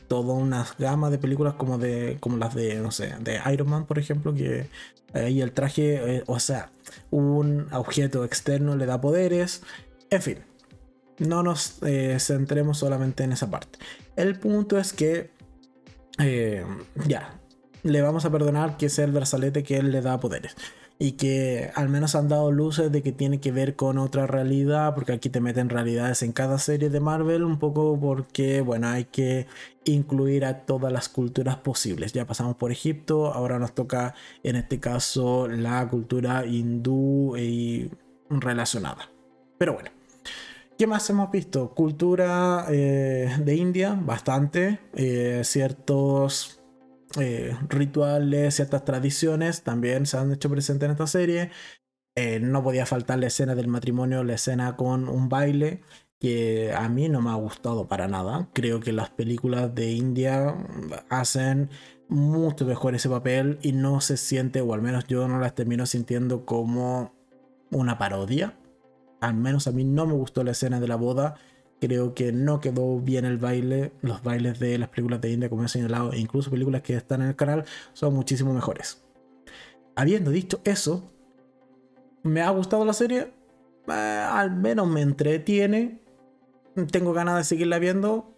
toda 0.09 0.35
una 0.35 0.67
gama 0.79 1.11
de 1.11 1.19
películas 1.19 1.55
como 1.55 1.79
de 1.79 2.19
como 2.21 2.37
las 2.37 2.55
de 2.55 2.77
no 2.77 2.91
sé 2.91 3.15
de 3.21 3.41
Iron 3.53 3.69
Man 3.69 3.87
por 3.87 3.99
ejemplo 3.99 4.33
que 4.35 4.69
ahí 5.15 5.41
el 5.41 5.53
traje 5.53 6.23
o 6.27 6.39
sea 6.39 6.71
un 7.11 7.69
objeto 7.73 8.25
externo 8.25 8.77
le 8.77 8.87
da 8.87 9.01
poderes, 9.01 9.63
en 10.11 10.23
fin, 10.23 10.39
no 11.19 11.43
nos 11.43 11.83
eh, 11.83 12.17
centremos 12.21 12.79
solamente 12.79 13.25
en 13.25 13.33
esa 13.33 13.51
parte. 13.51 13.79
El 14.17 14.39
punto 14.39 14.79
es 14.79 14.93
que 14.93 15.31
eh, 16.19 16.65
ya, 17.07 17.41
le 17.83 18.03
vamos 18.03 18.25
a 18.25 18.31
perdonar 18.31 18.77
que 18.77 18.89
sea 18.89 19.05
el 19.05 19.13
brazalete 19.13 19.63
que 19.63 19.79
él 19.79 19.93
le 19.93 20.01
da 20.01 20.19
poderes 20.19 20.57
y 20.99 21.13
que 21.13 21.71
al 21.75 21.89
menos 21.89 22.15
han 22.15 22.29
dado 22.29 22.51
luces 22.51 22.91
de 22.91 23.03
que 23.03 23.13
tiene 23.13 23.39
que 23.41 23.53
ver 23.53 23.77
con 23.77 23.99
otra 23.99 24.27
realidad, 24.27 24.95
porque 24.95 25.13
aquí 25.13 25.29
te 25.29 25.41
meten 25.41 25.69
realidades 25.69 26.23
en 26.23 26.33
cada 26.33 26.59
serie 26.59 26.89
de 26.89 27.01
Marvel, 27.01 27.45
un 27.45 27.59
poco 27.59 27.99
porque, 28.01 28.63
bueno, 28.63 28.89
hay 28.89 29.05
que 29.05 29.47
incluir 29.85 30.45
a 30.45 30.65
todas 30.65 30.93
las 30.93 31.09
culturas 31.09 31.57
posibles. 31.57 32.13
Ya 32.13 32.27
pasamos 32.27 32.57
por 32.57 32.73
Egipto, 32.73 33.33
ahora 33.33 33.59
nos 33.59 33.75
toca 33.75 34.15
en 34.43 34.57
este 34.57 34.81
caso 34.81 35.49
la 35.49 35.87
cultura 35.89 36.47
hindú 36.47 37.37
y 37.37 37.91
relacionada. 38.31 39.11
Pero 39.59 39.75
bueno. 39.75 39.91
¿Qué 40.79 40.87
más 40.87 41.09
hemos 41.09 41.31
visto? 41.31 41.71
Cultura 41.71 42.67
eh, 42.69 43.35
de 43.43 43.55
India, 43.57 43.99
bastante. 43.99 44.79
Eh, 44.93 45.41
ciertos 45.43 46.56
eh, 47.21 47.57
rituales, 47.69 48.55
ciertas 48.55 48.85
tradiciones 48.85 49.63
también 49.63 50.07
se 50.07 50.19
han 50.19 50.33
hecho 50.33 50.51
presentes 50.51 50.87
en 50.87 50.93
esta 50.93 51.07
serie. 51.07 51.51
Eh, 52.15 52.41
no 52.41 52.63
podía 52.63 52.87
faltar 52.87 53.19
la 53.19 53.27
escena 53.27 53.55
del 53.55 53.69
matrimonio, 53.69 54.25
la 54.25 54.35
escena 54.35 54.77
con 54.77 55.09
un 55.09 55.29
baile 55.29 55.83
que 56.19 56.73
a 56.73 56.89
mí 56.89 57.09
no 57.09 57.21
me 57.21 57.31
ha 57.31 57.35
gustado 57.35 57.89
para 57.89 58.09
nada. 58.09 58.49
Creo 58.55 58.81
que 58.81 58.93
las 58.93 59.11
películas 59.11 59.75
de 59.75 59.93
India 59.93 60.57
hacen 61.11 61.71
mucho 62.09 62.65
mejor 62.65 62.95
ese 62.95 63.09
papel 63.09 63.59
y 63.63 63.73
no 63.73 64.01
se 64.01 64.17
siente, 64.17 64.61
o 64.61 64.73
al 64.73 64.83
menos 64.83 65.07
yo 65.07 65.29
no 65.29 65.39
las 65.39 65.55
termino 65.55 65.87
sintiendo 65.87 66.47
como 66.47 67.15
una 67.71 67.99
parodia. 67.99 68.59
Al 69.21 69.35
menos 69.35 69.67
a 69.67 69.73
mí 69.73 69.85
no 69.85 70.07
me 70.07 70.15
gustó 70.15 70.45
la 70.45 70.53
escena 70.53 70.81
de 70.81 70.89
la 70.89 70.97
boda 70.97 71.35
Creo 71.81 72.15
que 72.15 72.33
no 72.33 72.61
quedó 72.61 73.01
bien 73.01 73.25
el 73.25 73.39
baile. 73.39 73.93
Los 74.01 74.23
bailes 74.23 74.59
de 74.59 74.79
las 74.79 74.89
películas 74.89 75.21
de 75.21 75.33
India, 75.33 75.51
como 75.51 75.65
he 75.65 75.69
señalado, 75.69 76.13
e 76.13 76.19
incluso 76.19 76.51
películas 76.51 76.83
que 76.83 76.95
están 76.95 77.23
en 77.23 77.29
el 77.29 77.37
canal, 77.37 77.65
son 77.93 78.15
muchísimo 78.15 78.53
mejores. 78.53 79.05
Habiendo 79.95 80.31
dicho 80.31 80.61
eso, 80.65 81.11
¿me 82.23 82.43
ha 82.43 82.51
gustado 82.51 82.85
la 82.85 82.93
serie? 82.93 83.33
Eh, 83.89 83.93
al 83.93 84.55
menos 84.57 84.87
me 84.89 85.03
entretiene. 85.03 86.01
¿Tengo 86.91 87.13
ganas 87.13 87.39
de 87.39 87.45
seguirla 87.45 87.79
viendo? 87.79 88.35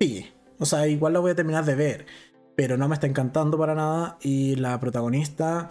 Sí. 0.00 0.32
O 0.58 0.64
sea, 0.64 0.86
igual 0.86 1.12
la 1.12 1.20
voy 1.20 1.32
a 1.32 1.34
terminar 1.34 1.64
de 1.64 1.74
ver. 1.74 2.06
Pero 2.56 2.78
no 2.78 2.88
me 2.88 2.94
está 2.94 3.06
encantando 3.06 3.58
para 3.58 3.74
nada. 3.74 4.18
Y 4.22 4.56
la 4.56 4.80
protagonista 4.80 5.68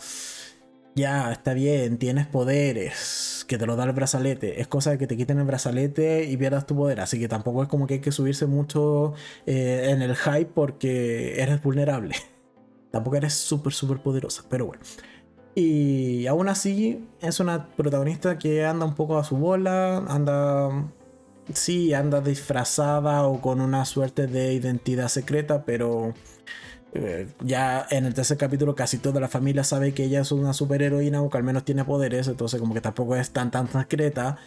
ya, 0.96 1.30
está 1.30 1.54
bien, 1.54 1.98
tienes 1.98 2.26
poderes, 2.26 3.35
que 3.48 3.58
te 3.58 3.66
lo 3.66 3.76
da 3.76 3.86
el 3.86 3.92
brazalete. 3.94 4.62
Es 4.62 4.68
cosa 4.68 4.92
de 4.92 4.98
que 4.98 5.08
te 5.08 5.18
quiten 5.18 5.40
el 5.40 5.46
brazalete 5.46 6.26
y 6.26 6.38
pierdas 6.38 6.66
tu 6.66 6.76
poder. 6.76 7.00
Así 7.00 7.20
que 7.20 7.28
tampoco 7.28 7.64
es 7.64 7.70
como 7.70 7.88
que 7.88 7.96
hay 7.96 8.00
que 8.02 8.12
subirse 8.12 8.46
mucho 8.46 9.14
eh, 9.46 9.88
en 9.90 10.02
el 10.02 10.16
hype 10.16 10.52
porque 10.54 11.42
eres 11.42 11.62
vulnerable. 11.62 12.16
tampoco 12.92 13.18
eres 13.18 13.34
súper, 13.34 13.74
súper 13.74 14.00
poderosa, 14.00 14.44
pero 14.50 14.68
bueno. 14.68 14.82
Y 15.56 16.28
aún 16.28 16.50
así 16.50 17.08
es 17.22 17.40
una 17.40 17.68
protagonista 17.70 18.38
que 18.38 18.66
anda 18.66 18.86
un 18.86 18.96
poco 18.96 19.18
a 19.18 19.24
su 19.24 19.38
bola, 19.38 19.98
anda... 19.98 20.70
Sí, 21.54 21.94
anda 21.94 22.22
disfrazada 22.22 23.28
o 23.28 23.40
con 23.40 23.62
una 23.62 23.86
suerte 23.86 24.26
de 24.26 24.54
identidad 24.54 25.10
secreta, 25.10 25.64
pero 25.64 26.16
eh, 26.98 27.28
ya 27.42 27.86
en 27.92 28.06
el 28.06 28.14
tercer 28.14 28.38
capítulo 28.38 28.74
casi 28.74 29.00
toda 29.00 29.20
la 29.20 29.28
familia 29.28 29.66
sabe 29.66 29.94
que 29.94 30.06
ella 30.06 30.22
es 30.22 30.32
una 30.32 30.54
superheroína 30.54 31.22
o 31.22 31.30
que 31.30 31.38
al 31.38 31.44
menos 31.44 31.66
tiene 31.66 31.84
poderes, 31.84 32.30
entonces 32.30 32.60
como 32.60 32.74
que 32.74 32.80
tampoco 32.80 33.18
es 33.18 33.32
tan 33.32 33.52
tan 33.52 33.68
discreta. 33.68 34.38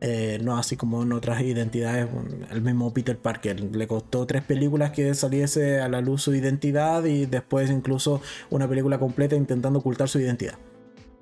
Eh, 0.00 0.38
no 0.42 0.56
así 0.56 0.76
como 0.76 1.02
en 1.02 1.12
otras 1.12 1.42
identidades, 1.42 2.08
el 2.50 2.62
mismo 2.62 2.94
Peter 2.94 3.18
Parker 3.18 3.60
le 3.60 3.86
costó 3.88 4.26
tres 4.26 4.42
películas 4.44 4.92
que 4.92 5.12
saliese 5.14 5.80
a 5.80 5.88
la 5.88 6.00
luz 6.00 6.22
su 6.22 6.34
identidad 6.34 7.04
y 7.04 7.26
después 7.26 7.68
incluso 7.68 8.22
una 8.48 8.68
película 8.68 8.98
completa 8.98 9.34
intentando 9.36 9.80
ocultar 9.80 10.08
su 10.08 10.20
identidad. 10.20 10.54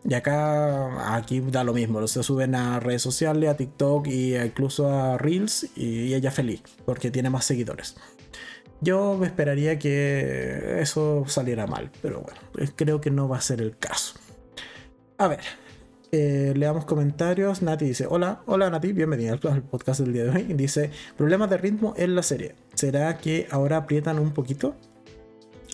Y 0.09 0.15
acá, 0.15 1.17
aquí 1.17 1.41
da 1.41 1.65
lo 1.65 1.73
mismo, 1.73 2.07
se 2.07 2.23
suben 2.23 2.55
a 2.55 2.79
redes 2.79 3.03
sociales, 3.03 3.51
a 3.51 3.57
TikTok 3.57 4.07
y 4.07 4.37
incluso 4.37 4.89
a 4.89 5.19
Reels 5.19 5.67
y 5.75 6.15
ella 6.15 6.31
feliz 6.31 6.63
porque 6.85 7.11
tiene 7.11 7.31
más 7.31 7.45
seguidores. 7.45 7.97
Yo 8.81 9.17
me 9.17 9.27
esperaría 9.27 9.79
que 9.79 10.81
eso 10.81 11.25
saliera 11.27 11.67
mal, 11.67 11.91
pero 12.03 12.21
bueno, 12.21 12.73
creo 12.77 13.01
que 13.01 13.11
no 13.11 13.29
va 13.29 13.39
a 13.39 13.41
ser 13.41 13.63
el 13.63 13.77
caso. 13.79 14.19
A 15.19 15.29
ver, 15.29 15.41
eh, 16.13 16.53
leamos 16.55 16.85
comentarios. 16.85 17.63
Nati 17.63 17.87
dice: 17.87 18.07
Hola, 18.09 18.43
hola 18.47 18.69
Nati, 18.69 18.93
bienvenida 18.93 19.33
al 19.33 19.63
podcast 19.63 20.01
del 20.01 20.13
día 20.13 20.25
de 20.25 20.31
hoy. 20.31 20.43
Dice: 20.55 20.91
Problemas 21.17 21.49
de 21.49 21.57
ritmo 21.57 21.95
en 21.97 22.15
la 22.15 22.23
serie. 22.23 22.55
¿Será 22.75 23.17
que 23.19 23.49
ahora 23.51 23.79
aprietan 23.79 24.19
un 24.19 24.33
poquito? 24.33 24.77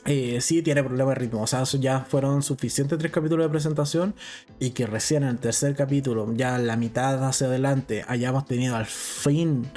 Eh, 0.05 0.41
sí 0.41 0.63
tiene 0.63 0.83
problemas 0.83 1.15
de 1.15 1.21
ritmo, 1.21 1.43
o 1.43 1.47
sea, 1.47 1.63
ya 1.63 2.01
fueron 2.01 2.43
suficientes 2.43 2.99
tres 2.99 3.13
capítulos 3.13 3.47
de 3.47 3.51
presentación 3.51 4.17
y 4.59 4.71
que 4.71 4.85
recién 4.85 5.23
en 5.23 5.29
el 5.29 5.39
tercer 5.39 5.77
capítulo, 5.77 6.33
ya 6.35 6.59
la 6.59 6.77
mitad 6.77 7.25
hacia 7.25 7.47
adelante, 7.47 8.05
hayamos 8.09 8.45
tenido 8.45 8.75
al 8.75 8.87
fin 8.87 9.71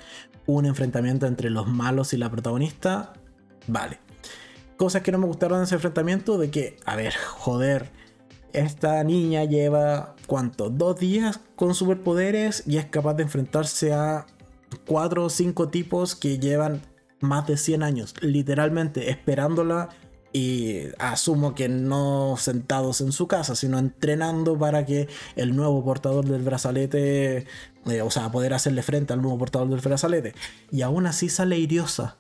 un 0.46 0.66
enfrentamiento 0.66 1.26
entre 1.28 1.50
los 1.50 1.68
malos 1.68 2.14
y 2.14 2.18
la 2.18 2.30
protagonista, 2.30 3.14
vale. 3.68 4.00
Cosas 4.78 5.02
que 5.02 5.12
no 5.12 5.18
me 5.18 5.28
gustaron 5.28 5.60
de 5.60 5.66
ese 5.66 5.76
enfrentamiento, 5.76 6.38
de 6.38 6.52
que, 6.52 6.78
a 6.86 6.96
ver, 6.96 7.14
joder, 7.14 7.92
esta 8.54 9.04
niña 9.04 9.44
lleva, 9.46 10.16
¿cuánto? 10.28 10.70
Dos 10.70 11.00
días 11.00 11.40
con 11.56 11.76
superpoderes 11.76 12.64
y 12.66 12.78
es 12.78 12.86
capaz 12.86 13.16
de 13.16 13.24
enfrentarse 13.24 13.94
a 13.94 14.26
cuatro 14.86 15.26
o 15.26 15.30
cinco 15.30 15.70
tipos 15.70 16.16
que 16.16 16.40
llevan 16.40 16.82
más 17.22 17.48
de 17.48 17.58
100 17.58 17.84
años, 17.84 18.14
literalmente 18.22 19.10
esperándola 19.10 19.90
y 20.36 20.90
asumo 21.00 21.56
que 21.56 21.70
no 21.70 22.36
sentados 22.38 23.00
en 23.00 23.14
su 23.14 23.26
casa, 23.26 23.56
sino 23.56 23.80
entrenando 23.80 24.60
para 24.60 24.86
que 24.86 25.08
el 25.38 25.56
nuevo 25.56 25.82
portador 25.82 26.26
del 26.26 26.42
brazalete, 26.42 27.48
eh, 27.86 28.02
o 28.02 28.12
sea, 28.12 28.30
poder 28.34 28.54
hacerle 28.54 28.84
frente 28.84 29.14
al 29.14 29.22
nuevo 29.22 29.38
portador 29.38 29.70
del 29.70 29.80
brazalete. 29.80 30.36
Y 30.72 30.82
aún 30.82 31.08
así 31.08 31.30
sale 31.30 31.58
iriosa. 31.58 32.18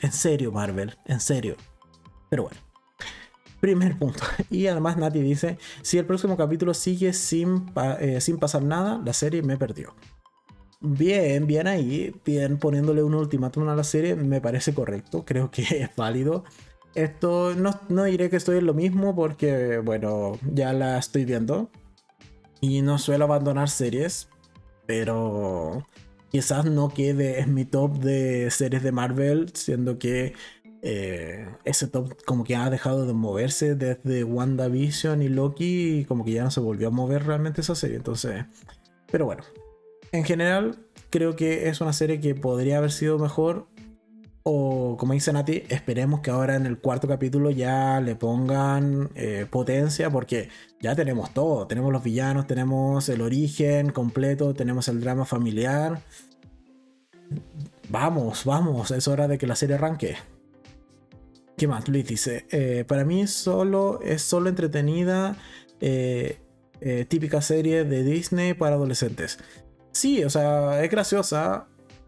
En 0.00 0.12
serio, 0.12 0.50
Marvel, 0.50 0.96
en 1.04 1.20
serio. 1.20 1.56
Pero 2.30 2.44
bueno. 2.44 2.58
Primer 3.60 3.98
punto. 3.98 4.24
Y 4.50 4.66
además 4.68 4.96
Nati 4.96 5.20
dice, 5.20 5.58
si 5.82 5.98
el 5.98 6.06
próximo 6.06 6.38
capítulo 6.38 6.72
sigue 6.72 7.12
sin, 7.12 7.70
eh, 8.00 8.22
sin 8.22 8.38
pasar 8.38 8.62
nada, 8.62 8.98
la 9.04 9.12
serie 9.12 9.42
me 9.42 9.58
perdió. 9.58 9.94
Bien, 10.80 11.46
bien 11.46 11.66
ahí, 11.66 12.18
bien 12.24 12.56
poniéndole 12.56 13.02
un 13.02 13.14
ultimátum 13.14 13.68
a 13.68 13.74
la 13.74 13.84
serie, 13.84 14.14
me 14.14 14.40
parece 14.40 14.72
correcto, 14.72 15.26
creo 15.26 15.50
que 15.50 15.62
es 15.62 15.94
válido. 15.96 16.42
Esto 16.96 17.54
no, 17.54 17.78
no 17.88 18.04
diré 18.04 18.30
que 18.30 18.36
estoy 18.36 18.58
en 18.58 18.66
lo 18.66 18.74
mismo 18.74 19.14
porque, 19.14 19.78
bueno, 19.78 20.38
ya 20.52 20.72
la 20.72 20.98
estoy 20.98 21.24
viendo. 21.24 21.70
Y 22.60 22.82
no 22.82 22.98
suelo 22.98 23.24
abandonar 23.24 23.68
series. 23.68 24.28
Pero 24.86 25.86
quizás 26.30 26.64
no 26.64 26.88
quede 26.88 27.40
en 27.40 27.54
mi 27.54 27.64
top 27.64 27.98
de 27.98 28.50
series 28.50 28.82
de 28.82 28.92
Marvel, 28.92 29.50
siendo 29.54 29.98
que 29.98 30.34
eh, 30.82 31.48
ese 31.64 31.88
top 31.88 32.14
como 32.24 32.44
que 32.44 32.56
ha 32.56 32.70
dejado 32.70 33.06
de 33.06 33.12
moverse 33.12 33.74
desde 33.74 34.24
WandaVision 34.24 35.20
y 35.22 35.28
Loki 35.28 35.98
y 35.98 36.04
como 36.04 36.24
que 36.24 36.32
ya 36.32 36.44
no 36.44 36.50
se 36.50 36.60
volvió 36.60 36.88
a 36.88 36.90
mover 36.90 37.26
realmente 37.26 37.60
esa 37.60 37.74
serie. 37.74 37.96
Entonces, 37.96 38.44
pero 39.10 39.24
bueno, 39.24 39.42
en 40.12 40.24
general 40.24 40.78
creo 41.10 41.36
que 41.36 41.68
es 41.68 41.80
una 41.80 41.92
serie 41.92 42.20
que 42.20 42.34
podría 42.34 42.78
haber 42.78 42.92
sido 42.92 43.18
mejor. 43.18 43.66
O 44.48 44.96
como 44.96 45.12
dice 45.12 45.32
Nati, 45.32 45.64
esperemos 45.70 46.20
que 46.20 46.30
ahora 46.30 46.54
en 46.54 46.66
el 46.66 46.78
cuarto 46.78 47.08
capítulo 47.08 47.50
ya 47.50 48.00
le 48.00 48.14
pongan 48.14 49.10
eh, 49.16 49.44
potencia 49.50 50.08
porque 50.08 50.50
ya 50.80 50.94
tenemos 50.94 51.34
todo. 51.34 51.66
Tenemos 51.66 51.92
los 51.92 52.04
villanos, 52.04 52.46
tenemos 52.46 53.08
el 53.08 53.22
origen 53.22 53.90
completo, 53.90 54.54
tenemos 54.54 54.86
el 54.86 55.00
drama 55.00 55.24
familiar. 55.24 56.00
Vamos, 57.88 58.44
vamos, 58.44 58.92
es 58.92 59.08
hora 59.08 59.26
de 59.26 59.36
que 59.36 59.48
la 59.48 59.56
serie 59.56 59.74
arranque. 59.74 60.14
¿Qué 61.56 61.66
más? 61.66 61.88
Luis 61.88 62.06
dice, 62.06 62.46
eh, 62.52 62.84
para 62.86 63.04
mí 63.04 63.26
solo 63.26 64.00
es 64.00 64.22
solo 64.22 64.48
entretenida, 64.48 65.36
eh, 65.80 66.38
típica 67.08 67.42
serie 67.42 67.82
de 67.82 68.04
Disney 68.04 68.54
para 68.54 68.76
adolescentes. 68.76 69.40
Sí, 69.90 70.22
o 70.22 70.30
sea, 70.30 70.84
es 70.84 70.88
graciosa. 70.88 71.66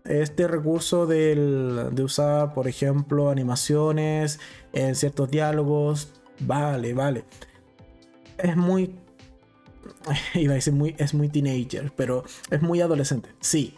Este 0.08 0.48
recurso 0.48 1.06
de 1.06 2.02
usar, 2.02 2.54
por 2.54 2.66
ejemplo, 2.66 3.28
animaciones 3.28 4.40
en 4.72 4.94
ciertos 4.94 5.30
diálogos, 5.30 6.14
vale, 6.40 6.94
vale. 6.94 7.24
Es 8.38 8.56
muy... 8.56 8.94
Iba 10.34 10.52
a 10.52 10.54
decir 10.54 10.72
muy, 10.72 10.94
es 10.98 11.12
muy 11.12 11.28
teenager, 11.28 11.92
pero 11.94 12.24
es 12.50 12.62
muy 12.62 12.80
adolescente, 12.80 13.28
sí. 13.40 13.76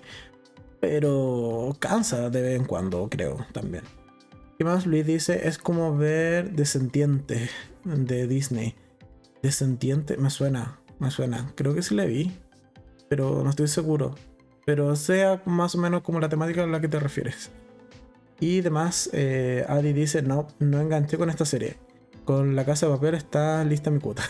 Pero 0.78 1.76
cansa 1.80 2.30
de 2.30 2.42
vez 2.42 2.60
en 2.60 2.64
cuando, 2.64 3.08
creo, 3.10 3.44
también. 3.52 3.82
¿Qué 4.56 4.64
más 4.64 4.86
Luis 4.86 5.04
dice? 5.04 5.48
Es 5.48 5.58
como 5.58 5.96
ver 5.96 6.52
Descendiente 6.52 7.50
de 7.84 8.28
Disney. 8.28 8.76
Descendiente, 9.42 10.16
me 10.16 10.30
suena, 10.30 10.80
me 11.00 11.10
suena. 11.10 11.52
Creo 11.56 11.74
que 11.74 11.82
sí 11.82 11.96
le 11.96 12.06
vi, 12.06 12.32
pero 13.08 13.42
no 13.42 13.50
estoy 13.50 13.66
seguro. 13.66 14.14
Pero 14.70 14.94
sea 14.94 15.42
más 15.46 15.74
o 15.74 15.78
menos 15.78 16.02
como 16.02 16.20
la 16.20 16.28
temática 16.28 16.62
a 16.62 16.66
la 16.68 16.80
que 16.80 16.86
te 16.86 17.00
refieres. 17.00 17.50
Y 18.38 18.60
demás, 18.60 19.10
eh, 19.12 19.64
Adi 19.68 19.92
dice, 19.92 20.22
no, 20.22 20.46
no 20.60 20.80
enganché 20.80 21.18
con 21.18 21.28
esta 21.28 21.44
serie. 21.44 21.74
Con 22.24 22.54
la 22.54 22.64
casa 22.64 22.86
de 22.86 22.92
papel 22.92 23.16
está 23.16 23.64
lista 23.64 23.90
mi 23.90 23.98
cuota. 23.98 24.22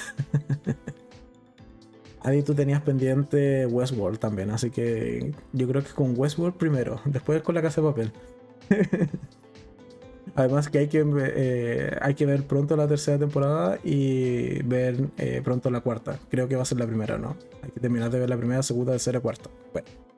Adi, 2.22 2.42
tú 2.42 2.54
tenías 2.54 2.80
pendiente 2.80 3.66
Westworld 3.66 4.18
también, 4.18 4.50
así 4.50 4.70
que 4.70 5.34
yo 5.52 5.68
creo 5.68 5.84
que 5.84 5.90
con 5.90 6.18
Westworld 6.18 6.56
primero, 6.56 7.02
después 7.04 7.42
con 7.42 7.54
la 7.54 7.60
casa 7.60 7.82
de 7.82 7.88
papel. 7.88 8.12
Además 10.36 10.70
que 10.70 10.78
hay 10.78 10.88
que, 10.88 11.04
eh, 11.06 11.98
hay 12.00 12.14
que 12.14 12.24
ver 12.24 12.46
pronto 12.46 12.76
la 12.76 12.88
tercera 12.88 13.18
temporada 13.18 13.78
y 13.84 14.62
ver 14.62 15.10
eh, 15.18 15.42
pronto 15.44 15.70
la 15.70 15.82
cuarta. 15.82 16.18
Creo 16.30 16.48
que 16.48 16.56
va 16.56 16.62
a 16.62 16.64
ser 16.64 16.78
la 16.78 16.86
primera, 16.86 17.18
¿no? 17.18 17.36
Hay 17.62 17.72
que 17.72 17.80
terminar 17.80 18.10
de 18.10 18.20
ver 18.20 18.30
la 18.30 18.38
primera, 18.38 18.62
segunda, 18.62 18.92
tercera, 18.92 19.20
cuarta. 19.20 19.50
Bueno. 19.74 20.09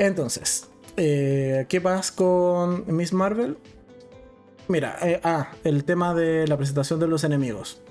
Entonces, 0.00 0.66
eh, 0.96 1.66
¿qué 1.68 1.78
pasa 1.78 2.16
con 2.16 2.84
Miss 2.96 3.12
Marvel? 3.12 3.58
Mira, 4.66 4.98
ah, 5.22 5.50
el 5.62 5.84
tema 5.84 6.14
de 6.14 6.48
la 6.48 6.56
presentación 6.56 6.98
de 7.00 7.06
los 7.06 7.22
enemigos. 7.22 7.82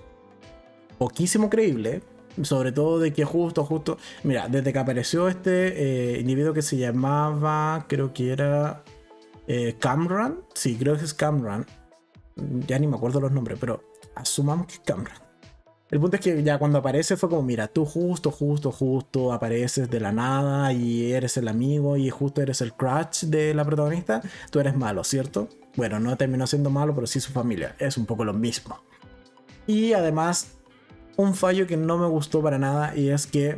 Poquísimo 0.97 1.51
creíble, 1.51 2.01
sobre 2.41 2.71
todo 2.71 2.97
de 2.97 3.13
que 3.13 3.25
justo, 3.25 3.63
justo... 3.63 3.99
Mira, 4.23 4.47
desde 4.47 4.73
que 4.73 4.79
apareció 4.79 5.27
este 5.27 6.19
individuo 6.19 6.51
que 6.51 6.63
se 6.63 6.77
llamaba, 6.77 7.85
creo 7.87 8.11
que 8.11 8.31
era 8.31 8.83
eh, 9.47 9.75
Camran, 9.77 10.39
sí, 10.55 10.77
creo 10.79 10.97
que 10.97 11.05
es 11.05 11.13
Camran. 11.13 11.67
Ya 12.65 12.79
ni 12.79 12.87
me 12.87 12.95
acuerdo 12.95 13.21
los 13.21 13.31
nombres, 13.31 13.59
pero 13.59 13.83
asumamos 14.15 14.65
que 14.65 14.73
es 14.73 14.79
Camran. 14.79 15.28
El 15.91 15.99
punto 15.99 16.17
es 16.17 16.21
que 16.21 16.43
ya 16.43 16.59
cuando 16.59 16.77
aparece 16.77 17.17
fue 17.17 17.29
como, 17.29 17.41
mira, 17.41 17.67
tú 17.67 17.83
justo, 17.83 18.29
justo, 18.29 18.71
justo 18.71 19.33
apareces 19.33 19.89
de 19.89 19.99
la 19.99 20.11
nada 20.11 20.71
y 20.71 21.11
eres 21.13 21.35
el 21.37 21.47
amigo 21.47 21.97
y 21.97 22.11
justo 22.11 22.41
eres 22.41 22.61
el 22.61 22.73
crush 22.73 23.23
de 23.25 23.55
la 23.55 23.65
protagonista, 23.65 24.21
tú 24.51 24.59
eres 24.59 24.75
malo, 24.75 25.03
¿cierto? 25.03 25.49
Bueno, 25.75 25.99
no 25.99 26.15
terminó 26.15 26.45
siendo 26.45 26.69
malo, 26.69 26.93
pero 26.93 27.07
sí 27.07 27.19
su 27.19 27.31
familia, 27.31 27.75
es 27.79 27.97
un 27.97 28.05
poco 28.05 28.23
lo 28.23 28.33
mismo. 28.33 28.83
Y 29.65 29.93
además, 29.93 30.57
un 31.17 31.33
fallo 31.33 31.65
que 31.65 31.77
no 31.77 31.97
me 31.97 32.07
gustó 32.07 32.43
para 32.43 32.59
nada 32.59 32.95
y 32.95 33.09
es 33.09 33.25
que 33.25 33.57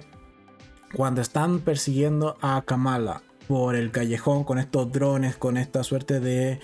cuando 0.96 1.22
están 1.22 1.60
persiguiendo 1.60 2.38
a 2.42 2.62
Kamala 2.66 3.24
por 3.48 3.76
el 3.76 3.92
callejón 3.92 4.46
con 4.46 4.58
estos 4.58 4.90
drones, 4.92 5.36
con 5.36 5.58
esta 5.58 5.84
suerte 5.84 6.22
de... 6.22 6.62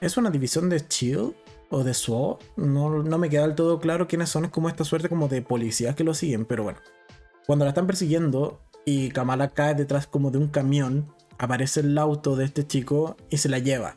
¿Es 0.00 0.16
una 0.16 0.30
división 0.30 0.68
de 0.68 0.86
Chill 0.86 1.34
o 1.74 1.82
de 1.82 1.92
SWAT? 1.92 2.40
No, 2.56 3.02
no 3.02 3.18
me 3.18 3.28
queda 3.28 3.42
del 3.42 3.56
todo 3.56 3.80
claro 3.80 4.06
quiénes 4.06 4.28
son, 4.28 4.44
es 4.44 4.50
como 4.50 4.68
esta 4.68 4.84
suerte 4.84 5.08
como 5.08 5.26
de 5.28 5.42
policías 5.42 5.96
que 5.96 6.04
lo 6.04 6.14
siguen, 6.14 6.44
pero 6.44 6.62
bueno. 6.62 6.78
Cuando 7.46 7.64
la 7.64 7.70
están 7.70 7.86
persiguiendo 7.86 8.60
y 8.84 9.10
Kamala 9.10 9.50
cae 9.50 9.74
detrás 9.74 10.06
como 10.06 10.30
de 10.30 10.38
un 10.38 10.48
camión, 10.48 11.12
aparece 11.36 11.80
el 11.80 11.98
auto 11.98 12.36
de 12.36 12.44
este 12.44 12.66
chico 12.66 13.16
y 13.28 13.38
se 13.38 13.48
la 13.48 13.58
lleva. 13.58 13.96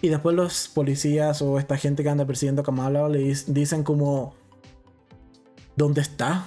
Y 0.00 0.08
después 0.08 0.36
los 0.36 0.68
policías 0.68 1.42
o 1.42 1.58
esta 1.58 1.76
gente 1.76 2.02
que 2.02 2.08
anda 2.08 2.26
persiguiendo 2.26 2.62
a 2.62 2.64
Kamala 2.64 3.08
le 3.08 3.34
dicen 3.46 3.82
como... 3.82 4.34
¿Dónde 5.76 6.00
está? 6.00 6.46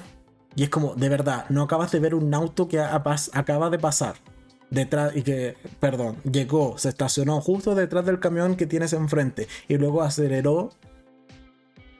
Y 0.55 0.63
es 0.63 0.69
como, 0.69 0.95
de 0.95 1.09
verdad, 1.09 1.45
no 1.49 1.63
acabas 1.63 1.91
de 1.91 1.99
ver 1.99 2.15
un 2.15 2.33
auto 2.33 2.67
que 2.67 2.79
acaba 2.79 3.69
de 3.69 3.79
pasar 3.79 4.15
detrás 4.73 5.15
y 5.15 5.21
que, 5.21 5.55
perdón, 5.79 6.17
llegó, 6.29 6.77
se 6.77 6.89
estacionó 6.89 7.39
justo 7.41 7.75
detrás 7.75 8.05
del 8.05 8.19
camión 8.19 8.55
que 8.55 8.65
tienes 8.65 8.93
enfrente 8.93 9.47
y 9.67 9.77
luego 9.77 10.01
aceleró 10.01 10.71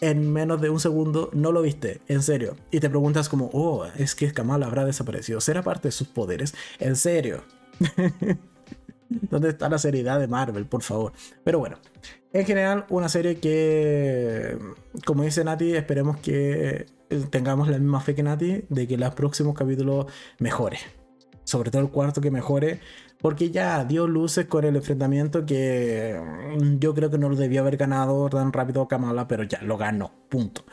en 0.01 0.34
menos 0.34 0.59
de 0.59 0.69
un 0.69 0.82
segundo, 0.82 1.30
no 1.32 1.53
lo 1.53 1.61
viste, 1.61 2.01
en 2.09 2.21
serio. 2.21 2.57
Y 2.71 2.82
te 2.82 2.89
preguntas 2.89 3.30
como, 3.30 3.49
oh, 3.53 3.86
es 3.97 4.15
que 4.15 4.34
Kamal 4.34 4.63
habrá 4.63 4.84
desaparecido. 4.84 5.39
¿Será 5.39 5.63
parte 5.63 5.88
de 5.88 5.91
sus 5.93 6.09
poderes? 6.09 6.53
En 6.80 6.97
serio. 6.97 7.43
¿Dónde 9.09 9.49
está 9.49 9.69
la 9.69 9.78
seriedad 9.78 10.19
de 10.19 10.28
Marvel, 10.28 10.65
por 10.65 10.82
favor? 10.82 11.13
Pero 11.45 11.59
bueno, 11.59 11.78
en 12.34 12.45
general, 12.45 12.86
una 12.89 13.07
serie 13.07 13.38
que, 13.38 14.57
como 15.05 15.24
dice 15.24 15.43
Nati, 15.45 15.74
esperemos 15.74 16.17
que 16.17 16.88
tengamos 17.30 17.69
la 17.69 17.78
misma 17.78 18.01
fe 18.01 18.13
que 18.13 18.24
Nati 18.24 18.65
de 18.67 18.88
que 18.88 18.97
los 18.97 19.13
próximos 19.13 19.55
capítulos 19.55 20.07
mejore 20.39 20.80
sobre 21.44 21.72
todo 21.72 21.82
el 21.82 21.89
cuarto 21.89 22.22
que 22.22 22.32
mejore, 22.32 22.80
porque 23.22 23.52
ya 23.52 23.86
dio 23.86 24.08
luces 24.08 24.48
con 24.48 24.66
el 24.66 24.76
enfrentamiento 24.76 25.46
que 25.46 26.20
mm, 26.60 26.80
yo 26.80 26.94
creo 26.94 27.10
que 27.10 27.18
no 27.18 27.30
lo 27.30 27.36
debió 27.36 27.62
haber 27.62 27.78
ganado 27.78 28.30
tan 28.30 28.52
rápido 28.52 28.88
Kamala, 28.88 29.28
pero 29.28 29.44
ya 29.44 29.62
lo 29.62 29.78
ganó, 29.78 30.12
punto. 30.30 30.66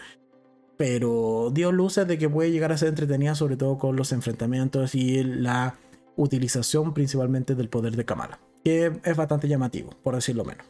Pero 0.76 1.50
dio 1.52 1.72
luces 1.72 2.06
de 2.06 2.18
que 2.18 2.28
puede 2.28 2.50
llegar 2.50 2.72
a 2.72 2.78
ser 2.78 2.88
entretenida, 2.88 3.34
sobre 3.34 3.56
todo 3.56 3.78
con 3.78 3.96
los 3.96 4.12
enfrentamientos 4.12 4.94
y 4.94 5.22
la 5.22 5.76
utilización 6.16 6.94
principalmente 6.94 7.54
del 7.54 7.68
poder 7.68 7.96
de 7.96 8.04
Kamala, 8.04 8.40
que 8.64 8.92
es 9.04 9.16
bastante 9.16 9.46
llamativo, 9.48 9.90
por 10.02 10.14
decirlo 10.14 10.44
menos. 10.44 10.66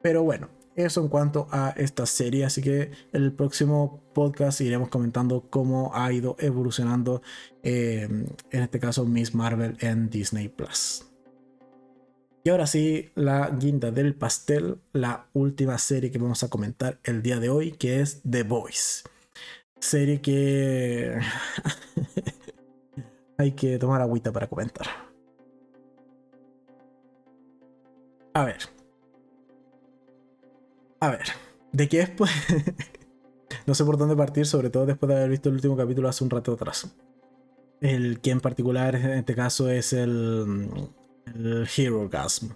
Pero 0.00 0.22
bueno, 0.22 0.48
eso 0.78 1.00
en 1.00 1.08
cuanto 1.08 1.48
a 1.50 1.70
esta 1.70 2.06
serie, 2.06 2.44
así 2.44 2.62
que 2.62 2.92
el 3.12 3.32
próximo 3.32 4.00
podcast 4.14 4.60
iremos 4.60 4.88
comentando 4.88 5.44
cómo 5.50 5.90
ha 5.92 6.12
ido 6.12 6.36
evolucionando, 6.38 7.20
eh, 7.64 8.08
en 8.50 8.62
este 8.62 8.78
caso 8.78 9.04
Miss 9.04 9.34
Marvel 9.34 9.76
en 9.80 10.08
Disney 10.08 10.48
Plus. 10.48 11.04
Y 12.44 12.50
ahora 12.50 12.68
sí, 12.68 13.10
la 13.16 13.50
guinda 13.50 13.90
del 13.90 14.14
pastel, 14.14 14.78
la 14.92 15.26
última 15.32 15.76
serie 15.78 16.12
que 16.12 16.18
vamos 16.18 16.44
a 16.44 16.48
comentar 16.48 17.00
el 17.02 17.22
día 17.22 17.40
de 17.40 17.50
hoy, 17.50 17.72
que 17.72 18.00
es 18.00 18.22
The 18.28 18.44
Voice. 18.44 19.02
Serie 19.80 20.20
que 20.20 21.18
hay 23.36 23.52
que 23.52 23.78
tomar 23.78 24.00
agüita 24.00 24.32
para 24.32 24.46
comentar. 24.46 24.86
A 28.34 28.44
ver, 28.44 28.77
a 31.00 31.10
ver, 31.10 31.26
¿de 31.72 31.88
qué 31.88 32.00
es? 32.00 32.10
Pues 32.10 32.30
no 33.66 33.74
sé 33.74 33.84
por 33.84 33.98
dónde 33.98 34.16
partir, 34.16 34.46
sobre 34.46 34.70
todo 34.70 34.86
después 34.86 35.08
de 35.08 35.16
haber 35.16 35.30
visto 35.30 35.48
el 35.48 35.56
último 35.56 35.76
capítulo 35.76 36.08
hace 36.08 36.24
un 36.24 36.30
rato 36.30 36.52
atrás. 36.52 36.94
El 37.80 38.20
que 38.20 38.30
en 38.30 38.40
particular 38.40 38.96
en 38.96 39.10
este 39.10 39.34
caso 39.34 39.68
es 39.70 39.92
el, 39.92 40.68
el 41.26 41.68
Hero 41.76 42.08
Gasm. 42.08 42.50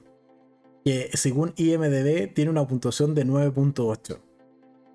Que 0.84 1.10
según 1.14 1.52
IMDB 1.56 2.34
tiene 2.34 2.50
una 2.50 2.66
puntuación 2.66 3.14
de 3.14 3.24
9.8. 3.24 4.18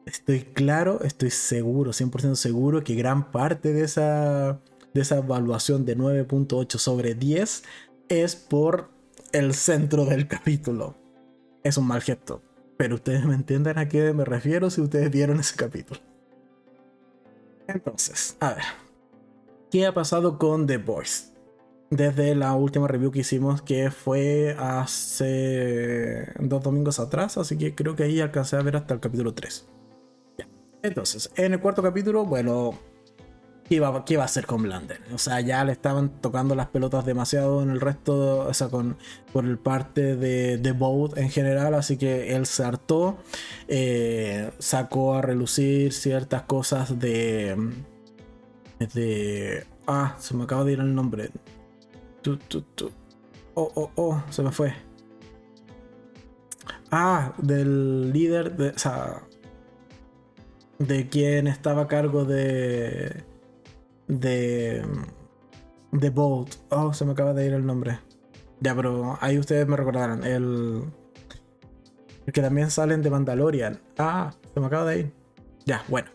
Estoy 0.06 0.41
claro, 0.41 1.02
estoy 1.04 1.32
seguro, 1.32 1.91
100% 1.91 2.36
seguro 2.36 2.84
que 2.84 2.95
gran 2.95 3.32
parte 3.32 3.74
de 3.74 3.84
esa, 3.84 4.62
de 4.93 5.02
esa 5.02 5.18
evaluación 5.18 5.86
de 5.86 5.98
9.8 5.98 6.78
sobre 6.78 7.14
10 7.14 7.64
es 8.10 8.36
por 8.36 8.89
el 9.32 9.54
centro 9.54 10.06
del 10.06 10.28
capítulo. 10.28 10.95
Es 11.64 11.78
un 11.78 11.88
mal 11.88 12.02
gesto. 12.02 12.41
Pero 12.78 12.95
ustedes 12.95 13.25
me 13.25 13.36
entienden 13.36 13.78
a 13.78 13.88
qué 13.88 14.13
me 14.13 14.23
refiero 14.23 14.69
si 14.69 14.82
ustedes 14.82 15.11
vieron 15.11 15.39
ese 15.39 15.55
capítulo. 15.55 15.99
Entonces, 17.67 18.38
a 18.39 18.53
ver. 18.53 18.63
¿Qué 19.71 19.86
ha 19.86 19.93
pasado 19.93 20.38
con 20.38 20.65
The 20.65 20.78
Voice? 20.78 21.38
desde 21.89 22.36
la 22.36 22.53
última 22.53 22.88
review 22.88 23.11
que 23.11 23.19
hicimos, 23.19 23.61
que 23.61 23.91
fue 23.91 24.55
hace 24.59 26.34
dos 26.39 26.63
domingos 26.63 26.99
atrás, 26.99 27.38
así 27.38 27.57
que 27.57 27.75
creo 27.75 27.95
que 27.95 28.03
ahí 28.03 28.19
alcancé 28.19 28.57
a 28.57 28.61
ver 28.61 28.75
hasta 28.75 28.93
el 28.93 28.99
capítulo 28.99 29.34
3. 29.34 29.67
Entonces, 30.84 31.32
en 31.36 31.53
el 31.53 31.59
cuarto 31.59 31.82
capítulo, 31.82 32.25
bueno, 32.25 32.78
¿qué 33.70 33.76
iba, 33.76 33.88
a 33.88 34.24
hacer 34.24 34.45
con 34.45 34.63
Blander? 34.63 35.01
O 35.13 35.18
sea, 35.18 35.41
ya 35.41 35.63
le 35.63 35.72
estaban 35.72 36.09
tocando 36.22 36.55
las 36.55 36.68
pelotas 36.68 37.05
demasiado 37.05 37.61
en 37.63 37.70
el 37.70 37.82
resto, 37.82 38.47
o 38.47 38.53
sea, 38.53 38.70
con, 38.70 38.97
por 39.34 39.45
el 39.45 39.57
parte 39.57 40.15
de, 40.15 40.57
de 40.57 40.72
Boat 40.72 41.18
en 41.18 41.30
general, 41.30 41.74
así 41.74 41.97
que 41.97 42.36
él 42.36 42.45
se 42.45 42.63
hartó, 42.63 43.18
eh, 43.68 44.51
sacó 44.59 45.15
a 45.15 45.22
relucir 45.22 45.93
ciertas 45.93 46.43
cosas 46.43 46.99
de... 46.99 47.55
de 48.80 49.65
ah, 49.88 50.15
se 50.20 50.36
me 50.36 50.43
acaba 50.43 50.63
de 50.63 50.74
ir 50.74 50.80
el 50.80 50.95
nombre. 50.95 51.32
Oh, 53.53 53.72
oh, 53.76 53.91
oh, 53.95 54.24
se 54.30 54.43
me 54.43 54.51
fue. 54.51 54.74
Ah, 56.91 57.34
del 57.38 58.11
líder 58.11 58.55
de. 58.55 58.70
O 58.70 58.78
sea. 58.78 59.24
De 60.80 61.09
quien 61.09 61.47
estaba 61.47 61.84
a 61.84 61.88
cargo 61.88 62.26
de. 62.26 63.24
De. 64.08 64.84
De 65.91 66.10
Bolt. 66.10 66.55
Oh, 66.70 66.93
se 66.93 67.05
me 67.05 67.12
acaba 67.12 67.34
de 67.34 67.45
ir 67.45 67.53
el 67.53 67.66
nombre. 67.66 67.99
Ya, 68.60 68.76
pero 68.76 69.18
ahí 69.22 69.38
ustedes 69.38 69.68
me 69.68 69.78
recordarán. 69.78 70.24
El. 70.24 70.84
El 72.26 72.34
que 72.34 72.41
también 72.41 72.70
salen 72.70 73.01
de 73.01 73.10
Mandalorian. 73.10 73.80
Ah, 73.97 74.34
se 74.53 74.60
me 74.60 74.68
acaba 74.68 74.86
de 74.86 74.99
ir. 74.99 75.14
Ya, 75.66 75.84
bueno. 75.88 76.10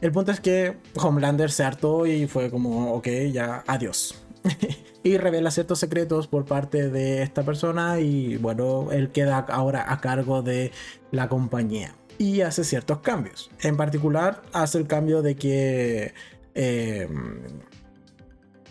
El 0.00 0.12
punto 0.12 0.32
es 0.32 0.40
que 0.40 0.78
Homelander 0.96 1.50
se 1.50 1.62
hartó 1.62 2.06
y 2.06 2.26
fue 2.26 2.50
como, 2.50 2.94
ok, 2.94 3.06
ya, 3.32 3.64
adiós. 3.66 4.22
y 5.02 5.18
revela 5.18 5.50
ciertos 5.50 5.78
secretos 5.78 6.26
por 6.26 6.46
parte 6.46 6.88
de 6.88 7.22
esta 7.22 7.42
persona 7.42 8.00
y 8.00 8.36
bueno, 8.38 8.90
él 8.92 9.10
queda 9.10 9.38
ahora 9.38 9.92
a 9.92 10.00
cargo 10.00 10.40
de 10.42 10.72
la 11.10 11.28
compañía 11.28 11.94
y 12.16 12.40
hace 12.42 12.64
ciertos 12.64 13.00
cambios. 13.00 13.50
En 13.60 13.76
particular, 13.76 14.42
hace 14.52 14.78
el 14.78 14.86
cambio 14.86 15.22
de 15.22 15.36
que 15.36 16.14
em, 16.54 17.42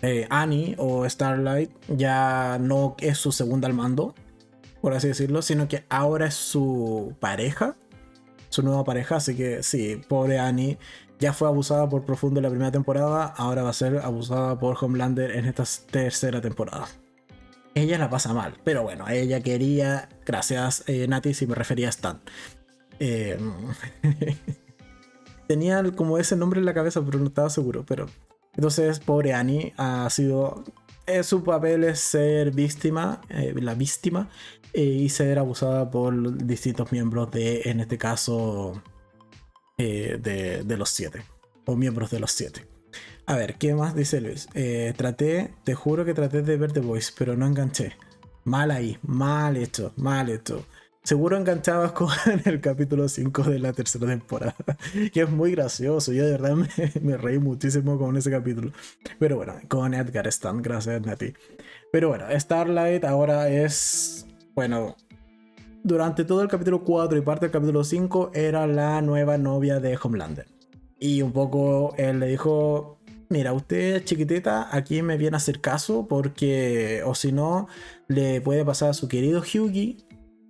eh, 0.01 0.27
Annie 0.29 0.75
o 0.77 1.07
Starlight 1.09 1.71
ya 1.89 2.57
no 2.59 2.95
es 2.99 3.17
su 3.17 3.31
segunda 3.31 3.67
al 3.67 3.73
mando, 3.73 4.15
por 4.81 4.93
así 4.93 5.07
decirlo, 5.07 5.41
sino 5.41 5.67
que 5.67 5.85
ahora 5.89 6.27
es 6.27 6.35
su 6.35 7.15
pareja, 7.19 7.75
su 8.49 8.63
nueva 8.63 8.83
pareja. 8.83 9.17
Así 9.17 9.35
que 9.35 9.63
sí, 9.63 10.01
pobre 10.07 10.39
Annie 10.39 10.77
ya 11.19 11.33
fue 11.33 11.47
abusada 11.47 11.87
por 11.89 12.05
Profundo 12.05 12.39
en 12.39 12.43
la 12.43 12.49
primera 12.49 12.71
temporada, 12.71 13.25
ahora 13.25 13.63
va 13.63 13.69
a 13.69 13.73
ser 13.73 13.97
abusada 13.97 14.57
por 14.57 14.77
Homelander 14.79 15.31
en 15.31 15.45
esta 15.45 15.63
tercera 15.91 16.39
temporada. 16.39 16.87
Ella 17.75 17.97
la 17.97 18.09
pasa 18.09 18.33
mal, 18.33 18.57
pero 18.63 18.83
bueno, 18.83 19.07
ella 19.09 19.41
quería, 19.41 20.09
gracias 20.25 20.83
eh, 20.87 21.07
Nati, 21.07 21.33
si 21.33 21.45
me 21.45 21.55
refería 21.55 21.87
a 21.87 21.89
Stan. 21.91 22.21
Eh, 22.99 23.37
tenía 25.49 25.83
como 25.95 26.19
ese 26.19 26.35
nombre 26.35 26.59
en 26.59 26.65
la 26.65 26.75
cabeza, 26.75 27.03
pero 27.03 27.17
no 27.17 27.25
estaba 27.25 27.49
seguro. 27.49 27.83
Pero 27.87 28.05
entonces, 28.53 28.99
pobre 28.99 29.33
Annie 29.33 29.73
ha 29.77 30.07
sido. 30.11 30.63
Eh, 31.07 31.23
su 31.23 31.43
papel 31.43 31.83
es 31.85 31.99
ser 31.99 32.51
víctima, 32.51 33.19
la 33.29 33.73
víctima, 33.73 34.29
y 34.73 35.09
ser 35.09 35.39
abusada 35.39 35.89
por 35.89 36.37
distintos 36.45 36.91
miembros 36.91 37.31
de, 37.31 37.61
en 37.65 37.79
este 37.79 37.97
caso, 37.97 38.79
eh, 39.79 40.19
de, 40.21 40.77
los 40.77 40.89
siete, 40.89 41.23
o 41.65 41.75
miembros 41.75 42.11
de 42.11 42.19
los 42.19 42.31
siete. 42.31 42.67
A 43.25 43.35
ver, 43.35 43.55
¿qué 43.55 43.73
más 43.73 43.95
dice 43.95 44.21
Luis? 44.21 44.47
Eh, 44.53 44.93
traté, 44.95 45.55
te 45.63 45.73
juro 45.73 46.05
que 46.05 46.13
traté 46.13 46.43
de 46.43 46.57
ver 46.57 46.73
The 46.73 46.81
Voice, 46.81 47.11
pero 47.17 47.35
no 47.35 47.47
enganché. 47.47 47.93
Mal 48.43 48.69
ahí, 48.69 48.99
mal 49.01 49.57
hecho, 49.57 49.93
mal 49.97 50.29
hecho. 50.29 50.63
Seguro 51.03 51.37
enganchabas 51.37 51.93
con 51.93 52.09
el 52.45 52.59
capítulo 52.59 53.07
5 53.07 53.43
de 53.43 53.59
la 53.59 53.73
tercera 53.73 54.07
temporada, 54.07 54.55
que 55.13 55.21
es 55.21 55.29
muy 55.29 55.51
gracioso. 55.51 56.11
Yo 56.11 56.25
de 56.25 56.31
verdad 56.31 56.55
me, 57.01 57.17
reí 57.17 57.39
muchísimo 57.39 57.97
con 57.97 58.17
ese 58.17 58.29
capítulo. 58.29 58.71
Pero 59.17 59.37
bueno, 59.37 59.55
con 59.67 59.93
Edgar 59.93 60.27
Stan, 60.27 60.61
gracias 60.61 61.01
Nati. 61.01 61.33
Pero 61.91 62.09
bueno, 62.09 62.25
Starlight 62.37 63.05
ahora 63.05 63.49
es, 63.49 64.27
bueno, 64.53 64.97
durante 65.83 66.25
todo 66.25 66.41
el 66.41 66.49
capítulo 66.49 66.83
4 66.83 67.17
y 67.17 67.21
parte 67.21 67.45
del 67.45 67.53
capítulo 67.53 67.83
5 67.83 68.31
era 68.33 68.67
la 68.67 69.01
nueva 69.01 69.37
novia 69.37 69.79
de 69.79 69.97
Homelander. 70.01 70.47
Y 70.99 71.21
un 71.21 71.31
poco 71.31 71.95
él 71.97 72.19
le 72.19 72.27
dijo, 72.27 72.99
mira, 73.29 73.53
usted 73.53 74.03
chiquitita, 74.03 74.75
aquí 74.75 75.01
me 75.01 75.17
viene 75.17 75.35
a 75.35 75.37
hacer 75.37 75.61
caso 75.61 76.07
porque 76.07 77.01
o 77.05 77.15
si 77.15 77.31
no, 77.31 77.69
le 78.09 78.41
puede 78.41 78.65
pasar 78.65 78.89
a 78.89 78.93
su 78.93 79.07
querido 79.07 79.41
Hughie 79.41 80.08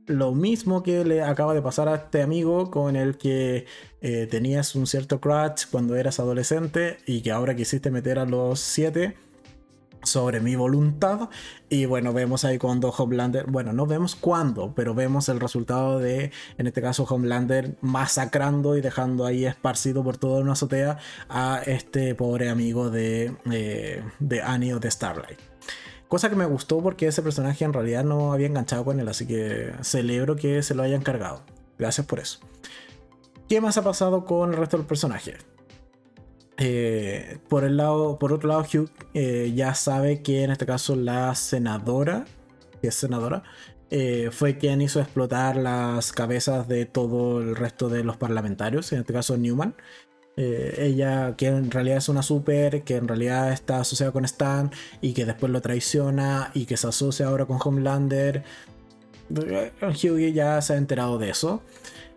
lo 0.09 0.33
mismo 0.33 0.81
que 0.81 1.05
le 1.05 1.21
acaba 1.21 1.53
de 1.53 1.61
pasar 1.61 1.87
a 1.87 1.95
este 1.95 2.23
amigo 2.23 2.71
con 2.71 2.95
el 2.95 3.17
que 3.17 3.65
eh, 4.01 4.27
tenías 4.29 4.73
un 4.75 4.87
cierto 4.87 5.21
crush 5.21 5.65
cuando 5.69 5.95
eras 5.95 6.19
adolescente 6.19 6.97
y 7.05 7.21
que 7.21 7.31
ahora 7.31 7.55
quisiste 7.55 7.91
meter 7.91 8.17
a 8.17 8.25
los 8.25 8.59
7 8.59 9.15
sobre 10.01 10.39
mi 10.39 10.55
voluntad. 10.55 11.29
Y 11.69 11.85
bueno, 11.85 12.11
vemos 12.11 12.43
ahí 12.43 12.57
cuando 12.57 12.89
Homelander, 12.89 13.45
bueno, 13.45 13.71
no 13.71 13.85
vemos 13.85 14.15
cuándo, 14.15 14.73
pero 14.75 14.95
vemos 14.95 15.29
el 15.29 15.39
resultado 15.39 15.99
de, 15.99 16.31
en 16.57 16.67
este 16.67 16.81
caso, 16.81 17.03
Homelander 17.03 17.75
masacrando 17.81 18.77
y 18.77 18.81
dejando 18.81 19.25
ahí 19.25 19.45
esparcido 19.45 20.03
por 20.03 20.17
toda 20.17 20.41
una 20.41 20.53
azotea 20.53 20.97
a 21.29 21.61
este 21.65 22.15
pobre 22.15 22.49
amigo 22.49 22.89
de, 22.89 23.35
eh, 23.51 24.03
de 24.19 24.79
de 24.81 24.91
Starlight. 24.91 25.39
Cosa 26.09 26.29
que 26.29 26.35
me 26.35 26.47
gustó 26.47 26.81
porque 26.81 27.07
ese 27.07 27.21
personaje 27.21 27.63
en 27.63 27.71
realidad 27.71 28.03
no 28.03 28.33
había 28.33 28.47
enganchado 28.47 28.83
con 28.83 28.99
él, 28.99 29.07
así 29.07 29.27
que 29.27 29.73
celebro 29.83 30.35
que 30.35 30.63
se 30.63 30.73
lo 30.73 30.81
hayan 30.81 31.03
cargado. 31.03 31.43
Gracias 31.77 32.05
por 32.07 32.19
eso. 32.19 32.39
¿Qué 33.47 33.61
más 33.61 33.77
ha 33.77 33.83
pasado 33.83 34.25
con 34.25 34.51
el 34.51 34.57
resto 34.57 34.77
del 34.77 34.87
personaje? 34.87 35.37
Eh, 36.57 37.37
por, 37.47 37.63
el 37.63 37.77
lado, 37.77 38.17
por 38.17 38.33
otro 38.33 38.49
lado, 38.49 38.61
Hugh 38.61 38.89
eh, 39.13 39.53
ya 39.55 39.75
sabe 39.75 40.23
que 40.23 40.43
en 40.43 40.49
este 40.49 40.65
caso 40.65 40.95
la 40.95 41.35
senadora, 41.35 42.25
que 42.81 42.87
es 42.87 42.95
senadora, 42.95 43.43
eh, 43.91 44.29
fue 44.31 44.57
quien 44.57 44.81
hizo 44.81 44.99
explotar 44.99 45.57
las 45.57 46.11
cabezas 46.11 46.67
de 46.67 46.85
todo 46.85 47.39
el 47.39 47.55
resto 47.55 47.87
de 47.87 48.03
los 48.03 48.17
parlamentarios, 48.17 48.91
en 48.93 48.99
este 49.01 49.13
caso 49.13 49.37
Newman. 49.37 49.75
Ella, 50.39 51.35
que 51.35 51.47
en 51.47 51.69
realidad 51.69 51.97
es 51.97 52.09
una 52.09 52.23
super, 52.23 52.83
que 52.83 52.95
en 52.95 53.07
realidad 53.07 53.51
está 53.51 53.81
asociada 53.81 54.11
con 54.11 54.25
Stan 54.25 54.71
y 55.01 55.13
que 55.13 55.25
después 55.25 55.51
lo 55.51 55.61
traiciona 55.61 56.51
y 56.53 56.65
que 56.65 56.77
se 56.77 56.87
asocia 56.87 57.27
ahora 57.27 57.45
con 57.45 57.59
Homelander. 57.63 58.43
Hugh 59.29 60.33
ya 60.33 60.61
se 60.61 60.73
ha 60.73 60.77
enterado 60.77 61.17
de 61.17 61.29
eso. 61.29 61.61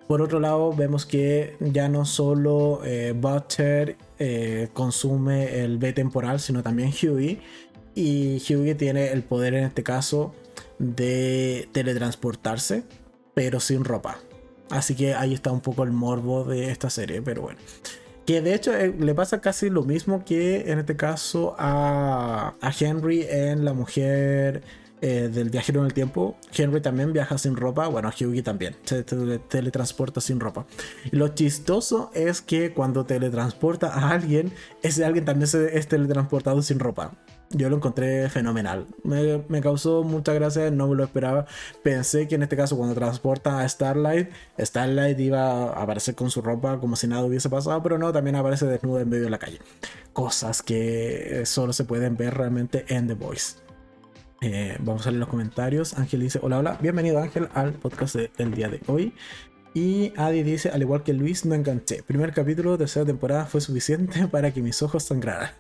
Por 0.07 0.21
otro 0.21 0.41
lado, 0.41 0.73
vemos 0.73 1.07
que 1.07 1.57
ya 1.61 1.89
no 1.89 2.05
solo 2.05 2.81
Butcher 3.15 3.97
eh, 4.19 4.69
consume 4.73 5.65
el 5.65 5.79
B 5.79 5.93
temporal, 5.93 6.39
sino 6.39 6.63
también 6.63 6.91
Hughie. 6.91 7.41
Y 7.95 8.37
Hughie 8.37 8.75
tiene 8.75 9.11
el 9.11 9.23
poder 9.23 9.55
en 9.55 9.65
este 9.65 9.83
caso 9.83 10.35
de 10.79 11.69
teletransportarse, 11.73 12.85
pero 13.35 13.59
sin 13.61 13.85
ropa. 13.85 14.19
Así 14.71 14.95
que 14.95 15.15
ahí 15.15 15.35
está 15.35 15.51
un 15.51 15.61
poco 15.61 15.83
el 15.83 15.93
morbo 15.93 16.45
de 16.45 16.71
esta 16.71 16.89
serie, 16.89 17.21
pero 17.21 17.43
bueno. 17.43 17.59
Que 18.27 18.41
de 18.41 18.55
hecho 18.55 18.73
eh, 18.75 18.95
le 18.99 19.15
pasa 19.15 19.41
casi 19.41 19.69
lo 19.69 19.83
mismo 19.83 20.25
que 20.25 20.71
en 20.71 20.79
este 20.79 20.97
caso 20.97 21.57
a, 21.59 22.55
a 22.61 22.73
Henry 22.79 23.27
en 23.29 23.65
La 23.65 23.73
Mujer 23.73 24.63
eh, 25.05 25.29
del 25.29 25.51
viajero 25.51 25.81
en 25.81 25.87
el 25.87 25.95
tiempo, 25.95 26.37
Henry 26.57 26.81
también 26.81 27.13
viaja 27.13 27.37
sin 27.37 27.57
ropa, 27.57 27.89
bueno, 27.89 28.09
Hughie 28.09 28.45
también, 28.45 28.77
se 28.85 29.03
teletransporta 29.03 30.21
sin 30.21 30.39
ropa. 30.39 30.65
Lo 31.11 31.27
chistoso 31.27 32.13
es 32.15 32.41
que 32.41 32.73
cuando 32.73 33.05
teletransporta 33.05 33.89
a 33.89 34.11
alguien, 34.11 34.53
ese 34.81 35.05
alguien 35.05 35.25
también 35.25 35.49
se 35.49 35.77
es 35.77 35.89
teletransportado 35.89 36.63
sin 36.63 36.79
ropa. 36.79 37.11
Yo 37.53 37.69
lo 37.69 37.77
encontré 37.77 38.29
fenomenal. 38.31 38.87
Me, 39.05 39.61
causó 39.61 40.03
mucha 40.05 40.33
gracia, 40.33 40.71
no 40.71 40.89
me 40.89 40.97
lo 40.97 41.05
esperaba. 41.05 41.47
Pensé 41.83 42.27
que 42.29 42.37
en 42.37 42.43
este 42.43 42.57
caso, 42.57 42.77
cuando 42.77 42.95
transporta 42.95 43.61
a 43.61 43.69
Starlight, 43.69 44.31
Starlight 44.59 45.19
iba 45.21 45.71
a 45.73 45.83
aparecer 45.83 46.15
con 46.15 46.31
su 46.31 46.41
ropa 46.41 46.81
como 46.81 46.97
si 46.97 47.07
nada 47.07 47.25
hubiese 47.25 47.51
pasado, 47.51 47.83
pero 47.83 47.99
no, 47.99 48.13
también 48.13 48.37
aparece 48.37 48.67
desnuda 48.67 49.03
en 49.03 49.09
medio 49.09 49.25
de 49.25 49.31
la 49.31 49.39
calle. 49.39 49.61
Cosas 50.13 50.63
que 50.63 51.43
solo 51.45 51.73
se 51.73 51.85
pueden 51.85 52.17
ver 52.17 52.35
realmente 52.35 52.85
en 52.89 53.07
The 53.07 53.15
Voice. 53.15 53.57
Eh, 54.41 54.77
vamos 54.81 55.07
a 55.07 55.11
leer 55.11 55.21
los 55.21 55.29
comentarios. 55.29 55.95
Ángel 55.95 56.21
dice: 56.21 56.41
Hola, 56.43 56.59
hola. 56.59 56.79
Bienvenido, 56.81 57.21
Ángel, 57.21 57.49
al 57.55 57.75
podcast 57.75 58.17
del 58.17 58.55
día 58.55 58.69
de 58.69 58.81
hoy. 58.87 59.15
Y 59.75 60.13
Adi 60.17 60.43
dice: 60.43 60.71
Al 60.71 60.83
igual 60.83 61.03
que 61.03 61.13
Luis, 61.13 61.45
no 61.45 61.55
enganché. 61.55 62.03
Primer 62.03 62.33
capítulo, 62.33 62.77
tercera 62.77 63.07
temporada 63.07 63.47
fue 63.47 63.61
suficiente 63.61 64.27
para 64.31 64.53
que 64.53 64.61
mis 64.61 64.83
ojos 64.83 65.05
sangraran. 65.05 65.51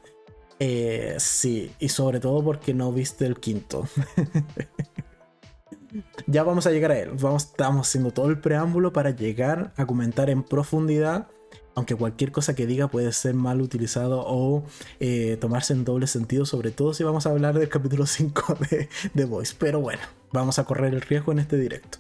Eh, 0.59 1.17
sí, 1.19 1.73
y 1.79 1.89
sobre 1.89 2.21
todo 2.21 2.45
porque 2.45 2.75
no 2.75 2.93
viste 2.93 3.27
el 3.27 3.41
quinto. 3.41 3.89
ya 6.27 6.45
vamos 6.45 6.67
a 6.67 6.71
llegar 6.71 6.93
a 6.93 6.99
él. 6.99 7.11
Vamos, 7.21 7.45
estamos 7.45 7.89
haciendo 7.89 8.13
todo 8.13 8.31
el 8.31 8.41
preámbulo 8.41 8.93
para 8.93 9.11
llegar 9.11 9.73
a 9.77 9.87
comentar 9.87 10.31
en 10.31 10.43
profundidad 10.43 11.29
aunque 11.75 11.95
cualquier 11.95 12.33
cosa 12.33 12.55
que 12.55 12.67
diga 12.67 12.89
puede 12.89 13.13
ser 13.13 13.35
mal 13.35 13.61
utilizado 13.61 14.23
o 14.27 14.65
eh, 15.01 15.37
tomarse 15.41 15.73
en 15.73 15.85
doble 15.85 16.07
sentido, 16.07 16.45
sobre 16.45 16.71
todo 16.71 16.95
si 16.95 17.05
vamos 17.05 17.27
a 17.27 17.31
hablar 17.31 17.59
del 17.59 17.69
capítulo 17.69 18.07
5 18.07 18.59
de 18.71 18.89
The 19.15 19.25
Voice. 19.25 19.55
Pero 19.59 19.81
bueno, 19.81 20.03
vamos 20.33 20.59
a 20.59 20.65
correr 20.65 20.95
el 20.95 21.01
riesgo 21.01 21.33
en 21.33 21.39
este 21.39 21.57
directo. 21.57 21.99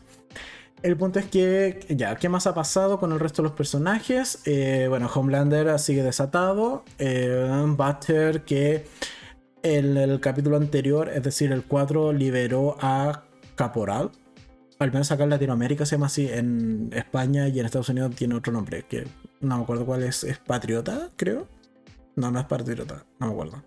El 0.82 0.96
punto 0.96 1.20
es 1.20 1.26
que, 1.26 1.86
ya, 1.90 2.16
¿qué 2.16 2.28
más 2.28 2.48
ha 2.48 2.54
pasado 2.54 2.98
con 2.98 3.12
el 3.12 3.20
resto 3.20 3.40
de 3.40 3.48
los 3.48 3.56
personajes? 3.56 4.40
Eh, 4.46 4.86
bueno, 4.88 5.08
Homelander 5.14 5.78
sigue 5.78 6.02
desatado. 6.02 6.84
Eh, 6.98 7.64
Butter, 7.76 8.42
que 8.42 8.86
en 9.62 9.96
el 9.96 10.18
capítulo 10.18 10.56
anterior, 10.56 11.08
es 11.08 11.22
decir, 11.22 11.52
el 11.52 11.62
4, 11.62 12.12
liberó 12.12 12.76
a 12.80 13.22
Caporal, 13.54 14.10
al 14.80 14.90
menos 14.90 15.12
acá 15.12 15.22
en 15.22 15.30
Latinoamérica 15.30 15.86
se 15.86 15.94
llama 15.94 16.06
así, 16.06 16.28
en 16.28 16.90
España 16.92 17.46
y 17.46 17.60
en 17.60 17.66
Estados 17.66 17.88
Unidos 17.88 18.16
tiene 18.16 18.34
otro 18.34 18.52
nombre, 18.52 18.82
que 18.82 19.06
no 19.40 19.58
me 19.58 19.62
acuerdo 19.62 19.86
cuál 19.86 20.02
es, 20.02 20.24
es 20.24 20.38
Patriota, 20.38 21.10
creo. 21.16 21.46
No, 22.16 22.32
no 22.32 22.40
es 22.40 22.46
Patriota, 22.46 23.04
no 23.20 23.28
me 23.28 23.32
acuerdo. 23.32 23.62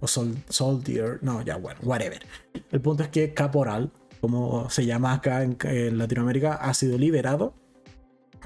O 0.00 0.08
Soldier, 0.08 1.20
no, 1.22 1.42
ya, 1.42 1.56
bueno, 1.56 1.78
whatever. 1.84 2.26
El 2.72 2.80
punto 2.80 3.04
es 3.04 3.10
que 3.10 3.32
Caporal, 3.32 3.92
como 4.20 4.68
se 4.70 4.86
llama 4.86 5.14
acá 5.14 5.42
en, 5.42 5.98
Latinoamérica, 5.98 6.54
ha 6.54 6.74
sido 6.74 6.98
liberado, 6.98 7.54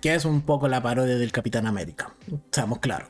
que 0.00 0.14
es 0.14 0.24
un 0.24 0.42
poco 0.42 0.68
la 0.68 0.82
parodia 0.82 1.16
del 1.16 1.32
Capitán 1.32 1.66
América, 1.66 2.14
seamos 2.50 2.78
claros. 2.78 3.08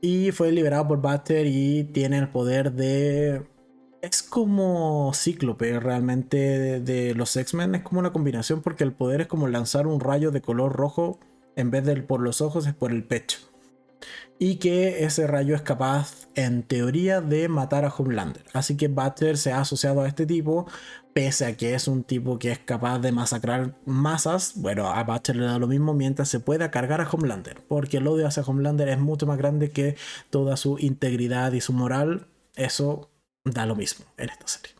Y 0.00 0.32
fue 0.32 0.52
liberado 0.52 0.88
por 0.88 1.00
Buster 1.00 1.46
y 1.46 1.84
tiene 1.84 2.18
el 2.18 2.28
poder 2.28 2.72
de 2.72 3.42
es 4.04 4.22
como 4.22 5.12
Cíclope 5.14 5.80
realmente 5.80 6.80
de, 6.80 7.14
los 7.14 7.34
X-Men. 7.34 7.76
Es 7.76 7.82
como 7.82 8.00
una 8.00 8.12
combinación 8.12 8.60
porque 8.60 8.84
el 8.84 8.92
poder 8.92 9.22
es 9.22 9.26
como 9.28 9.48
lanzar 9.48 9.86
un 9.86 9.98
rayo 9.98 10.30
de 10.30 10.42
color 10.42 10.74
rojo 10.74 11.18
en 11.56 11.70
vez 11.70 11.84
de 11.84 11.96
por 12.02 12.20
los 12.20 12.42
ojos 12.42 12.66
es 12.66 12.74
por 12.74 12.90
el 12.90 13.04
pecho. 13.04 13.38
Y 14.38 14.56
que 14.56 15.04
ese 15.04 15.26
rayo 15.26 15.54
es 15.54 15.62
capaz, 15.62 16.28
en 16.34 16.64
teoría, 16.64 17.22
de 17.22 17.48
matar 17.48 17.86
a 17.86 17.94
Homelander. 17.96 18.44
Así 18.52 18.76
que 18.76 18.88
Butter 18.88 19.38
se 19.38 19.52
ha 19.52 19.60
asociado 19.60 20.02
a 20.02 20.08
este 20.08 20.26
tipo, 20.26 20.66
pese 21.14 21.46
a 21.46 21.56
que 21.56 21.74
es 21.74 21.88
un 21.88 22.02
tipo 22.02 22.38
que 22.38 22.50
es 22.50 22.58
capaz 22.58 22.98
de 22.98 23.12
masacrar 23.12 23.76
masas. 23.86 24.52
Bueno, 24.56 24.88
a 24.90 25.04
Butter 25.04 25.36
le 25.36 25.46
da 25.46 25.58
lo 25.58 25.68
mismo 25.68 25.94
mientras 25.94 26.28
se 26.28 26.40
pueda 26.40 26.70
cargar 26.70 27.00
a 27.00 27.08
Homelander. 27.08 27.62
Porque 27.66 27.98
el 27.98 28.06
odio 28.08 28.26
hacia 28.26 28.42
Homelander 28.42 28.88
es 28.88 28.98
mucho 28.98 29.26
más 29.26 29.38
grande 29.38 29.70
que 29.70 29.96
toda 30.30 30.56
su 30.56 30.78
integridad 30.78 31.52
y 31.52 31.60
su 31.60 31.72
moral. 31.72 32.26
Eso 32.56 33.08
da 33.44 33.64
lo 33.64 33.76
mismo 33.76 34.04
en 34.18 34.28
esta 34.28 34.48
serie. 34.48 34.74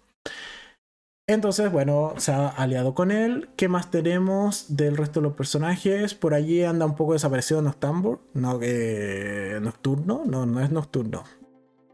Entonces, 1.26 1.72
bueno, 1.72 2.14
se 2.18 2.32
ha 2.32 2.48
aliado 2.48 2.94
con 2.94 3.10
él. 3.10 3.48
¿Qué 3.56 3.68
más 3.68 3.90
tenemos 3.90 4.76
del 4.76 4.96
resto 4.96 5.20
de 5.20 5.28
los 5.28 5.36
personajes? 5.36 6.14
Por 6.14 6.34
allí 6.34 6.64
anda 6.64 6.84
un 6.84 6.96
poco 6.96 7.14
desaparecido 7.14 7.62
Noctambur. 7.62 8.20
No, 8.34 8.58
eh, 8.60 9.58
Nocturno. 9.62 10.24
No, 10.26 10.44
no 10.44 10.60
es 10.60 10.70
Nocturno. 10.70 11.24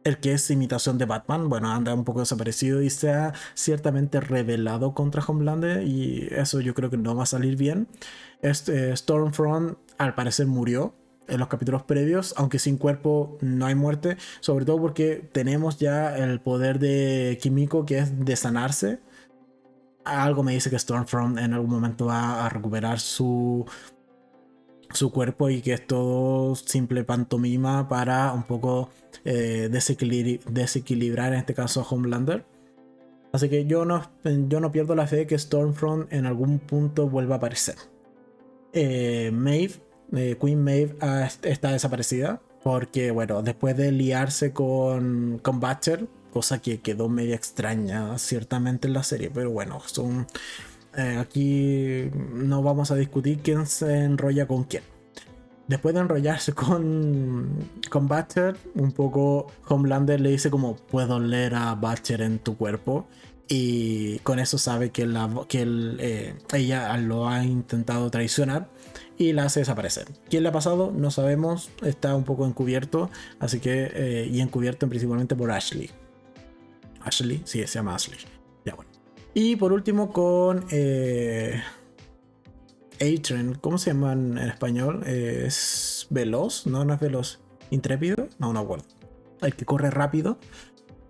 El 0.04 0.18
que 0.18 0.32
es 0.32 0.50
imitación 0.50 0.98
de 0.98 1.04
Batman. 1.04 1.48
Bueno, 1.48 1.70
anda 1.70 1.94
un 1.94 2.04
poco 2.04 2.20
desaparecido 2.20 2.82
y 2.82 2.90
se 2.90 3.10
ha 3.10 3.34
ciertamente 3.54 4.20
revelado 4.20 4.94
contra 4.94 5.22
Homelander. 5.22 5.86
Y 5.86 6.28
eso 6.30 6.60
yo 6.60 6.74
creo 6.74 6.90
que 6.90 6.96
no 6.96 7.14
va 7.14 7.24
a 7.24 7.26
salir 7.26 7.56
bien. 7.56 7.86
Este, 8.42 8.96
Stormfront 8.96 9.76
al 9.98 10.14
parecer 10.14 10.46
murió 10.46 10.94
en 11.30 11.38
los 11.38 11.48
capítulos 11.48 11.82
previos, 11.84 12.34
aunque 12.36 12.58
sin 12.58 12.76
cuerpo 12.76 13.38
no 13.40 13.66
hay 13.66 13.74
muerte, 13.74 14.16
sobre 14.40 14.64
todo 14.64 14.80
porque 14.80 15.28
tenemos 15.32 15.78
ya 15.78 16.16
el 16.16 16.40
poder 16.40 16.78
de 16.78 17.38
Kimiko 17.40 17.86
que 17.86 17.98
es 17.98 18.24
de 18.24 18.36
sanarse. 18.36 19.00
Algo 20.04 20.42
me 20.42 20.52
dice 20.52 20.70
que 20.70 20.78
Stormfront 20.78 21.38
en 21.38 21.52
algún 21.54 21.70
momento 21.70 22.06
va 22.06 22.46
a 22.46 22.48
recuperar 22.48 22.98
su 23.00 23.66
su 24.92 25.10
cuerpo 25.12 25.50
y 25.50 25.62
que 25.62 25.74
es 25.74 25.86
todo 25.86 26.54
simple 26.54 27.04
pantomima 27.04 27.88
para 27.88 28.32
un 28.32 28.44
poco 28.44 28.90
eh, 29.24 29.68
desequilibrar 29.70 31.32
en 31.32 31.38
este 31.38 31.54
caso 31.54 31.80
a 31.80 31.84
Homelander. 31.84 32.44
Así 33.32 33.48
que 33.48 33.66
yo 33.66 33.84
no, 33.84 34.10
yo 34.24 34.60
no 34.60 34.72
pierdo 34.72 34.94
la 34.94 35.06
fe 35.06 35.16
de 35.16 35.26
que 35.26 35.38
Stormfront 35.38 36.12
en 36.12 36.26
algún 36.26 36.58
punto 36.58 37.08
vuelva 37.08 37.36
a 37.36 37.38
aparecer. 37.38 37.76
Eh, 38.72 39.30
Maeve 39.32 39.74
eh, 40.12 40.36
Queen 40.40 40.62
Maeve 40.62 40.96
está 41.42 41.72
desaparecida. 41.72 42.40
Porque, 42.62 43.10
bueno, 43.10 43.42
después 43.42 43.76
de 43.76 43.90
liarse 43.90 44.52
con, 44.52 45.40
con 45.42 45.60
Butcher, 45.60 46.06
cosa 46.30 46.60
que 46.60 46.80
quedó 46.80 47.08
media 47.08 47.34
extraña, 47.34 48.18
ciertamente 48.18 48.86
en 48.86 48.94
la 48.94 49.02
serie, 49.02 49.30
pero 49.32 49.50
bueno, 49.50 49.80
son. 49.86 50.26
Eh, 50.96 51.16
aquí 51.18 52.10
no 52.34 52.62
vamos 52.62 52.90
a 52.90 52.96
discutir 52.96 53.40
quién 53.42 53.66
se 53.66 54.04
enrolla 54.04 54.46
con 54.46 54.64
quién. 54.64 54.82
Después 55.68 55.94
de 55.94 56.00
enrollarse 56.00 56.52
con, 56.52 57.48
con 57.90 58.08
Butcher, 58.08 58.56
un 58.74 58.90
poco 58.90 59.46
Homelander 59.68 60.20
le 60.20 60.30
dice 60.30 60.50
como 60.50 60.74
puedo 60.74 61.20
leer 61.20 61.54
a 61.54 61.74
Butcher 61.74 62.22
en 62.22 62.40
tu 62.40 62.56
cuerpo 62.56 63.06
y 63.46 64.18
con 64.20 64.38
eso 64.38 64.58
sabe 64.58 64.90
que, 64.90 65.06
la, 65.06 65.28
que 65.48 65.66
eh, 65.98 66.34
ella 66.54 66.96
lo 66.96 67.28
ha 67.28 67.44
intentado 67.44 68.10
traicionar 68.10 68.68
y 69.18 69.32
la 69.32 69.44
hace 69.44 69.60
desaparecer. 69.60 70.06
¿Quién 70.28 70.44
le 70.44 70.48
ha 70.48 70.52
pasado? 70.52 70.92
No 70.96 71.10
sabemos, 71.10 71.70
está 71.82 72.14
un 72.14 72.24
poco 72.24 72.46
encubierto, 72.46 73.10
así 73.38 73.60
que, 73.60 73.90
eh, 73.92 74.28
y 74.30 74.40
encubierto 74.40 74.88
principalmente 74.88 75.36
por 75.36 75.50
Ashley. 75.50 75.90
Ashley, 77.02 77.42
sí, 77.44 77.58
se 77.66 77.74
llama 77.74 77.96
Ashley. 77.96 78.18
Y 79.34 79.56
por 79.56 79.72
último 79.72 80.12
con 80.12 80.66
eh, 80.70 81.62
¿cómo 83.60 83.78
se 83.78 83.90
llama 83.90 84.12
en 84.12 84.38
español? 84.38 85.04
¿Es 85.06 86.06
veloz? 86.10 86.66
No, 86.66 86.84
no 86.84 86.94
es 86.94 87.00
veloz. 87.00 87.40
¿Intrépido? 87.70 88.28
No, 88.38 88.52
no 88.52 88.60
acuerdo. 88.60 88.84
El 89.40 89.54
que 89.54 89.64
corre 89.64 89.90
rápido. 89.90 90.38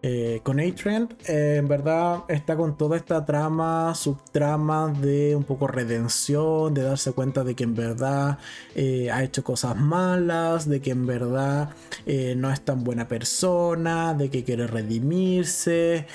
Eh, 0.02 0.40
con 0.42 0.58
A-Trend, 0.60 1.12
eh, 1.28 1.56
en 1.58 1.68
verdad 1.68 2.20
está 2.28 2.56
con 2.56 2.78
toda 2.78 2.96
esta 2.96 3.26
trama, 3.26 3.94
subtrama 3.94 4.88
de 4.88 5.36
un 5.36 5.44
poco 5.44 5.66
redención, 5.66 6.72
de 6.72 6.82
darse 6.82 7.12
cuenta 7.12 7.44
de 7.44 7.54
que 7.54 7.64
en 7.64 7.74
verdad 7.74 8.38
eh, 8.74 9.10
ha 9.10 9.22
hecho 9.22 9.44
cosas 9.44 9.76
malas, 9.76 10.66
de 10.66 10.80
que 10.80 10.92
en 10.92 11.06
verdad 11.06 11.70
no 12.36 12.50
es 12.50 12.60
tan 12.62 12.82
buena 12.82 13.08
persona, 13.08 14.14
de 14.14 14.30
que 14.30 14.42
quiere 14.42 14.66
redimirse, 14.66 16.06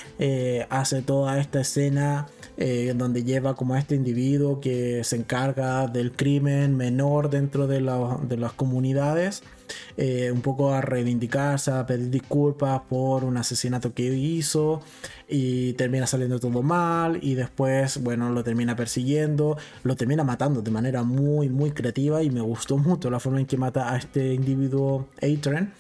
hace 0.70 1.02
toda 1.02 1.40
esta 1.40 1.62
escena 1.62 2.28
en 2.58 2.98
donde 2.98 3.24
lleva 3.24 3.56
como 3.56 3.76
a 3.76 3.80
este 3.80 3.96
individuo 3.96 4.60
que 4.60 5.04
se 5.04 5.16
encarga 5.16 5.88
del 5.88 6.12
crimen 6.12 6.76
menor 6.76 7.30
dentro 7.30 7.68
de, 7.68 7.82
de 7.82 8.38
las 8.38 8.54
comunidades. 8.54 9.44
Eh, 9.98 10.32
un 10.32 10.42
poco 10.42 10.74
a 10.74 10.82
reivindicarse, 10.82 11.72
a 11.72 11.86
pedir 11.86 12.10
disculpas 12.10 12.82
por 12.90 13.24
un 13.24 13.38
asesinato 13.38 13.94
que 13.94 14.04
hizo 14.04 14.82
y 15.28 15.74
termina 15.74 16.06
saliendo 16.06 16.40
todo 16.40 16.62
mal 16.62 17.20
y 17.22 17.36
después, 17.36 18.02
bueno, 18.04 18.30
lo 18.30 18.44
termina 18.44 18.76
persiguiendo, 18.76 19.58
lo 19.84 19.96
termina 19.96 20.24
matando 20.24 20.62
de 20.62 20.72
manera 20.72 21.04
muy, 21.04 21.50
muy 21.50 21.72
creativa 21.72 22.22
y 22.24 22.30
me 22.30 22.42
gustó 22.42 22.78
mucho 22.78 23.10
la 23.10 23.20
forma 23.20 23.40
en 23.40 23.46
que 23.46 23.58
mata 23.58 23.94
a 23.94 23.98
este 23.98 24.34
individuo 24.34 25.08
Atren. 25.18 25.72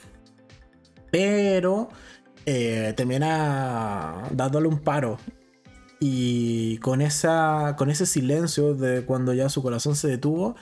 Pero 1.11 1.89
eh, 2.45 2.93
termina 2.95 4.23
dándole 4.31 4.67
un 4.67 4.79
paro 4.79 5.17
y 5.99 6.77
con, 6.79 7.01
esa, 7.01 7.75
con 7.77 7.89
ese 7.89 8.05
silencio 8.05 8.75
de 8.75 9.05
cuando 9.05 9.33
ya 9.33 9.49
su 9.49 9.61
corazón 9.61 9.95
se 9.95 10.07
detuvo, 10.07 10.55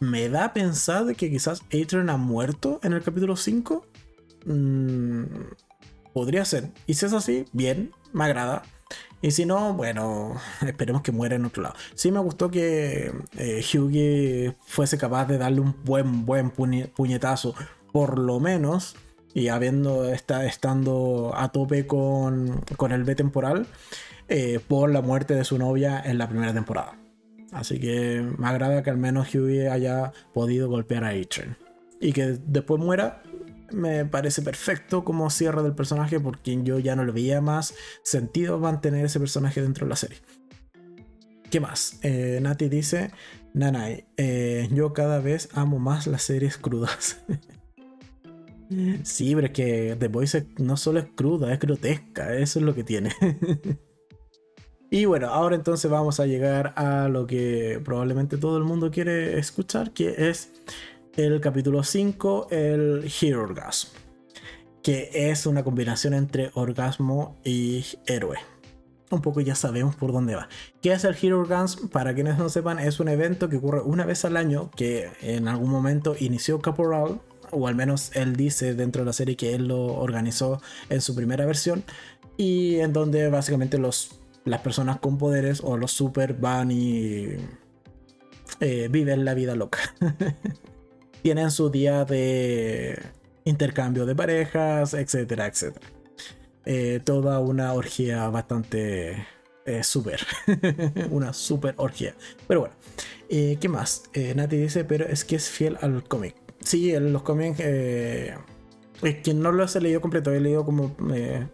me 0.00 0.28
da 0.28 0.52
pensar 0.52 1.14
que 1.16 1.30
quizás 1.30 1.62
Adrian 1.72 2.10
ha 2.10 2.16
muerto 2.16 2.80
en 2.82 2.92
el 2.92 3.02
capítulo 3.02 3.36
5. 3.36 3.86
Mm, 4.46 5.24
podría 6.12 6.44
ser. 6.44 6.70
Y 6.86 6.94
si 6.94 7.06
es 7.06 7.12
así, 7.12 7.44
bien, 7.52 7.92
me 8.12 8.24
agrada. 8.24 8.62
Y 9.20 9.32
si 9.32 9.46
no, 9.46 9.74
bueno, 9.74 10.36
esperemos 10.66 11.02
que 11.02 11.12
muera 11.12 11.36
en 11.36 11.44
otro 11.44 11.62
lado. 11.62 11.74
Sí 11.94 12.10
me 12.12 12.20
gustó 12.20 12.50
que 12.50 13.12
eh, 13.36 13.64
Hughie 13.74 14.56
fuese 14.66 14.98
capaz 14.98 15.26
de 15.26 15.38
darle 15.38 15.60
un 15.60 15.74
buen, 15.84 16.24
buen 16.24 16.50
puñetazo, 16.50 17.54
por 17.92 18.18
lo 18.18 18.38
menos, 18.38 18.96
y 19.34 19.48
habiendo 19.48 20.08
está, 20.08 20.46
estando 20.46 21.32
a 21.34 21.50
tope 21.50 21.86
con, 21.86 22.62
con 22.76 22.92
el 22.92 23.04
B 23.04 23.14
temporal, 23.14 23.66
eh, 24.28 24.60
por 24.66 24.90
la 24.90 25.02
muerte 25.02 25.34
de 25.34 25.44
su 25.44 25.58
novia 25.58 26.00
en 26.04 26.18
la 26.18 26.28
primera 26.28 26.52
temporada. 26.54 26.96
Así 27.52 27.78
que 27.78 28.26
me 28.36 28.46
agrada 28.46 28.82
que 28.82 28.90
al 28.90 28.98
menos 28.98 29.34
Hughie 29.34 29.70
haya 29.70 30.12
podido 30.34 30.68
golpear 30.68 31.04
a 31.04 31.10
Atren. 31.10 31.56
Y 32.00 32.12
que 32.12 32.38
después 32.46 32.80
muera, 32.80 33.22
me 33.72 34.04
parece 34.04 34.42
perfecto 34.42 35.04
como 35.04 35.30
cierre 35.30 35.62
del 35.62 35.74
personaje 35.74 36.20
porque 36.20 36.58
yo 36.62 36.78
ya 36.78 36.96
no 36.96 37.04
le 37.04 37.12
veía 37.12 37.40
más 37.40 37.74
sentido 38.02 38.58
mantener 38.58 39.04
ese 39.04 39.18
personaje 39.18 39.62
dentro 39.62 39.86
de 39.86 39.90
la 39.90 39.96
serie. 39.96 40.18
¿Qué 41.50 41.60
más? 41.60 41.98
Eh, 42.02 42.38
Nati 42.42 42.68
dice, 42.68 43.10
Nanai, 43.54 44.06
eh, 44.16 44.68
yo 44.72 44.92
cada 44.92 45.18
vez 45.18 45.48
amo 45.54 45.78
más 45.78 46.06
las 46.06 46.22
series 46.22 46.58
crudas. 46.58 47.22
sí, 49.02 49.34
pero 49.34 49.46
es 49.46 49.52
que 49.52 49.96
The 49.98 50.08
Voice 50.08 50.46
no 50.58 50.76
solo 50.76 51.00
es 51.00 51.06
cruda, 51.14 51.52
es 51.52 51.58
grotesca, 51.58 52.34
eso 52.34 52.58
es 52.58 52.64
lo 52.64 52.74
que 52.74 52.84
tiene. 52.84 53.12
Y 54.90 55.04
bueno, 55.04 55.28
ahora 55.28 55.54
entonces 55.54 55.90
vamos 55.90 56.18
a 56.18 56.24
llegar 56.24 56.72
a 56.76 57.08
lo 57.08 57.26
que 57.26 57.78
probablemente 57.84 58.38
todo 58.38 58.56
el 58.56 58.64
mundo 58.64 58.90
quiere 58.90 59.38
escuchar, 59.38 59.90
que 59.90 60.30
es 60.30 60.50
el 61.14 61.42
capítulo 61.42 61.82
5, 61.82 62.48
el 62.50 63.12
Hero 63.20 63.42
Orgasm, 63.42 63.90
que 64.82 65.10
es 65.12 65.44
una 65.44 65.62
combinación 65.62 66.14
entre 66.14 66.50
orgasmo 66.54 67.36
y 67.44 67.84
héroe. 68.06 68.38
Un 69.10 69.20
poco 69.20 69.42
ya 69.42 69.54
sabemos 69.54 69.94
por 69.94 70.10
dónde 70.10 70.36
va. 70.36 70.48
¿Qué 70.80 70.92
es 70.92 71.04
el 71.04 71.16
Hero 71.20 71.40
Orgasm? 71.40 71.88
Para 71.88 72.14
quienes 72.14 72.38
no 72.38 72.48
sepan, 72.48 72.78
es 72.78 72.98
un 72.98 73.08
evento 73.08 73.50
que 73.50 73.56
ocurre 73.56 73.82
una 73.82 74.06
vez 74.06 74.24
al 74.24 74.38
año, 74.38 74.70
que 74.74 75.10
en 75.20 75.48
algún 75.48 75.68
momento 75.68 76.16
inició 76.18 76.60
Caporal, 76.60 77.20
o 77.50 77.68
al 77.68 77.74
menos 77.74 78.10
él 78.14 78.36
dice 78.36 78.74
dentro 78.74 79.02
de 79.02 79.06
la 79.06 79.12
serie 79.12 79.36
que 79.36 79.54
él 79.54 79.68
lo 79.68 79.84
organizó 79.84 80.62
en 80.88 81.02
su 81.02 81.14
primera 81.14 81.44
versión, 81.44 81.84
y 82.38 82.76
en 82.76 82.94
donde 82.94 83.28
básicamente 83.28 83.76
los, 83.76 84.17
las 84.48 84.60
personas 84.62 84.98
con 84.98 85.18
poderes 85.18 85.60
o 85.62 85.76
los 85.76 85.92
super 85.92 86.34
van 86.34 86.70
y 86.70 87.36
eh, 88.60 88.88
viven 88.90 89.24
la 89.24 89.34
vida 89.34 89.54
loca. 89.54 89.78
Tienen 91.22 91.50
su 91.50 91.70
día 91.70 92.04
de 92.04 93.00
intercambio 93.44 94.06
de 94.06 94.14
parejas, 94.14 94.94
etcétera, 94.94 95.46
etcétera. 95.46 95.86
Eh, 96.64 97.00
toda 97.02 97.38
una 97.38 97.72
orgía 97.72 98.28
bastante 98.28 99.26
eh, 99.64 99.82
super. 99.84 100.20
una 101.10 101.32
super 101.32 101.74
orgía. 101.76 102.14
Pero 102.46 102.60
bueno, 102.60 102.74
¿qué 103.28 103.68
más? 103.68 104.04
Nati 104.34 104.56
dice, 104.56 104.84
pero 104.84 105.06
es 105.06 105.24
que 105.24 105.36
es 105.36 105.48
fiel 105.48 105.78
al 105.80 106.04
cómic. 106.04 106.34
Sí, 106.60 106.92
los 106.98 107.22
cómics... 107.22 107.58
quien 107.58 109.40
no 109.40 109.52
lo 109.52 109.64
ha 109.64 109.80
leído 109.80 110.00
completo, 110.00 110.32
he 110.32 110.40
leído 110.40 110.64
como 110.64 110.96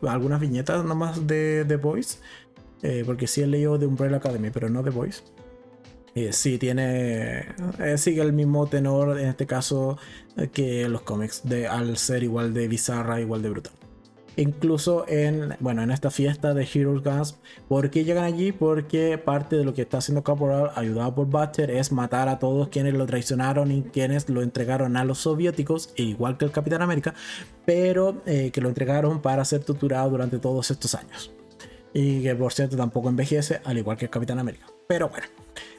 algunas 0.06 0.40
viñetas 0.40 0.84
nomás 0.84 1.26
de 1.26 1.64
The 1.68 1.76
Voice. 1.76 2.18
Porque 3.06 3.26
sí 3.26 3.40
he 3.40 3.46
leído 3.46 3.78
de 3.78 3.86
Umbrella 3.86 4.18
Academy, 4.18 4.50
pero 4.50 4.68
no 4.68 4.82
The 4.82 4.90
Voice. 4.90 5.22
Eh, 6.14 6.32
sí, 6.32 6.58
tiene. 6.58 7.40
Eh, 7.80 7.98
sigue 7.98 8.22
el 8.22 8.32
mismo 8.32 8.66
tenor 8.68 9.18
en 9.18 9.26
este 9.26 9.46
caso 9.46 9.98
eh, 10.36 10.48
que 10.48 10.88
los 10.88 11.02
cómics, 11.02 11.42
de, 11.44 11.66
al 11.66 11.96
ser 11.96 12.22
igual 12.22 12.54
de 12.54 12.68
bizarra, 12.68 13.20
igual 13.20 13.42
de 13.42 13.50
brutal. 13.50 13.72
Incluso 14.36 15.06
en, 15.08 15.56
bueno, 15.60 15.82
en 15.82 15.92
esta 15.92 16.10
fiesta 16.10 16.54
de 16.54 16.68
Heroes 16.72 17.04
Guns, 17.04 17.36
¿por 17.68 17.90
qué 17.90 18.04
llegan 18.04 18.24
allí? 18.24 18.50
Porque 18.50 19.16
parte 19.16 19.56
de 19.56 19.64
lo 19.64 19.74
que 19.74 19.82
está 19.82 19.98
haciendo 19.98 20.24
Caporal, 20.24 20.70
ayudado 20.74 21.14
por 21.14 21.26
Butcher, 21.26 21.70
es 21.70 21.92
matar 21.92 22.28
a 22.28 22.40
todos 22.40 22.68
quienes 22.68 22.94
lo 22.94 23.06
traicionaron 23.06 23.70
y 23.70 23.82
quienes 23.82 24.28
lo 24.28 24.42
entregaron 24.42 24.96
a 24.96 25.04
los 25.04 25.18
soviéticos, 25.18 25.92
igual 25.96 26.36
que 26.36 26.46
el 26.46 26.50
Capitán 26.50 26.82
América, 26.82 27.14
pero 27.64 28.22
que 28.24 28.60
lo 28.60 28.68
entregaron 28.68 29.22
para 29.22 29.44
ser 29.44 29.62
torturado 29.62 30.10
durante 30.10 30.40
todos 30.40 30.68
estos 30.68 30.96
años. 30.96 31.32
Y 31.94 32.22
que 32.22 32.34
por 32.34 32.52
cierto 32.52 32.76
tampoco 32.76 33.08
envejece, 33.08 33.60
al 33.64 33.78
igual 33.78 33.96
que 33.96 34.10
Capitán 34.10 34.38
América. 34.38 34.66
Pero 34.86 35.08
bueno. 35.08 35.26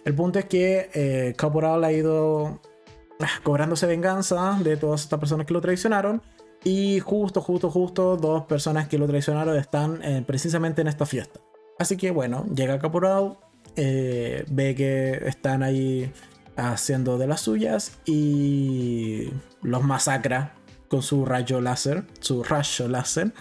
El 0.06 0.16
punto 0.16 0.40
es 0.40 0.46
que 0.46 0.90
eh, 0.94 1.34
Caporal 1.36 1.84
ha 1.84 1.92
ido 1.92 2.62
ah, 3.20 3.30
cobrándose 3.44 3.86
venganza 3.86 4.58
de 4.64 4.78
todas 4.78 5.02
estas 5.02 5.20
personas 5.20 5.46
que 5.46 5.54
lo 5.54 5.62
traicionaron. 5.62 6.22
Y 6.64 7.00
justo, 7.00 7.42
justo, 7.42 7.70
justo, 7.70 8.18
dos 8.18 8.46
personas 8.46 8.88
que 8.88 8.98
lo 8.98 9.08
traicionaron 9.08 9.58
están 9.58 10.02
eh, 10.04 10.24
precisamente 10.26 10.82
en 10.82 10.88
esta 10.88 11.06
fiesta. 11.06 11.40
Así 11.78 11.98
que 11.98 12.12
bueno, 12.12 12.46
llega 12.56 12.80
Caporal, 12.80 13.38
eh, 13.76 14.46
ve 14.50 14.74
que 14.74 15.22
están 15.28 15.62
ahí 15.62 16.12
haciendo 16.56 17.18
de 17.18 17.28
las 17.28 17.42
suyas 17.42 17.98
y 18.06 19.30
los 19.62 19.84
masacra 19.84 20.54
con 20.88 21.02
su 21.02 21.26
rayo 21.26 21.62
láser, 21.62 22.06
su 22.20 22.44
rayo 22.44 22.88
láser. 22.88 23.34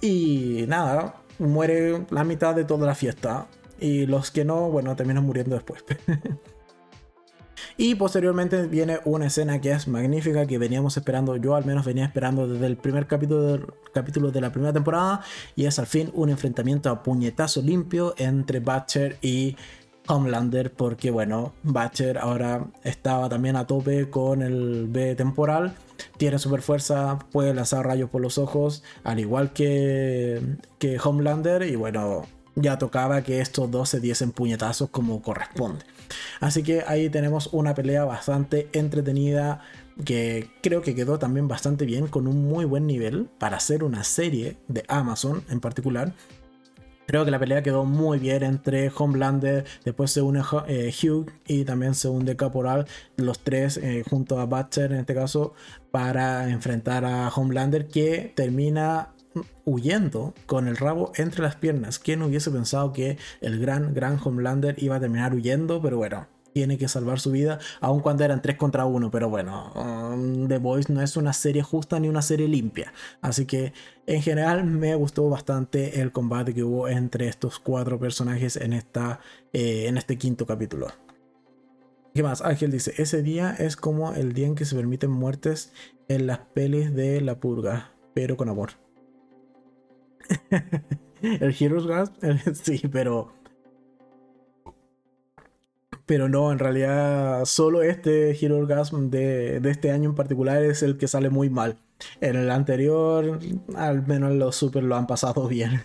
Y 0.00 0.64
nada, 0.68 1.16
muere 1.38 2.06
la 2.10 2.24
mitad 2.24 2.54
de 2.54 2.64
toda 2.64 2.86
la 2.86 2.94
fiesta. 2.94 3.46
Y 3.80 4.06
los 4.06 4.30
que 4.30 4.44
no, 4.44 4.70
bueno, 4.70 4.96
terminan 4.96 5.24
muriendo 5.24 5.54
después. 5.54 5.84
y 7.76 7.94
posteriormente 7.94 8.66
viene 8.66 8.98
una 9.04 9.26
escena 9.26 9.60
que 9.60 9.70
es 9.70 9.86
magnífica, 9.86 10.46
que 10.46 10.58
veníamos 10.58 10.96
esperando, 10.96 11.36
yo 11.36 11.54
al 11.54 11.64
menos 11.64 11.86
venía 11.86 12.04
esperando 12.04 12.48
desde 12.48 12.66
el 12.66 12.76
primer 12.76 13.06
capítulo, 13.06 13.76
capítulo 13.92 14.32
de 14.32 14.40
la 14.40 14.50
primera 14.50 14.72
temporada, 14.72 15.20
y 15.54 15.66
es 15.66 15.78
al 15.78 15.86
fin 15.86 16.10
un 16.14 16.30
enfrentamiento 16.30 16.90
a 16.90 17.04
puñetazo 17.04 17.62
limpio 17.62 18.14
entre 18.18 18.58
Butcher 18.58 19.16
y 19.22 19.56
Homelander, 20.08 20.72
porque 20.72 21.10
bueno, 21.10 21.52
Butcher 21.62 22.18
ahora 22.18 22.66
estaba 22.82 23.28
también 23.28 23.56
a 23.56 23.66
tope 23.66 24.10
con 24.10 24.42
el 24.42 24.86
B 24.88 25.14
temporal, 25.14 25.74
tiene 26.16 26.38
super 26.38 26.62
fuerza, 26.62 27.18
puede 27.30 27.54
lanzar 27.54 27.86
rayos 27.86 28.10
por 28.10 28.20
los 28.20 28.38
ojos, 28.38 28.82
al 29.04 29.20
igual 29.20 29.52
que, 29.52 30.40
que 30.78 30.98
Homelander, 30.98 31.62
y 31.62 31.76
bueno, 31.76 32.22
ya 32.54 32.78
tocaba 32.78 33.22
que 33.22 33.40
estos 33.40 33.70
dos 33.70 33.88
se 33.88 34.00
diesen 34.00 34.32
puñetazos 34.32 34.90
como 34.90 35.22
corresponde. 35.22 35.84
Así 36.40 36.62
que 36.62 36.82
ahí 36.86 37.10
tenemos 37.10 37.48
una 37.52 37.74
pelea 37.74 38.04
bastante 38.04 38.68
entretenida 38.72 39.60
que 40.04 40.50
creo 40.62 40.82
que 40.82 40.94
quedó 40.94 41.18
también 41.18 41.48
bastante 41.48 41.84
bien 41.84 42.06
con 42.06 42.28
un 42.28 42.44
muy 42.44 42.64
buen 42.64 42.86
nivel 42.86 43.28
para 43.38 43.56
hacer 43.56 43.82
una 43.82 44.04
serie 44.04 44.56
de 44.68 44.84
Amazon 44.88 45.42
en 45.50 45.60
particular. 45.60 46.12
Creo 47.08 47.24
que 47.24 47.30
la 47.30 47.38
pelea 47.38 47.62
quedó 47.62 47.86
muy 47.86 48.18
bien 48.18 48.42
entre 48.42 48.92
Homelander, 48.94 49.64
después 49.82 50.10
se 50.10 50.20
une 50.20 50.42
eh, 50.66 50.92
Hugh 50.92 51.32
y 51.46 51.64
también 51.64 51.94
se 51.94 52.08
une 52.08 52.36
Caporal, 52.36 52.86
los 53.16 53.38
tres 53.38 53.78
eh, 53.78 54.04
junto 54.06 54.38
a 54.38 54.44
Butcher 54.44 54.92
en 54.92 54.98
este 54.98 55.14
caso, 55.14 55.54
para 55.90 56.50
enfrentar 56.50 57.06
a 57.06 57.30
Homelander 57.30 57.88
que 57.88 58.34
termina 58.36 59.14
huyendo 59.64 60.34
con 60.44 60.68
el 60.68 60.76
rabo 60.76 61.12
entre 61.16 61.40
las 61.40 61.56
piernas. 61.56 61.98
¿Quién 61.98 62.20
hubiese 62.20 62.50
pensado 62.50 62.92
que 62.92 63.16
el 63.40 63.58
gran, 63.58 63.94
gran 63.94 64.20
Homelander 64.22 64.74
iba 64.76 64.96
a 64.96 65.00
terminar 65.00 65.32
huyendo? 65.32 65.80
Pero 65.80 65.96
bueno, 65.96 66.26
tiene 66.58 66.76
que 66.76 66.88
salvar 66.88 67.20
su 67.20 67.30
vida, 67.30 67.60
aun 67.80 68.00
cuando 68.00 68.24
eran 68.24 68.42
3 68.42 68.56
contra 68.56 68.84
1. 68.84 69.12
Pero 69.12 69.30
bueno, 69.30 69.72
um, 69.76 70.48
The 70.48 70.58
Voice 70.58 70.92
no 70.92 71.00
es 71.00 71.16
una 71.16 71.32
serie 71.32 71.62
justa 71.62 72.00
ni 72.00 72.08
una 72.08 72.20
serie 72.20 72.48
limpia. 72.48 72.92
Así 73.20 73.46
que 73.46 73.72
en 74.08 74.22
general 74.22 74.64
me 74.64 74.96
gustó 74.96 75.30
bastante 75.30 76.00
el 76.00 76.10
combate 76.10 76.54
que 76.54 76.64
hubo 76.64 76.88
entre 76.88 77.28
estos 77.28 77.60
cuatro 77.60 78.00
personajes 78.00 78.56
en, 78.56 78.72
esta, 78.72 79.20
eh, 79.52 79.86
en 79.86 79.98
este 79.98 80.18
quinto 80.18 80.46
capítulo. 80.46 80.88
¿Qué 82.12 82.24
más? 82.24 82.42
Ángel 82.42 82.72
dice, 82.72 82.92
ese 82.96 83.22
día 83.22 83.54
es 83.56 83.76
como 83.76 84.14
el 84.14 84.32
día 84.32 84.48
en 84.48 84.56
que 84.56 84.64
se 84.64 84.74
permiten 84.74 85.12
muertes 85.12 85.72
en 86.08 86.26
las 86.26 86.40
pelis 86.40 86.92
de 86.92 87.20
la 87.20 87.38
purga, 87.38 87.92
pero 88.14 88.36
con 88.36 88.48
amor. 88.48 88.70
el 91.22 91.54
Heroes 91.56 91.86
Gasp, 91.86 92.16
sí, 92.64 92.82
pero. 92.90 93.37
Pero 96.08 96.26
no, 96.30 96.50
en 96.52 96.58
realidad 96.58 97.44
solo 97.44 97.82
este 97.82 98.30
Hero 98.30 98.66
Gasm 98.66 99.10
de, 99.10 99.60
de, 99.60 99.70
este 99.70 99.90
año 99.90 100.08
en 100.08 100.14
particular 100.14 100.64
es 100.64 100.82
el 100.82 100.96
que 100.96 101.06
sale 101.06 101.28
muy 101.28 101.50
mal. 101.50 101.76
En 102.22 102.34
el 102.34 102.50
anterior, 102.50 103.38
al 103.76 104.06
menos 104.06 104.32
los 104.32 104.56
super 104.56 104.82
lo 104.84 104.96
han 104.96 105.06
pasado 105.06 105.46
bien. 105.48 105.82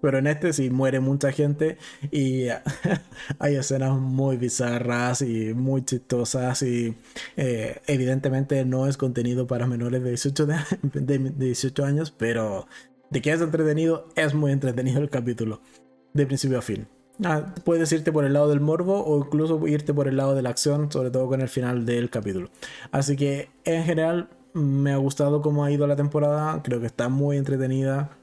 Pero 0.00 0.18
en 0.18 0.28
este 0.28 0.52
sí 0.52 0.70
muere 0.70 1.00
mucha 1.00 1.32
gente 1.32 1.78
y 2.12 2.44
hay 3.40 3.56
escenas 3.56 3.98
muy 3.98 4.36
bizarras 4.36 5.20
y 5.20 5.52
muy 5.52 5.84
chistosas 5.84 6.62
y 6.62 6.96
eh, 7.36 7.80
evidentemente 7.88 8.64
no 8.64 8.86
es 8.86 8.96
contenido 8.96 9.48
para 9.48 9.66
menores 9.66 10.00
de 10.04 10.10
18, 10.10 10.46
de 10.46 11.18
18 11.36 11.84
años, 11.84 12.14
pero 12.16 12.68
de 13.10 13.20
que 13.20 13.32
es 13.32 13.40
entretenido, 13.40 14.06
es 14.14 14.32
muy 14.32 14.52
entretenido 14.52 15.00
el 15.00 15.10
capítulo, 15.10 15.60
de 16.14 16.24
principio 16.24 16.58
a 16.58 16.62
fin. 16.62 16.86
Ah, 17.24 17.54
puedes 17.64 17.92
irte 17.92 18.12
por 18.12 18.24
el 18.24 18.32
lado 18.32 18.48
del 18.48 18.60
morbo 18.60 19.04
o 19.04 19.18
incluso 19.18 19.66
irte 19.66 19.92
por 19.92 20.08
el 20.08 20.16
lado 20.16 20.34
de 20.34 20.42
la 20.42 20.50
acción, 20.50 20.90
sobre 20.90 21.10
todo 21.10 21.28
con 21.28 21.40
el 21.42 21.48
final 21.48 21.84
del 21.84 22.08
capítulo. 22.08 22.50
Así 22.92 23.16
que 23.16 23.50
en 23.64 23.84
general 23.84 24.30
me 24.54 24.92
ha 24.92 24.96
gustado 24.96 25.42
cómo 25.42 25.64
ha 25.64 25.70
ido 25.70 25.86
la 25.86 25.96
temporada, 25.96 26.62
creo 26.62 26.80
que 26.80 26.86
está 26.86 27.08
muy 27.08 27.36
entretenida 27.36 28.16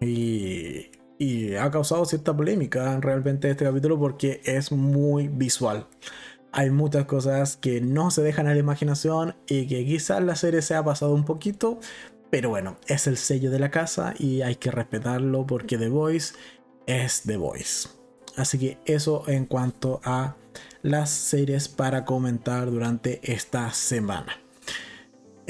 y, 0.00 0.90
y 1.18 1.54
ha 1.54 1.70
causado 1.70 2.04
cierta 2.04 2.36
polémica 2.36 3.00
realmente 3.00 3.50
este 3.50 3.64
capítulo 3.64 3.98
porque 3.98 4.40
es 4.44 4.72
muy 4.72 5.28
visual. 5.28 5.86
Hay 6.52 6.70
muchas 6.70 7.06
cosas 7.06 7.56
que 7.56 7.80
no 7.80 8.10
se 8.10 8.22
dejan 8.22 8.46
a 8.46 8.52
la 8.52 8.60
imaginación 8.60 9.36
y 9.46 9.66
que 9.66 9.84
quizás 9.84 10.22
la 10.22 10.36
serie 10.36 10.62
se 10.62 10.74
ha 10.74 10.84
pasado 10.84 11.14
un 11.14 11.24
poquito, 11.24 11.78
pero 12.30 12.50
bueno, 12.50 12.76
es 12.88 13.06
el 13.06 13.16
sello 13.16 13.50
de 13.50 13.58
la 13.58 13.70
casa 13.70 14.14
y 14.18 14.42
hay 14.42 14.56
que 14.56 14.70
respetarlo 14.70 15.46
porque 15.46 15.78
The 15.78 15.88
Voice 15.88 16.34
es 16.86 17.22
The 17.22 17.36
Voice. 17.36 17.97
Así 18.38 18.58
que 18.58 18.78
eso 18.86 19.24
en 19.26 19.46
cuanto 19.46 20.00
a 20.04 20.36
las 20.82 21.10
series 21.10 21.68
para 21.68 22.04
comentar 22.04 22.70
durante 22.70 23.20
esta 23.22 23.72
semana. 23.72 24.38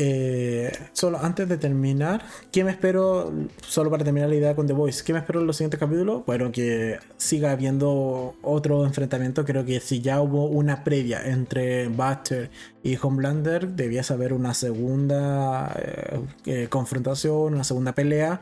Eh, 0.01 0.71
solo 0.93 1.19
antes 1.21 1.49
de 1.49 1.59
terminar, 1.59 2.23
¿qué 2.53 2.63
me 2.63 2.71
espero? 2.71 3.33
Solo 3.61 3.91
para 3.91 4.05
terminar 4.05 4.29
la 4.29 4.37
idea 4.37 4.55
con 4.55 4.67
The 4.69 4.73
Voice, 4.73 5.03
¿qué 5.05 5.13
me 5.13 5.19
espero 5.19 5.41
en 5.41 5.49
los 5.49 5.57
siguientes 5.57 5.81
capítulos? 5.81 6.25
Bueno, 6.25 6.53
que 6.53 6.99
siga 7.17 7.51
habiendo 7.51 8.37
otro 8.43 8.87
enfrentamiento. 8.87 9.45
Creo 9.45 9.65
que 9.65 9.81
si 9.81 10.01
ya 10.01 10.23
hubo 10.23 10.47
una 10.47 10.85
previa 10.85 11.27
entre 11.27 11.89
Butcher 11.89 12.49
y 12.85 12.97
Homelander, 12.97 13.71
debía 13.71 14.03
haber 14.09 14.33
una 14.33 14.55
segunda 14.55 15.75
eh, 15.77 16.21
eh, 16.47 16.67
confrontación, 16.71 17.55
una 17.55 17.65
segunda 17.65 17.93
pelea. 17.93 18.41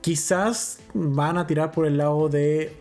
quizás 0.00 0.78
van 0.94 1.36
a 1.36 1.46
tirar 1.46 1.70
por 1.70 1.84
el 1.84 1.98
lado 1.98 2.28
de 2.30 2.72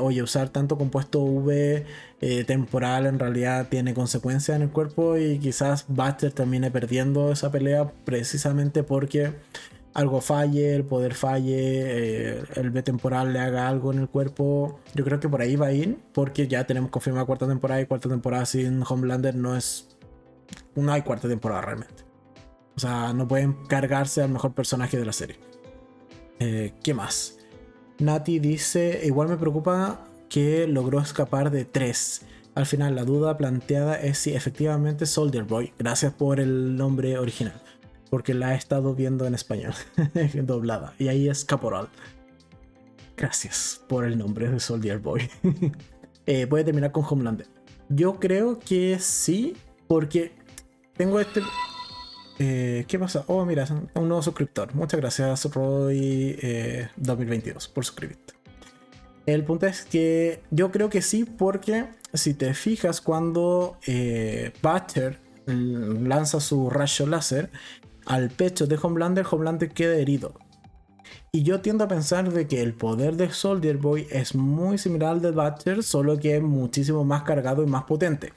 oye, 0.00 0.22
usar 0.22 0.48
tanto 0.50 0.78
compuesto 0.78 1.20
V 1.22 1.84
eh, 2.20 2.44
temporal 2.44 3.06
en 3.06 3.18
realidad 3.18 3.68
tiene 3.68 3.92
consecuencias 3.92 4.56
en 4.56 4.62
el 4.62 4.70
cuerpo 4.70 5.16
y 5.16 5.38
quizás 5.38 5.84
Buster 5.88 6.32
termine 6.32 6.70
perdiendo 6.70 7.32
esa 7.32 7.50
pelea 7.50 7.92
precisamente 8.04 8.82
porque 8.82 9.32
algo 9.96 10.20
falle, 10.20 10.74
el 10.74 10.84
poder 10.84 11.14
falle, 11.14 11.56
eh, 11.56 12.42
el 12.56 12.70
B 12.70 12.82
temporal 12.82 13.32
le 13.32 13.38
haga 13.38 13.66
algo 13.66 13.92
en 13.92 14.00
el 14.00 14.08
cuerpo. 14.08 14.78
Yo 14.94 15.04
creo 15.04 15.20
que 15.20 15.28
por 15.28 15.40
ahí 15.40 15.56
va 15.56 15.68
a 15.68 15.72
ir, 15.72 15.98
porque 16.12 16.46
ya 16.46 16.66
tenemos 16.66 16.90
confirmada 16.90 17.24
cuarta 17.24 17.48
temporada 17.48 17.80
y 17.80 17.86
cuarta 17.86 18.08
temporada 18.08 18.44
sin 18.44 18.82
Homelander 18.86 19.34
no 19.34 19.56
es. 19.56 19.88
No 20.74 20.92
hay 20.92 21.00
cuarta 21.00 21.28
temporada 21.28 21.62
realmente. 21.62 22.04
O 22.76 22.78
sea, 22.78 23.14
no 23.14 23.26
pueden 23.26 23.54
cargarse 23.68 24.22
al 24.22 24.28
mejor 24.28 24.52
personaje 24.52 24.98
de 24.98 25.06
la 25.06 25.12
serie. 25.14 25.40
Eh, 26.40 26.74
¿Qué 26.82 26.92
más? 26.92 27.38
Nati 27.98 28.38
dice: 28.38 29.00
Igual 29.04 29.28
me 29.28 29.36
preocupa 29.36 30.06
que 30.28 30.66
logró 30.66 31.00
escapar 31.00 31.50
de 31.50 31.64
tres. 31.64 32.22
Al 32.54 32.66
final, 32.66 32.94
la 32.94 33.04
duda 33.04 33.36
planteada 33.36 34.00
es 34.00 34.18
si 34.18 34.34
efectivamente 34.34 35.06
Soldier 35.06 35.44
Boy. 35.44 35.72
Gracias 35.78 36.12
por 36.12 36.40
el 36.40 36.76
nombre 36.76 37.18
original 37.18 37.60
porque 38.10 38.34
la 38.34 38.54
he 38.54 38.56
estado 38.56 38.94
viendo 38.94 39.26
en 39.26 39.34
español, 39.34 39.74
doblada. 40.42 40.94
Y 40.98 41.08
ahí 41.08 41.28
es 41.28 41.44
Caporal. 41.44 41.88
Gracias 43.16 43.80
por 43.88 44.04
el 44.04 44.18
nombre 44.18 44.48
de 44.48 44.60
Soldier 44.60 44.98
Boy. 44.98 45.28
eh, 46.26 46.46
voy 46.46 46.60
a 46.60 46.64
terminar 46.64 46.92
con 46.92 47.04
Homelander. 47.08 47.46
Yo 47.88 48.18
creo 48.18 48.58
que 48.58 48.98
sí, 48.98 49.56
porque 49.86 50.32
tengo 50.96 51.20
este. 51.20 51.40
Eh, 52.38 52.84
¿Qué 52.86 52.98
pasa? 52.98 53.24
Oh, 53.28 53.44
mira, 53.44 53.66
un 53.94 54.08
nuevo 54.08 54.22
suscriptor. 54.22 54.74
Muchas 54.74 55.00
gracias, 55.00 55.44
Roy 55.54 56.38
2022, 56.96 57.66
eh, 57.66 57.70
por 57.74 57.84
suscribirte. 57.84 58.34
El 59.26 59.44
punto 59.44 59.66
es 59.66 59.84
que 59.84 60.42
yo 60.50 60.70
creo 60.70 60.88
que 60.88 61.02
sí, 61.02 61.24
porque 61.24 61.86
si 62.14 62.34
te 62.34 62.54
fijas, 62.54 63.00
cuando 63.00 63.78
eh, 63.86 64.52
Butcher 64.62 65.18
lanza 65.46 66.40
su 66.40 66.70
rayo 66.70 67.06
láser, 67.06 67.50
al 68.04 68.30
pecho 68.30 68.66
de 68.66 68.78
Homelander, 68.80 69.26
Homelander 69.28 69.70
queda 69.70 69.96
herido. 69.96 70.34
Y 71.32 71.42
yo 71.42 71.60
tiendo 71.60 71.84
a 71.84 71.88
pensar 71.88 72.32
de 72.32 72.46
que 72.46 72.62
el 72.62 72.74
poder 72.74 73.16
de 73.16 73.30
Soldier 73.30 73.78
Boy 73.78 74.06
es 74.10 74.34
muy 74.34 74.78
similar 74.78 75.10
al 75.10 75.20
de 75.20 75.32
Butcher, 75.32 75.82
solo 75.82 76.18
que 76.18 76.36
es 76.36 76.42
muchísimo 76.42 77.04
más 77.04 77.22
cargado 77.22 77.62
y 77.62 77.66
más 77.66 77.84
potente. 77.84 78.32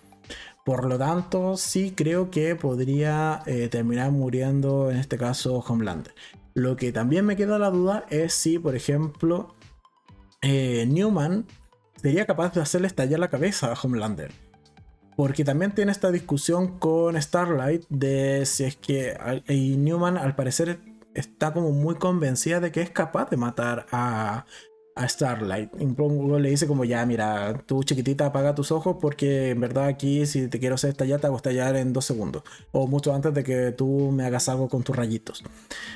Por 0.70 0.86
lo 0.86 0.99
tanto, 0.99 1.57
sí 1.57 1.95
creo 1.97 2.30
que 2.30 2.55
podría 2.55 3.41
eh, 3.47 3.70
terminar 3.70 4.11
muriendo 4.11 4.91
en 4.91 4.97
este 4.97 5.17
caso 5.17 5.65
Homelander. 5.67 6.13
Lo 6.53 6.76
que 6.76 6.91
también 6.91 7.26
me 7.26 7.36
queda 7.36 7.57
la 7.57 7.72
duda 7.72 8.05
es 8.11 8.36
si, 8.36 8.59
por 8.59 8.76
ejemplo, 8.76 9.55
eh, 10.43 10.86
Newman 10.88 11.47
sería 11.99 12.28
capaz 12.28 12.53
de 12.53 12.61
hacerle 12.61 12.86
estallar 12.86 13.20
la 13.20 13.32
cabeza 13.32 13.74
a 13.74 13.80
Homelander. 13.82 14.32
Porque 15.17 15.43
también 15.43 15.72
tiene 15.72 15.91
esta 15.91 16.11
discusión 16.11 16.78
con 16.78 17.20
Starlight 17.20 17.86
de 17.89 18.45
si 18.45 18.65
es 18.65 18.76
que 18.76 19.17
y 19.47 19.76
Newman 19.76 20.20
al 20.20 20.36
parecer 20.36 20.82
está 21.15 21.51
como 21.51 21.72
muy 21.72 21.95
convencida 21.95 22.59
de 22.59 22.72
que 22.72 22.84
es 22.84 22.91
capaz 22.91 23.32
de 23.32 23.38
matar 23.38 23.88
a, 23.91 24.45
a 24.99 25.07
Starlight. 25.07 25.71
Y 25.79 26.39
le 26.39 26.49
dice 26.49 26.67
como 26.67 26.83
ya, 26.83 27.05
mira, 27.05 27.63
tú 27.65 27.83
chiquitita 27.83 28.27
apaga 28.27 28.53
tus 28.53 28.71
ojos 28.71 28.97
porque 28.99 29.51
en 29.51 29.61
verdad 29.61 29.85
aquí 29.85 30.25
si 30.25 30.49
te 30.49 30.59
quiero 30.59 30.75
hacer 30.75 30.91
estallar 30.91 31.21
te 31.21 31.27
hago 31.27 31.37
estallar 31.37 31.75
en 31.77 31.93
dos 31.93 32.05
segundos. 32.05 32.43
O 32.71 32.85
mucho 32.85 33.13
antes 33.15 33.33
de 33.33 33.43
que 33.43 33.71
tú 33.71 34.11
me 34.11 34.25
hagas 34.25 34.49
algo 34.49 34.67
con 34.67 34.83
tus 34.83 34.95
rayitos. 34.95 35.43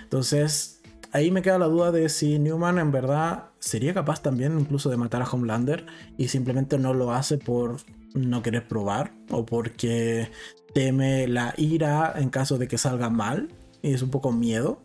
Entonces 0.04 0.82
ahí 1.12 1.32
me 1.32 1.42
queda 1.42 1.60
la 1.60 1.68
duda 1.68 1.92
de 1.92 2.08
si 2.08 2.40
Newman 2.40 2.80
en 2.80 2.92
verdad 2.92 3.50
sería 3.60 3.94
capaz 3.94 4.22
también 4.22 4.58
incluso 4.58 4.90
de 4.90 4.98
matar 4.98 5.22
a 5.22 5.30
Homelander 5.30 5.86
y 6.18 6.30
simplemente 6.30 6.78
no 6.78 6.94
lo 6.94 7.12
hace 7.12 7.38
por 7.38 7.78
no 8.14 8.42
querer 8.42 8.68
probar 8.68 9.14
o 9.32 9.46
porque 9.46 10.30
teme 10.74 11.28
la 11.28 11.54
ira 11.58 12.14
en 12.16 12.30
caso 12.30 12.58
de 12.58 12.70
que 12.70 12.78
salga 12.78 13.10
mal 13.10 13.50
y 13.82 13.94
es 13.94 14.02
un 14.02 14.12
poco 14.12 14.32
miedo. 14.32 14.82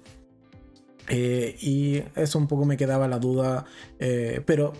Eh, 1.08 1.56
y 1.60 2.02
eso 2.16 2.38
un 2.38 2.46
poco 2.46 2.64
me 2.64 2.76
quedaba 2.76 3.08
la 3.08 3.18
duda, 3.18 3.64
eh, 3.98 4.42
pero 4.46 4.72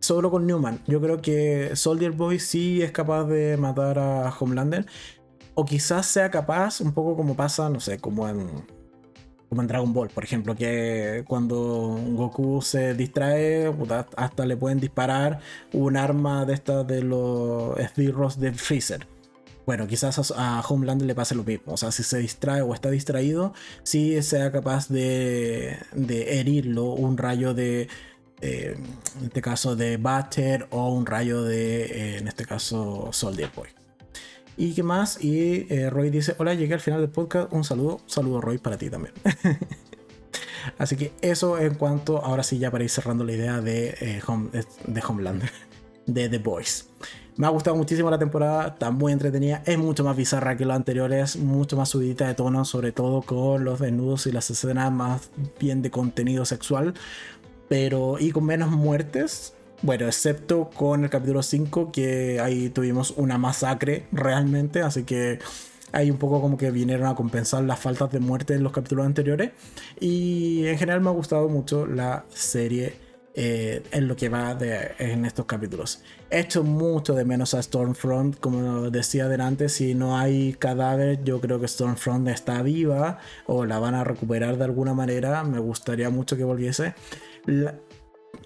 solo 0.00 0.30
con 0.30 0.46
Newman. 0.46 0.80
Yo 0.86 1.00
creo 1.00 1.20
que 1.20 1.74
Soldier 1.74 2.12
Boy 2.12 2.38
sí 2.38 2.82
es 2.82 2.92
capaz 2.92 3.24
de 3.24 3.56
matar 3.56 3.98
a 3.98 4.32
Homelander. 4.38 4.86
O 5.54 5.64
quizás 5.64 6.06
sea 6.06 6.30
capaz, 6.30 6.80
un 6.80 6.92
poco 6.92 7.16
como 7.16 7.34
pasa, 7.34 7.68
no 7.68 7.80
sé, 7.80 7.98
como 7.98 8.28
en 8.28 8.48
como 9.48 9.62
en 9.62 9.68
Dragon 9.68 9.92
Ball, 9.92 10.08
por 10.10 10.24
ejemplo, 10.24 10.54
que 10.54 11.24
cuando 11.26 11.98
Goku 12.12 12.60
se 12.60 12.94
distrae, 12.94 13.72
hasta 14.16 14.44
le 14.44 14.56
pueden 14.56 14.78
disparar 14.78 15.40
un 15.72 15.96
arma 15.96 16.44
de 16.44 16.54
estas 16.54 16.86
de 16.86 17.02
los 17.02 17.78
esbirros 17.78 18.38
de 18.38 18.52
Freezer. 18.52 19.06
Bueno, 19.68 19.86
quizás 19.86 20.32
a, 20.34 20.62
Homelander 20.62 21.06
le 21.06 21.14
pase 21.14 21.34
lo 21.34 21.44
mismo. 21.44 21.74
O 21.74 21.76
sea, 21.76 21.92
si 21.92 22.02
se 22.02 22.16
distrae 22.16 22.62
o 22.62 22.72
está 22.72 22.88
distraído, 22.88 23.52
sí 23.82 24.22
sea 24.22 24.50
capaz 24.50 24.88
de, 24.88 25.76
de 25.92 26.40
herirlo 26.40 26.84
un 26.94 27.18
rayo 27.18 27.52
de, 27.52 27.86
eh, 28.40 28.78
en 29.18 29.24
este 29.26 29.42
caso, 29.42 29.76
de 29.76 29.98
Butter 29.98 30.68
o 30.70 30.88
un 30.88 31.04
rayo 31.04 31.42
de, 31.42 31.82
eh, 31.82 32.16
en 32.16 32.28
este 32.28 32.46
caso, 32.46 33.10
Soldier 33.12 33.50
Boy. 33.54 33.68
¿Y 34.56 34.72
qué 34.72 34.82
más? 34.82 35.22
Y 35.22 35.66
eh, 35.68 35.90
Roy 35.90 36.08
dice, 36.08 36.34
hola, 36.38 36.54
llegué 36.54 36.72
al 36.72 36.80
final 36.80 37.02
del 37.02 37.10
podcast, 37.10 37.52
un 37.52 37.62
saludo, 37.62 38.00
saludo 38.06 38.40
Roy 38.40 38.56
para 38.56 38.78
ti 38.78 38.88
también. 38.88 39.12
Así 40.78 40.96
que 40.96 41.12
eso 41.20 41.58
en 41.58 41.74
cuanto, 41.74 42.24
ahora 42.24 42.42
sí 42.42 42.58
ya 42.58 42.70
para 42.70 42.84
ir 42.84 42.90
cerrando 42.90 43.22
la 43.22 43.32
idea 43.34 43.60
de, 43.60 43.88
eh, 44.00 44.22
de 44.86 45.02
Homelander, 45.06 45.52
de 46.06 46.30
The 46.30 46.38
Boys. 46.38 46.88
Me 47.38 47.46
ha 47.46 47.50
gustado 47.50 47.76
muchísimo 47.76 48.10
la 48.10 48.18
temporada, 48.18 48.66
está 48.66 48.90
muy 48.90 49.12
entretenida, 49.12 49.62
es 49.64 49.78
mucho 49.78 50.02
más 50.02 50.16
bizarra 50.16 50.56
que 50.56 50.64
los 50.64 50.74
anteriores, 50.74 51.36
mucho 51.36 51.76
más 51.76 51.88
subidita 51.88 52.26
de 52.26 52.34
tono, 52.34 52.64
sobre 52.64 52.90
todo 52.90 53.22
con 53.22 53.64
los 53.64 53.78
desnudos 53.78 54.26
y 54.26 54.32
las 54.32 54.50
escenas 54.50 54.90
más 54.90 55.30
bien 55.60 55.80
de 55.80 55.88
contenido 55.92 56.44
sexual, 56.44 56.94
pero 57.68 58.18
y 58.18 58.32
con 58.32 58.44
menos 58.44 58.72
muertes, 58.72 59.54
bueno, 59.82 60.06
excepto 60.06 60.68
con 60.70 61.04
el 61.04 61.10
capítulo 61.10 61.44
5, 61.44 61.92
que 61.92 62.40
ahí 62.40 62.70
tuvimos 62.70 63.12
una 63.16 63.38
masacre 63.38 64.08
realmente, 64.10 64.82
así 64.82 65.04
que 65.04 65.38
ahí 65.92 66.10
un 66.10 66.18
poco 66.18 66.40
como 66.40 66.56
que 66.56 66.72
vinieron 66.72 67.06
a 67.06 67.14
compensar 67.14 67.62
las 67.62 67.78
faltas 67.78 68.10
de 68.10 68.18
muerte 68.18 68.54
en 68.54 68.64
los 68.64 68.72
capítulos 68.72 69.06
anteriores. 69.06 69.52
Y 70.00 70.66
en 70.66 70.76
general 70.76 71.02
me 71.02 71.10
ha 71.10 71.12
gustado 71.12 71.48
mucho 71.48 71.86
la 71.86 72.24
serie 72.30 73.07
eh, 73.34 73.82
en 73.92 74.08
lo 74.08 74.16
que 74.16 74.28
va 74.28 74.56
en 74.98 75.24
estos 75.24 75.46
capítulos. 75.46 76.02
He 76.30 76.40
hecho 76.40 76.64
mucho 76.64 77.14
de 77.14 77.24
menos 77.24 77.54
a 77.54 77.62
Stormfront, 77.62 78.38
como 78.40 78.90
decía 78.90 79.24
adelante, 79.24 79.68
si 79.68 79.94
no 79.94 80.18
hay 80.18 80.54
cadáver, 80.54 81.22
yo 81.24 81.40
creo 81.40 81.60
que 81.60 81.68
Stormfront 81.68 82.28
está 82.28 82.62
viva 82.62 83.18
o 83.46 83.64
la 83.64 83.78
van 83.78 83.94
a 83.94 84.04
recuperar 84.04 84.56
de 84.56 84.64
alguna 84.64 84.94
manera. 84.94 85.44
Me 85.44 85.58
gustaría 85.58 86.10
mucho 86.10 86.36
que 86.36 86.44
volviese 86.44 86.94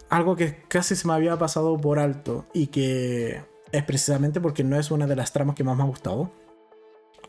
algo 0.09 0.37
que 0.37 0.63
casi 0.69 0.95
se 0.97 1.07
me 1.07 1.15
había 1.15 1.39
pasado 1.39 1.77
por 1.79 1.99
alto 1.99 2.47
y 2.53 2.69
que 2.69 3.43
es 3.73 3.85
precisamente 3.85 4.41
porque 4.41 4.65
no 4.65 4.79
es 4.79 4.91
una 4.91 5.07
de 5.07 5.17
las 5.17 5.33
tramas 5.33 5.57
que 5.57 5.65
más 5.65 5.77
me 5.77 5.83
ha 5.83 5.87
gustado, 5.87 6.31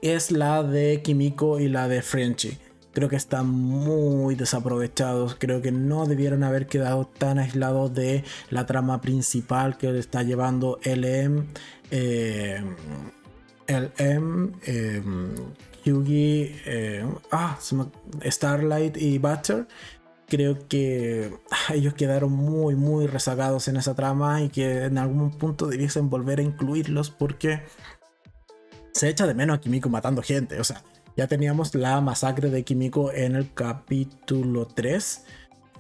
es 0.01 0.31
la 0.31 0.63
de 0.63 1.01
Kimiko 1.01 1.59
y 1.59 1.69
la 1.69 1.87
de 1.87 2.01
Frenchy. 2.01 2.57
Creo 2.93 3.09
que 3.09 3.15
están 3.15 3.49
muy 3.49 4.35
desaprovechados. 4.35 5.35
Creo 5.35 5.61
que 5.61 5.71
no 5.71 6.05
debieron 6.05 6.43
haber 6.43 6.67
quedado 6.67 7.05
tan 7.05 7.39
aislados 7.39 7.93
de 7.93 8.23
la 8.49 8.65
trama 8.65 9.01
principal 9.01 9.77
que 9.77 9.97
está 9.97 10.23
llevando 10.23 10.79
LM, 10.83 11.47
eh, 11.91 12.63
LM, 13.67 14.53
eh, 14.65 15.01
Hyugi, 15.83 16.55
eh, 16.65 17.05
ah, 17.31 17.57
Starlight 18.25 18.97
y 18.97 19.17
Butcher 19.17 19.67
creo 20.33 20.67
que 20.67 21.31
ah, 21.51 21.75
ellos 21.75 21.93
quedaron 21.93 22.31
muy, 22.31 22.75
muy 22.75 23.05
rezagados 23.05 23.67
en 23.67 23.77
esa 23.77 23.93
trama 23.93 24.41
y 24.41 24.49
que 24.49 24.85
en 24.85 24.97
algún 24.97 25.29
punto 25.37 25.67
debiesen 25.67 26.09
volver 26.09 26.39
a 26.39 26.41
incluirlos 26.41 27.11
porque 27.11 27.61
se 28.93 29.09
echa 29.09 29.27
de 29.27 29.35
menos 29.35 29.57
a 29.57 29.61
Kimiko 29.61 29.89
matando 29.89 30.23
gente. 30.23 30.59
O 30.59 30.63
sea, 30.63 30.83
ya 31.15 31.27
teníamos 31.27 31.75
la 31.75 32.01
masacre 32.01 32.49
de 32.49 32.63
Kimiko 32.63 33.11
en 33.11 33.35
el 33.35 33.53
capítulo 33.53 34.65
3, 34.65 35.25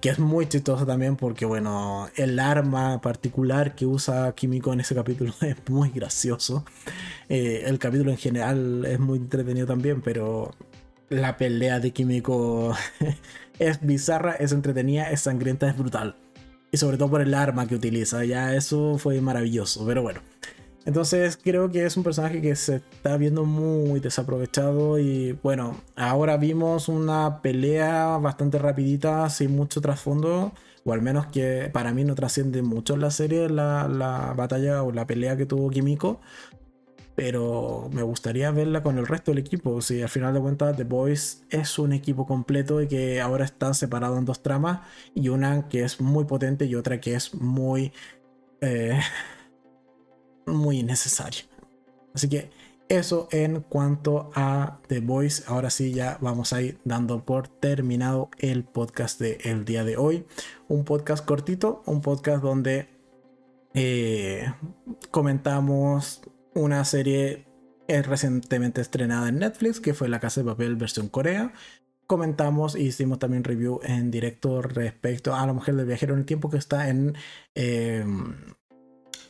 que 0.01 0.09
es 0.09 0.19
muy 0.19 0.47
chistoso 0.47 0.85
también 0.85 1.15
porque, 1.15 1.45
bueno, 1.45 2.09
el 2.15 2.39
arma 2.39 3.01
particular 3.01 3.73
que 3.73 3.85
usa 3.85 4.33
Kimiko 4.35 4.73
en 4.73 4.81
ese 4.81 4.95
capítulo 4.95 5.33
es 5.41 5.57
muy 5.69 5.89
gracioso. 5.89 6.65
Eh, 7.29 7.63
el 7.65 7.79
capítulo 7.79 8.11
en 8.11 8.17
general 8.17 8.85
es 8.85 8.99
muy 8.99 9.17
entretenido 9.17 9.65
también, 9.65 10.01
pero 10.01 10.53
la 11.09 11.37
pelea 11.37 11.79
de 11.79 11.91
Kimiko 11.91 12.75
es 13.59 13.81
bizarra, 13.81 14.33
es 14.33 14.51
entretenida, 14.51 15.09
es 15.09 15.21
sangrienta, 15.21 15.67
es 15.67 15.77
brutal. 15.77 16.15
Y 16.71 16.77
sobre 16.77 16.97
todo 16.97 17.09
por 17.11 17.21
el 17.21 17.33
arma 17.33 17.67
que 17.67 17.75
utiliza, 17.75 18.25
ya 18.25 18.55
eso 18.55 18.97
fue 18.97 19.21
maravilloso, 19.21 19.85
pero 19.85 20.01
bueno. 20.01 20.21
Entonces 20.85 21.39
creo 21.41 21.71
que 21.71 21.85
es 21.85 21.95
un 21.95 22.03
personaje 22.03 22.41
que 22.41 22.55
se 22.55 22.77
está 22.77 23.15
viendo 23.17 23.45
muy 23.45 23.99
desaprovechado 24.01 24.99
y 24.99 25.31
bueno, 25.41 25.77
ahora 25.95 26.35
vimos 26.37 26.89
una 26.89 27.41
pelea 27.41 28.17
bastante 28.17 28.59
rapidita, 28.59 29.29
sin 29.29 29.55
mucho 29.55 29.79
trasfondo, 29.79 30.51
o 30.83 30.93
al 30.93 31.01
menos 31.01 31.27
que 31.27 31.69
para 31.71 31.93
mí 31.93 32.03
no 32.03 32.15
trasciende 32.15 32.61
mucho 32.61 32.95
en 32.95 33.01
la 33.01 33.11
serie 33.11 33.49
la, 33.49 33.87
la 33.87 34.33
batalla 34.35 34.83
o 34.83 34.91
la 34.91 35.07
pelea 35.07 35.37
que 35.37 35.45
tuvo 35.45 35.69
Kimiko, 35.69 36.19
pero 37.15 37.89
me 37.93 38.01
gustaría 38.03 38.51
verla 38.51 38.81
con 38.83 38.97
el 38.97 39.07
resto 39.07 39.31
del 39.31 39.37
equipo. 39.39 39.81
Si 39.81 40.01
al 40.01 40.09
final 40.09 40.33
de 40.33 40.41
cuentas 40.41 40.75
The 40.75 40.83
Boys 40.83 41.43
es 41.49 41.77
un 41.79 41.93
equipo 41.93 42.25
completo 42.25 42.81
y 42.81 42.87
que 42.87 43.21
ahora 43.21 43.45
está 43.45 43.73
separado 43.73 44.17
en 44.17 44.25
dos 44.25 44.41
tramas 44.41 44.81
y 45.13 45.29
una 45.29 45.67
que 45.69 45.83
es 45.83 46.01
muy 46.01 46.25
potente 46.25 46.65
y 46.65 46.75
otra 46.75 46.99
que 46.99 47.15
es 47.15 47.33
muy 47.35 47.93
eh, 48.61 48.99
muy 50.45 50.79
innecesaria. 50.79 51.43
Así 52.13 52.29
que 52.29 52.49
eso 52.89 53.27
en 53.31 53.61
cuanto 53.61 54.31
a 54.35 54.79
The 54.87 54.99
Boys. 54.99 55.45
Ahora 55.47 55.69
sí 55.69 55.93
ya 55.93 56.17
vamos 56.21 56.53
a 56.53 56.61
ir 56.61 56.79
dando 56.83 57.25
por 57.25 57.47
terminado 57.47 58.29
el 58.37 58.63
podcast 58.63 59.19
del 59.19 59.65
día 59.65 59.83
de 59.83 59.97
hoy. 59.97 60.25
Un 60.67 60.85
podcast 60.85 61.25
cortito, 61.25 61.81
un 61.85 62.01
podcast 62.01 62.43
donde 62.43 62.89
eh, 63.73 64.53
comentamos 65.09 66.21
una 66.53 66.85
serie 66.85 67.45
recientemente 67.87 68.81
estrenada 68.81 69.29
en 69.29 69.39
Netflix, 69.39 69.79
que 69.79 69.93
fue 69.93 70.09
La 70.09 70.19
Casa 70.19 70.41
de 70.41 70.45
Papel 70.45 70.75
versión 70.75 71.09
Corea. 71.09 71.53
Comentamos 72.05 72.75
y 72.75 72.83
hicimos 72.83 73.17
también 73.19 73.43
review 73.43 73.79
en 73.83 74.11
directo 74.11 74.61
respecto 74.61 75.33
a 75.33 75.45
La 75.47 75.53
Mujer 75.53 75.75
del 75.75 75.85
Viajero 75.85 76.13
en 76.13 76.19
el 76.19 76.25
Tiempo, 76.25 76.49
que 76.49 76.57
está 76.57 76.89
en. 76.89 77.15
Em, 77.55 78.35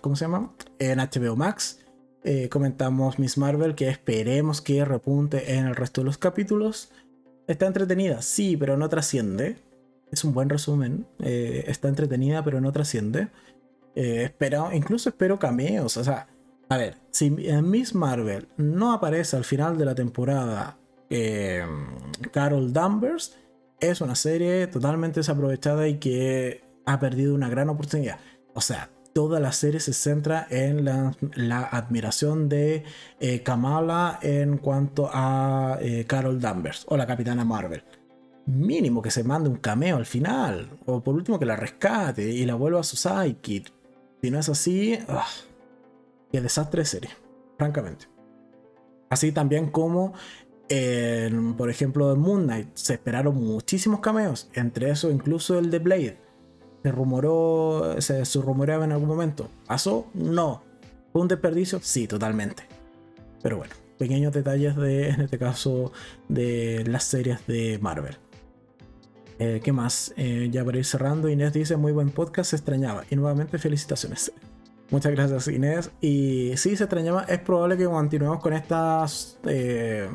¿Cómo 0.03 0.17
se 0.17 0.25
llama? 0.25 0.51
En 0.79 0.99
HBO 0.99 1.37
Max. 1.37 1.79
Eh, 2.25 2.49
comentamos 2.49 3.19
Miss 3.19 3.37
Marvel, 3.37 3.73
que 3.73 3.87
esperemos 3.87 4.59
que 4.59 4.83
repunte 4.83 5.53
en 5.55 5.65
el 5.65 5.77
resto 5.77 6.01
de 6.01 6.05
los 6.05 6.17
capítulos. 6.17 6.91
Está 7.47 7.67
entretenida, 7.67 8.21
sí, 8.21 8.57
pero 8.57 8.75
no 8.75 8.89
trasciende. 8.89 9.55
Es 10.11 10.25
un 10.25 10.33
buen 10.33 10.49
resumen. 10.49 11.07
Eh, 11.19 11.63
está 11.67 11.87
entretenida, 11.87 12.43
pero 12.43 12.59
no 12.59 12.73
trasciende. 12.73 13.29
Eh, 13.95 14.23
espero, 14.25 14.73
incluso 14.73 15.07
espero 15.07 15.39
cameos. 15.39 15.95
O 15.95 16.03
sea, 16.03 16.27
a 16.67 16.75
ver, 16.75 16.97
si 17.11 17.31
Miss 17.31 17.95
Marvel 17.95 18.49
no 18.57 18.91
aparece 18.91 19.37
al 19.37 19.45
final 19.45 19.77
de 19.77 19.85
la 19.85 19.95
temporada 19.95 20.77
Carol 22.33 22.73
Danvers, 22.73 23.37
es 23.79 24.01
una 24.01 24.15
serie 24.15 24.67
totalmente 24.67 25.21
desaprovechada 25.21 25.87
y 25.87 25.97
que 25.97 26.61
ha 26.85 26.99
perdido 26.99 27.33
una 27.33 27.47
gran 27.47 27.69
oportunidad. 27.69 28.19
O 28.53 28.59
sea, 28.59 28.89
toda 29.13 29.39
la 29.39 29.51
serie 29.51 29.79
se 29.79 29.93
centra 29.93 30.47
en 30.49 30.85
la, 30.85 31.63
admiración 31.63 32.49
de 32.49 32.83
eh, 33.19 33.43
Kamala 33.43 34.19
en 34.21 34.57
cuanto 34.57 35.09
a 35.11 35.77
eh, 35.81 36.05
Carol 36.05 36.39
Danvers 36.41 36.85
o 36.89 36.97
la 36.97 37.07
Capitana 37.07 37.45
Marvel. 37.45 37.83
Mínimo 38.45 39.01
que 39.01 39.11
se 39.11 39.23
mande 39.23 39.49
un 39.49 39.57
cameo 39.57 39.97
al 39.97 40.05
final, 40.05 40.77
o 40.85 41.01
por 41.01 41.15
último 41.15 41.39
que 41.39 41.45
la 41.45 41.55
rescate 41.55 42.29
y 42.29 42.45
la 42.45 42.55
vuelva 42.55 42.81
a 42.81 42.83
su 42.83 42.97
sidekick. 42.97 43.71
Si 44.21 44.31
no 44.31 44.39
es 44.39 44.49
así, 44.49 44.97
ah, 45.07 45.25
Qué 46.33 46.41
desastre 46.41 46.81
de 46.81 46.85
serie, 46.85 47.09
francamente. 47.59 48.07
Así 49.11 49.31
también 49.31 49.69
como, 49.69 50.13
por 51.57 51.69
ejemplo, 51.69 52.11
en 52.11 52.19
Moon 52.19 52.45
Knight 52.45 52.69
se 52.73 52.93
esperaron 52.93 53.35
muchísimos 53.35 53.99
cameos, 53.99 54.49
entre 54.53 54.89
eso 54.89 55.11
incluso 55.11 55.59
el 55.59 55.69
de 55.69 55.77
Blade. 55.77 56.22
Se 56.83 56.91
rumoró, 56.91 57.95
se, 57.99 58.23
rumoreaba 58.41 58.85
en 58.85 58.91
algún 58.91 59.07
momento. 59.07 59.49
¿Pasó? 59.67 60.07
No. 60.13 60.63
¿Fue 61.11 61.21
un 61.21 61.27
desperdicio? 61.27 61.79
Sí, 61.81 62.07
totalmente. 62.07 62.63
Pero 63.41 63.57
bueno, 63.57 63.73
pequeños 63.97 64.33
detalles 64.33 64.75
de, 64.75 65.09
en 65.09 65.21
este 65.21 65.37
caso, 65.37 65.91
de 66.27 66.83
las 66.85 67.05
series 67.05 67.45
de 67.47 67.79
Marvel. 67.81 68.17
Eh, 69.39 69.61
¿Qué 69.63 69.71
más? 69.71 70.13
Eh, 70.17 70.49
ya 70.51 70.63
para 70.63 70.77
ir 70.77 70.85
cerrando, 70.85 71.29
Inés 71.29 71.53
dice, 71.53 71.77
muy 71.77 71.91
buen 71.91 72.09
podcast, 72.09 72.51
se 72.51 72.57
extrañaba. 72.57 73.03
Y 73.09 73.15
nuevamente 73.15 73.57
felicitaciones. 73.57 74.31
Muchas 74.89 75.11
gracias, 75.13 75.47
Inés. 75.47 75.91
Y 76.01 76.51
sí, 76.57 76.75
se 76.75 76.83
extrañaba. 76.83 77.23
Es 77.23 77.39
probable 77.39 77.77
que 77.77 77.85
continuemos 77.85 78.39
con 78.39 78.53
estas 78.53 79.39
eh, 79.45 80.09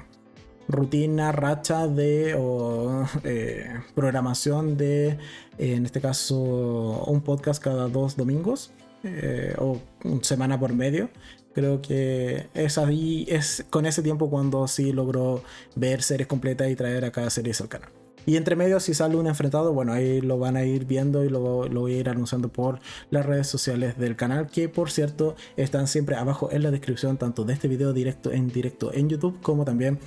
rutinas, 0.68 1.34
rachas 1.34 1.94
de 1.94 2.34
o, 2.38 3.06
eh, 3.24 3.80
programación 3.94 4.76
de, 4.76 5.18
en 5.58 5.86
este 5.86 6.00
caso, 6.00 7.04
un 7.06 7.22
podcast 7.22 7.62
cada 7.62 7.88
dos 7.88 8.16
domingos 8.16 8.70
eh, 9.02 9.54
o 9.58 9.80
semana 10.22 10.58
por 10.58 10.74
medio. 10.74 11.08
Creo 11.54 11.82
que 11.82 12.46
es 12.54 12.78
ahí, 12.78 13.26
es 13.28 13.64
con 13.70 13.86
ese 13.86 14.02
tiempo 14.02 14.30
cuando 14.30 14.68
sí 14.68 14.92
logro 14.92 15.42
ver 15.74 16.02
series 16.02 16.28
completas 16.28 16.70
y 16.70 16.76
traer 16.76 17.04
a 17.04 17.10
cada 17.10 17.30
serie 17.30 17.52
al 17.58 17.68
canal. 17.68 17.90
Y 18.26 18.36
entre 18.36 18.56
medio, 18.56 18.78
si 18.78 18.92
sale 18.92 19.16
un 19.16 19.26
enfrentado, 19.26 19.72
bueno, 19.72 19.94
ahí 19.94 20.20
lo 20.20 20.38
van 20.38 20.58
a 20.58 20.62
ir 20.62 20.84
viendo 20.84 21.24
y 21.24 21.30
lo, 21.30 21.66
lo, 21.66 21.80
voy 21.80 21.94
a 21.94 21.98
ir 22.00 22.10
anunciando 22.10 22.50
por 22.50 22.78
las 23.08 23.24
redes 23.24 23.46
sociales 23.46 23.96
del 23.96 24.16
canal, 24.16 24.48
que 24.48 24.68
por 24.68 24.90
cierto 24.90 25.34
están 25.56 25.86
siempre 25.86 26.14
abajo 26.14 26.50
en 26.52 26.62
la 26.62 26.70
descripción, 26.70 27.16
tanto 27.16 27.44
de 27.44 27.54
este 27.54 27.68
video 27.68 27.94
directo 27.94 28.30
en 28.30 28.48
directo 28.48 28.92
en 28.92 29.08
YouTube, 29.08 29.40
como 29.40 29.64
también 29.64 29.98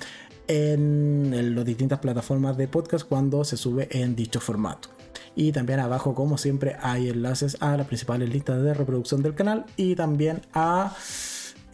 en 0.48 1.54
las 1.54 1.64
distintas 1.64 1.98
plataformas 1.98 2.56
de 2.56 2.68
podcast 2.68 3.06
cuando 3.06 3.44
se 3.44 3.56
sube 3.56 3.88
en 3.90 4.16
dicho 4.16 4.40
formato. 4.40 4.90
Y 5.34 5.52
también 5.52 5.80
abajo, 5.80 6.14
como 6.14 6.36
siempre, 6.38 6.76
hay 6.80 7.08
enlaces 7.08 7.56
a 7.60 7.76
las 7.76 7.86
principales 7.86 8.28
listas 8.28 8.62
de 8.62 8.74
reproducción 8.74 9.22
del 9.22 9.34
canal 9.34 9.64
y 9.76 9.94
también 9.94 10.42
a... 10.52 10.94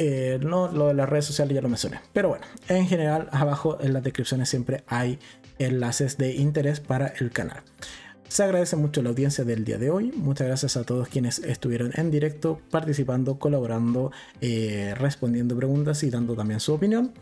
Eh, 0.00 0.38
no, 0.40 0.68
lo 0.68 0.88
de 0.88 0.94
las 0.94 1.08
redes 1.08 1.24
sociales 1.24 1.56
ya 1.56 1.60
lo 1.60 1.68
mencioné. 1.68 2.00
Pero 2.12 2.28
bueno, 2.28 2.46
en 2.68 2.86
general, 2.86 3.28
abajo 3.32 3.78
en 3.80 3.92
las 3.92 4.04
descripciones 4.04 4.48
siempre 4.48 4.84
hay 4.86 5.18
enlaces 5.58 6.18
de 6.18 6.36
interés 6.36 6.78
para 6.78 7.08
el 7.18 7.30
canal. 7.30 7.62
Se 8.28 8.42
agradece 8.42 8.76
mucho 8.76 9.02
la 9.02 9.08
audiencia 9.08 9.42
del 9.44 9.64
día 9.64 9.78
de 9.78 9.90
hoy. 9.90 10.12
Muchas 10.14 10.46
gracias 10.46 10.76
a 10.76 10.84
todos 10.84 11.08
quienes 11.08 11.38
estuvieron 11.38 11.92
en 11.94 12.10
directo, 12.10 12.60
participando, 12.70 13.38
colaborando, 13.38 14.12
eh, 14.42 14.94
respondiendo 14.96 15.56
preguntas 15.56 16.02
y 16.02 16.10
dando 16.10 16.36
también 16.36 16.60
su 16.60 16.74
opinión. 16.74 17.14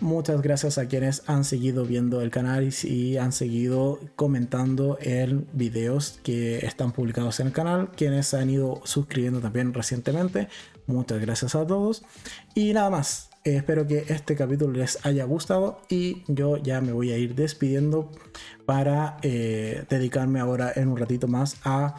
Muchas 0.00 0.40
gracias 0.40 0.78
a 0.78 0.86
quienes 0.86 1.24
han 1.26 1.44
seguido 1.44 1.84
viendo 1.84 2.20
el 2.22 2.30
canal 2.30 2.70
y 2.84 3.16
han 3.16 3.32
seguido 3.32 3.98
comentando 4.14 4.98
en 5.00 5.48
videos 5.52 6.20
que 6.22 6.64
están 6.64 6.92
publicados 6.92 7.40
en 7.40 7.48
el 7.48 7.52
canal, 7.52 7.90
quienes 7.90 8.32
han 8.32 8.48
ido 8.48 8.80
suscribiendo 8.84 9.40
también 9.40 9.74
recientemente. 9.74 10.48
Muchas 10.86 11.20
gracias 11.20 11.56
a 11.56 11.66
todos. 11.66 12.04
Y 12.54 12.72
nada 12.72 12.90
más. 12.90 13.31
Espero 13.44 13.88
que 13.88 14.04
este 14.08 14.36
capítulo 14.36 14.72
les 14.72 15.04
haya 15.04 15.24
gustado 15.24 15.80
y 15.88 16.22
yo 16.28 16.58
ya 16.58 16.80
me 16.80 16.92
voy 16.92 17.10
a 17.10 17.18
ir 17.18 17.34
despidiendo 17.34 18.12
para 18.66 19.16
eh, 19.22 19.84
dedicarme 19.88 20.38
ahora 20.38 20.72
en 20.76 20.86
un 20.86 20.96
ratito 20.96 21.26
más 21.26 21.56
a 21.64 21.96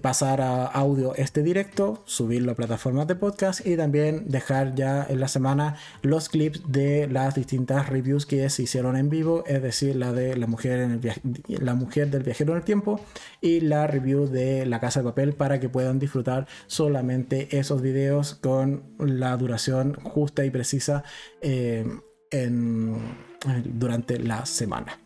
pasar 0.00 0.40
a 0.40 0.66
audio 0.66 1.14
este 1.14 1.42
directo, 1.42 2.02
subirlo 2.04 2.52
a 2.52 2.54
plataformas 2.54 3.06
de 3.06 3.14
podcast 3.14 3.66
y 3.66 3.76
también 3.76 4.28
dejar 4.28 4.74
ya 4.74 5.06
en 5.08 5.20
la 5.20 5.28
semana 5.28 5.76
los 6.02 6.28
clips 6.28 6.62
de 6.68 7.08
las 7.08 7.34
distintas 7.34 7.88
reviews 7.88 8.26
que 8.26 8.48
se 8.50 8.64
hicieron 8.64 8.96
en 8.96 9.08
vivo, 9.08 9.44
es 9.46 9.62
decir, 9.62 9.96
la 9.96 10.12
de 10.12 10.36
la 10.36 10.46
mujer, 10.46 10.80
en 10.80 11.00
la 11.48 11.74
mujer 11.74 12.10
del 12.10 12.22
viajero 12.22 12.52
en 12.52 12.58
el 12.58 12.64
tiempo 12.64 13.00
y 13.40 13.60
la 13.60 13.86
review 13.86 14.26
de 14.26 14.66
la 14.66 14.80
casa 14.80 15.00
de 15.00 15.04
papel 15.04 15.32
para 15.32 15.60
que 15.60 15.68
puedan 15.68 15.98
disfrutar 15.98 16.46
solamente 16.66 17.58
esos 17.58 17.82
videos 17.82 18.34
con 18.34 18.82
la 18.98 19.36
duración 19.36 19.94
justa 19.94 20.44
y 20.44 20.50
precisa 20.50 21.04
eh, 21.40 21.86
durante 23.64 24.18
la 24.18 24.46
semana. 24.46 24.98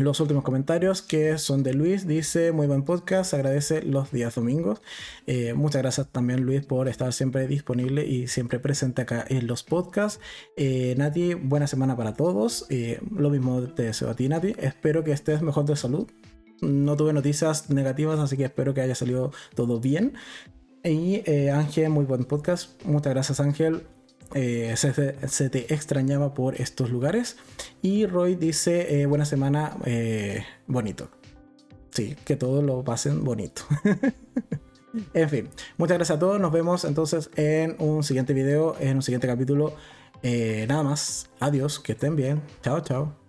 Los 0.00 0.18
últimos 0.18 0.44
comentarios 0.44 1.02
que 1.02 1.36
son 1.36 1.62
de 1.62 1.74
Luis, 1.74 2.06
dice 2.06 2.52
muy 2.52 2.66
buen 2.66 2.84
podcast, 2.84 3.34
agradece 3.34 3.82
los 3.82 4.10
días 4.10 4.34
domingos. 4.34 4.80
Eh, 5.26 5.52
muchas 5.52 5.82
gracias 5.82 6.08
también 6.10 6.40
Luis 6.40 6.64
por 6.64 6.88
estar 6.88 7.12
siempre 7.12 7.46
disponible 7.46 8.06
y 8.06 8.26
siempre 8.26 8.58
presente 8.58 9.02
acá 9.02 9.26
en 9.28 9.46
los 9.46 9.62
podcasts. 9.62 10.18
Eh, 10.56 10.94
Nati, 10.96 11.34
buena 11.34 11.66
semana 11.66 11.98
para 11.98 12.14
todos. 12.14 12.64
Eh, 12.70 12.98
lo 13.14 13.28
mismo 13.28 13.60
te 13.74 13.82
deseo 13.82 14.08
a 14.08 14.16
ti 14.16 14.26
Nati, 14.26 14.54
espero 14.58 15.04
que 15.04 15.12
estés 15.12 15.42
mejor 15.42 15.66
de 15.66 15.76
salud. 15.76 16.10
No 16.62 16.96
tuve 16.96 17.12
noticias 17.12 17.68
negativas, 17.68 18.18
así 18.20 18.38
que 18.38 18.44
espero 18.44 18.72
que 18.72 18.80
haya 18.80 18.94
salido 18.94 19.32
todo 19.54 19.80
bien. 19.80 20.14
Y 20.82 21.22
Ángel, 21.50 21.90
muy 21.90 22.06
buen 22.06 22.24
podcast. 22.24 22.82
Muchas 22.86 23.12
gracias 23.12 23.38
Ángel. 23.38 23.82
Eh, 24.34 24.74
se, 24.76 25.50
te 25.50 25.74
extrañaba 25.74 26.34
por 26.34 26.60
estos 26.60 26.90
lugares. 26.90 27.36
Y 27.82 28.06
Roy 28.06 28.36
dice, 28.36 29.00
eh, 29.00 29.06
buena 29.06 29.24
semana, 29.24 29.76
eh, 29.84 30.44
bonito. 30.66 31.10
Sí, 31.90 32.16
que 32.24 32.36
todos 32.36 32.62
lo 32.62 32.84
pasen 32.84 33.24
bonito. 33.24 33.62
en 35.14 35.28
fin, 35.28 35.48
muchas 35.76 35.98
gracias 35.98 36.16
a 36.16 36.20
todos. 36.20 36.40
Nos 36.40 36.52
vemos 36.52 36.84
entonces 36.84 37.30
en 37.36 37.76
un 37.78 38.04
siguiente 38.04 38.32
video, 38.32 38.76
en 38.78 38.96
un 38.96 39.02
siguiente 39.02 39.26
capítulo. 39.26 39.74
nada 40.22 40.82
más, 40.82 41.30
adiós, 41.40 41.80
que 41.80 41.92
estén 41.92 42.14
bien. 42.14 42.42
Chao, 42.62 42.80
chao. 42.80 43.19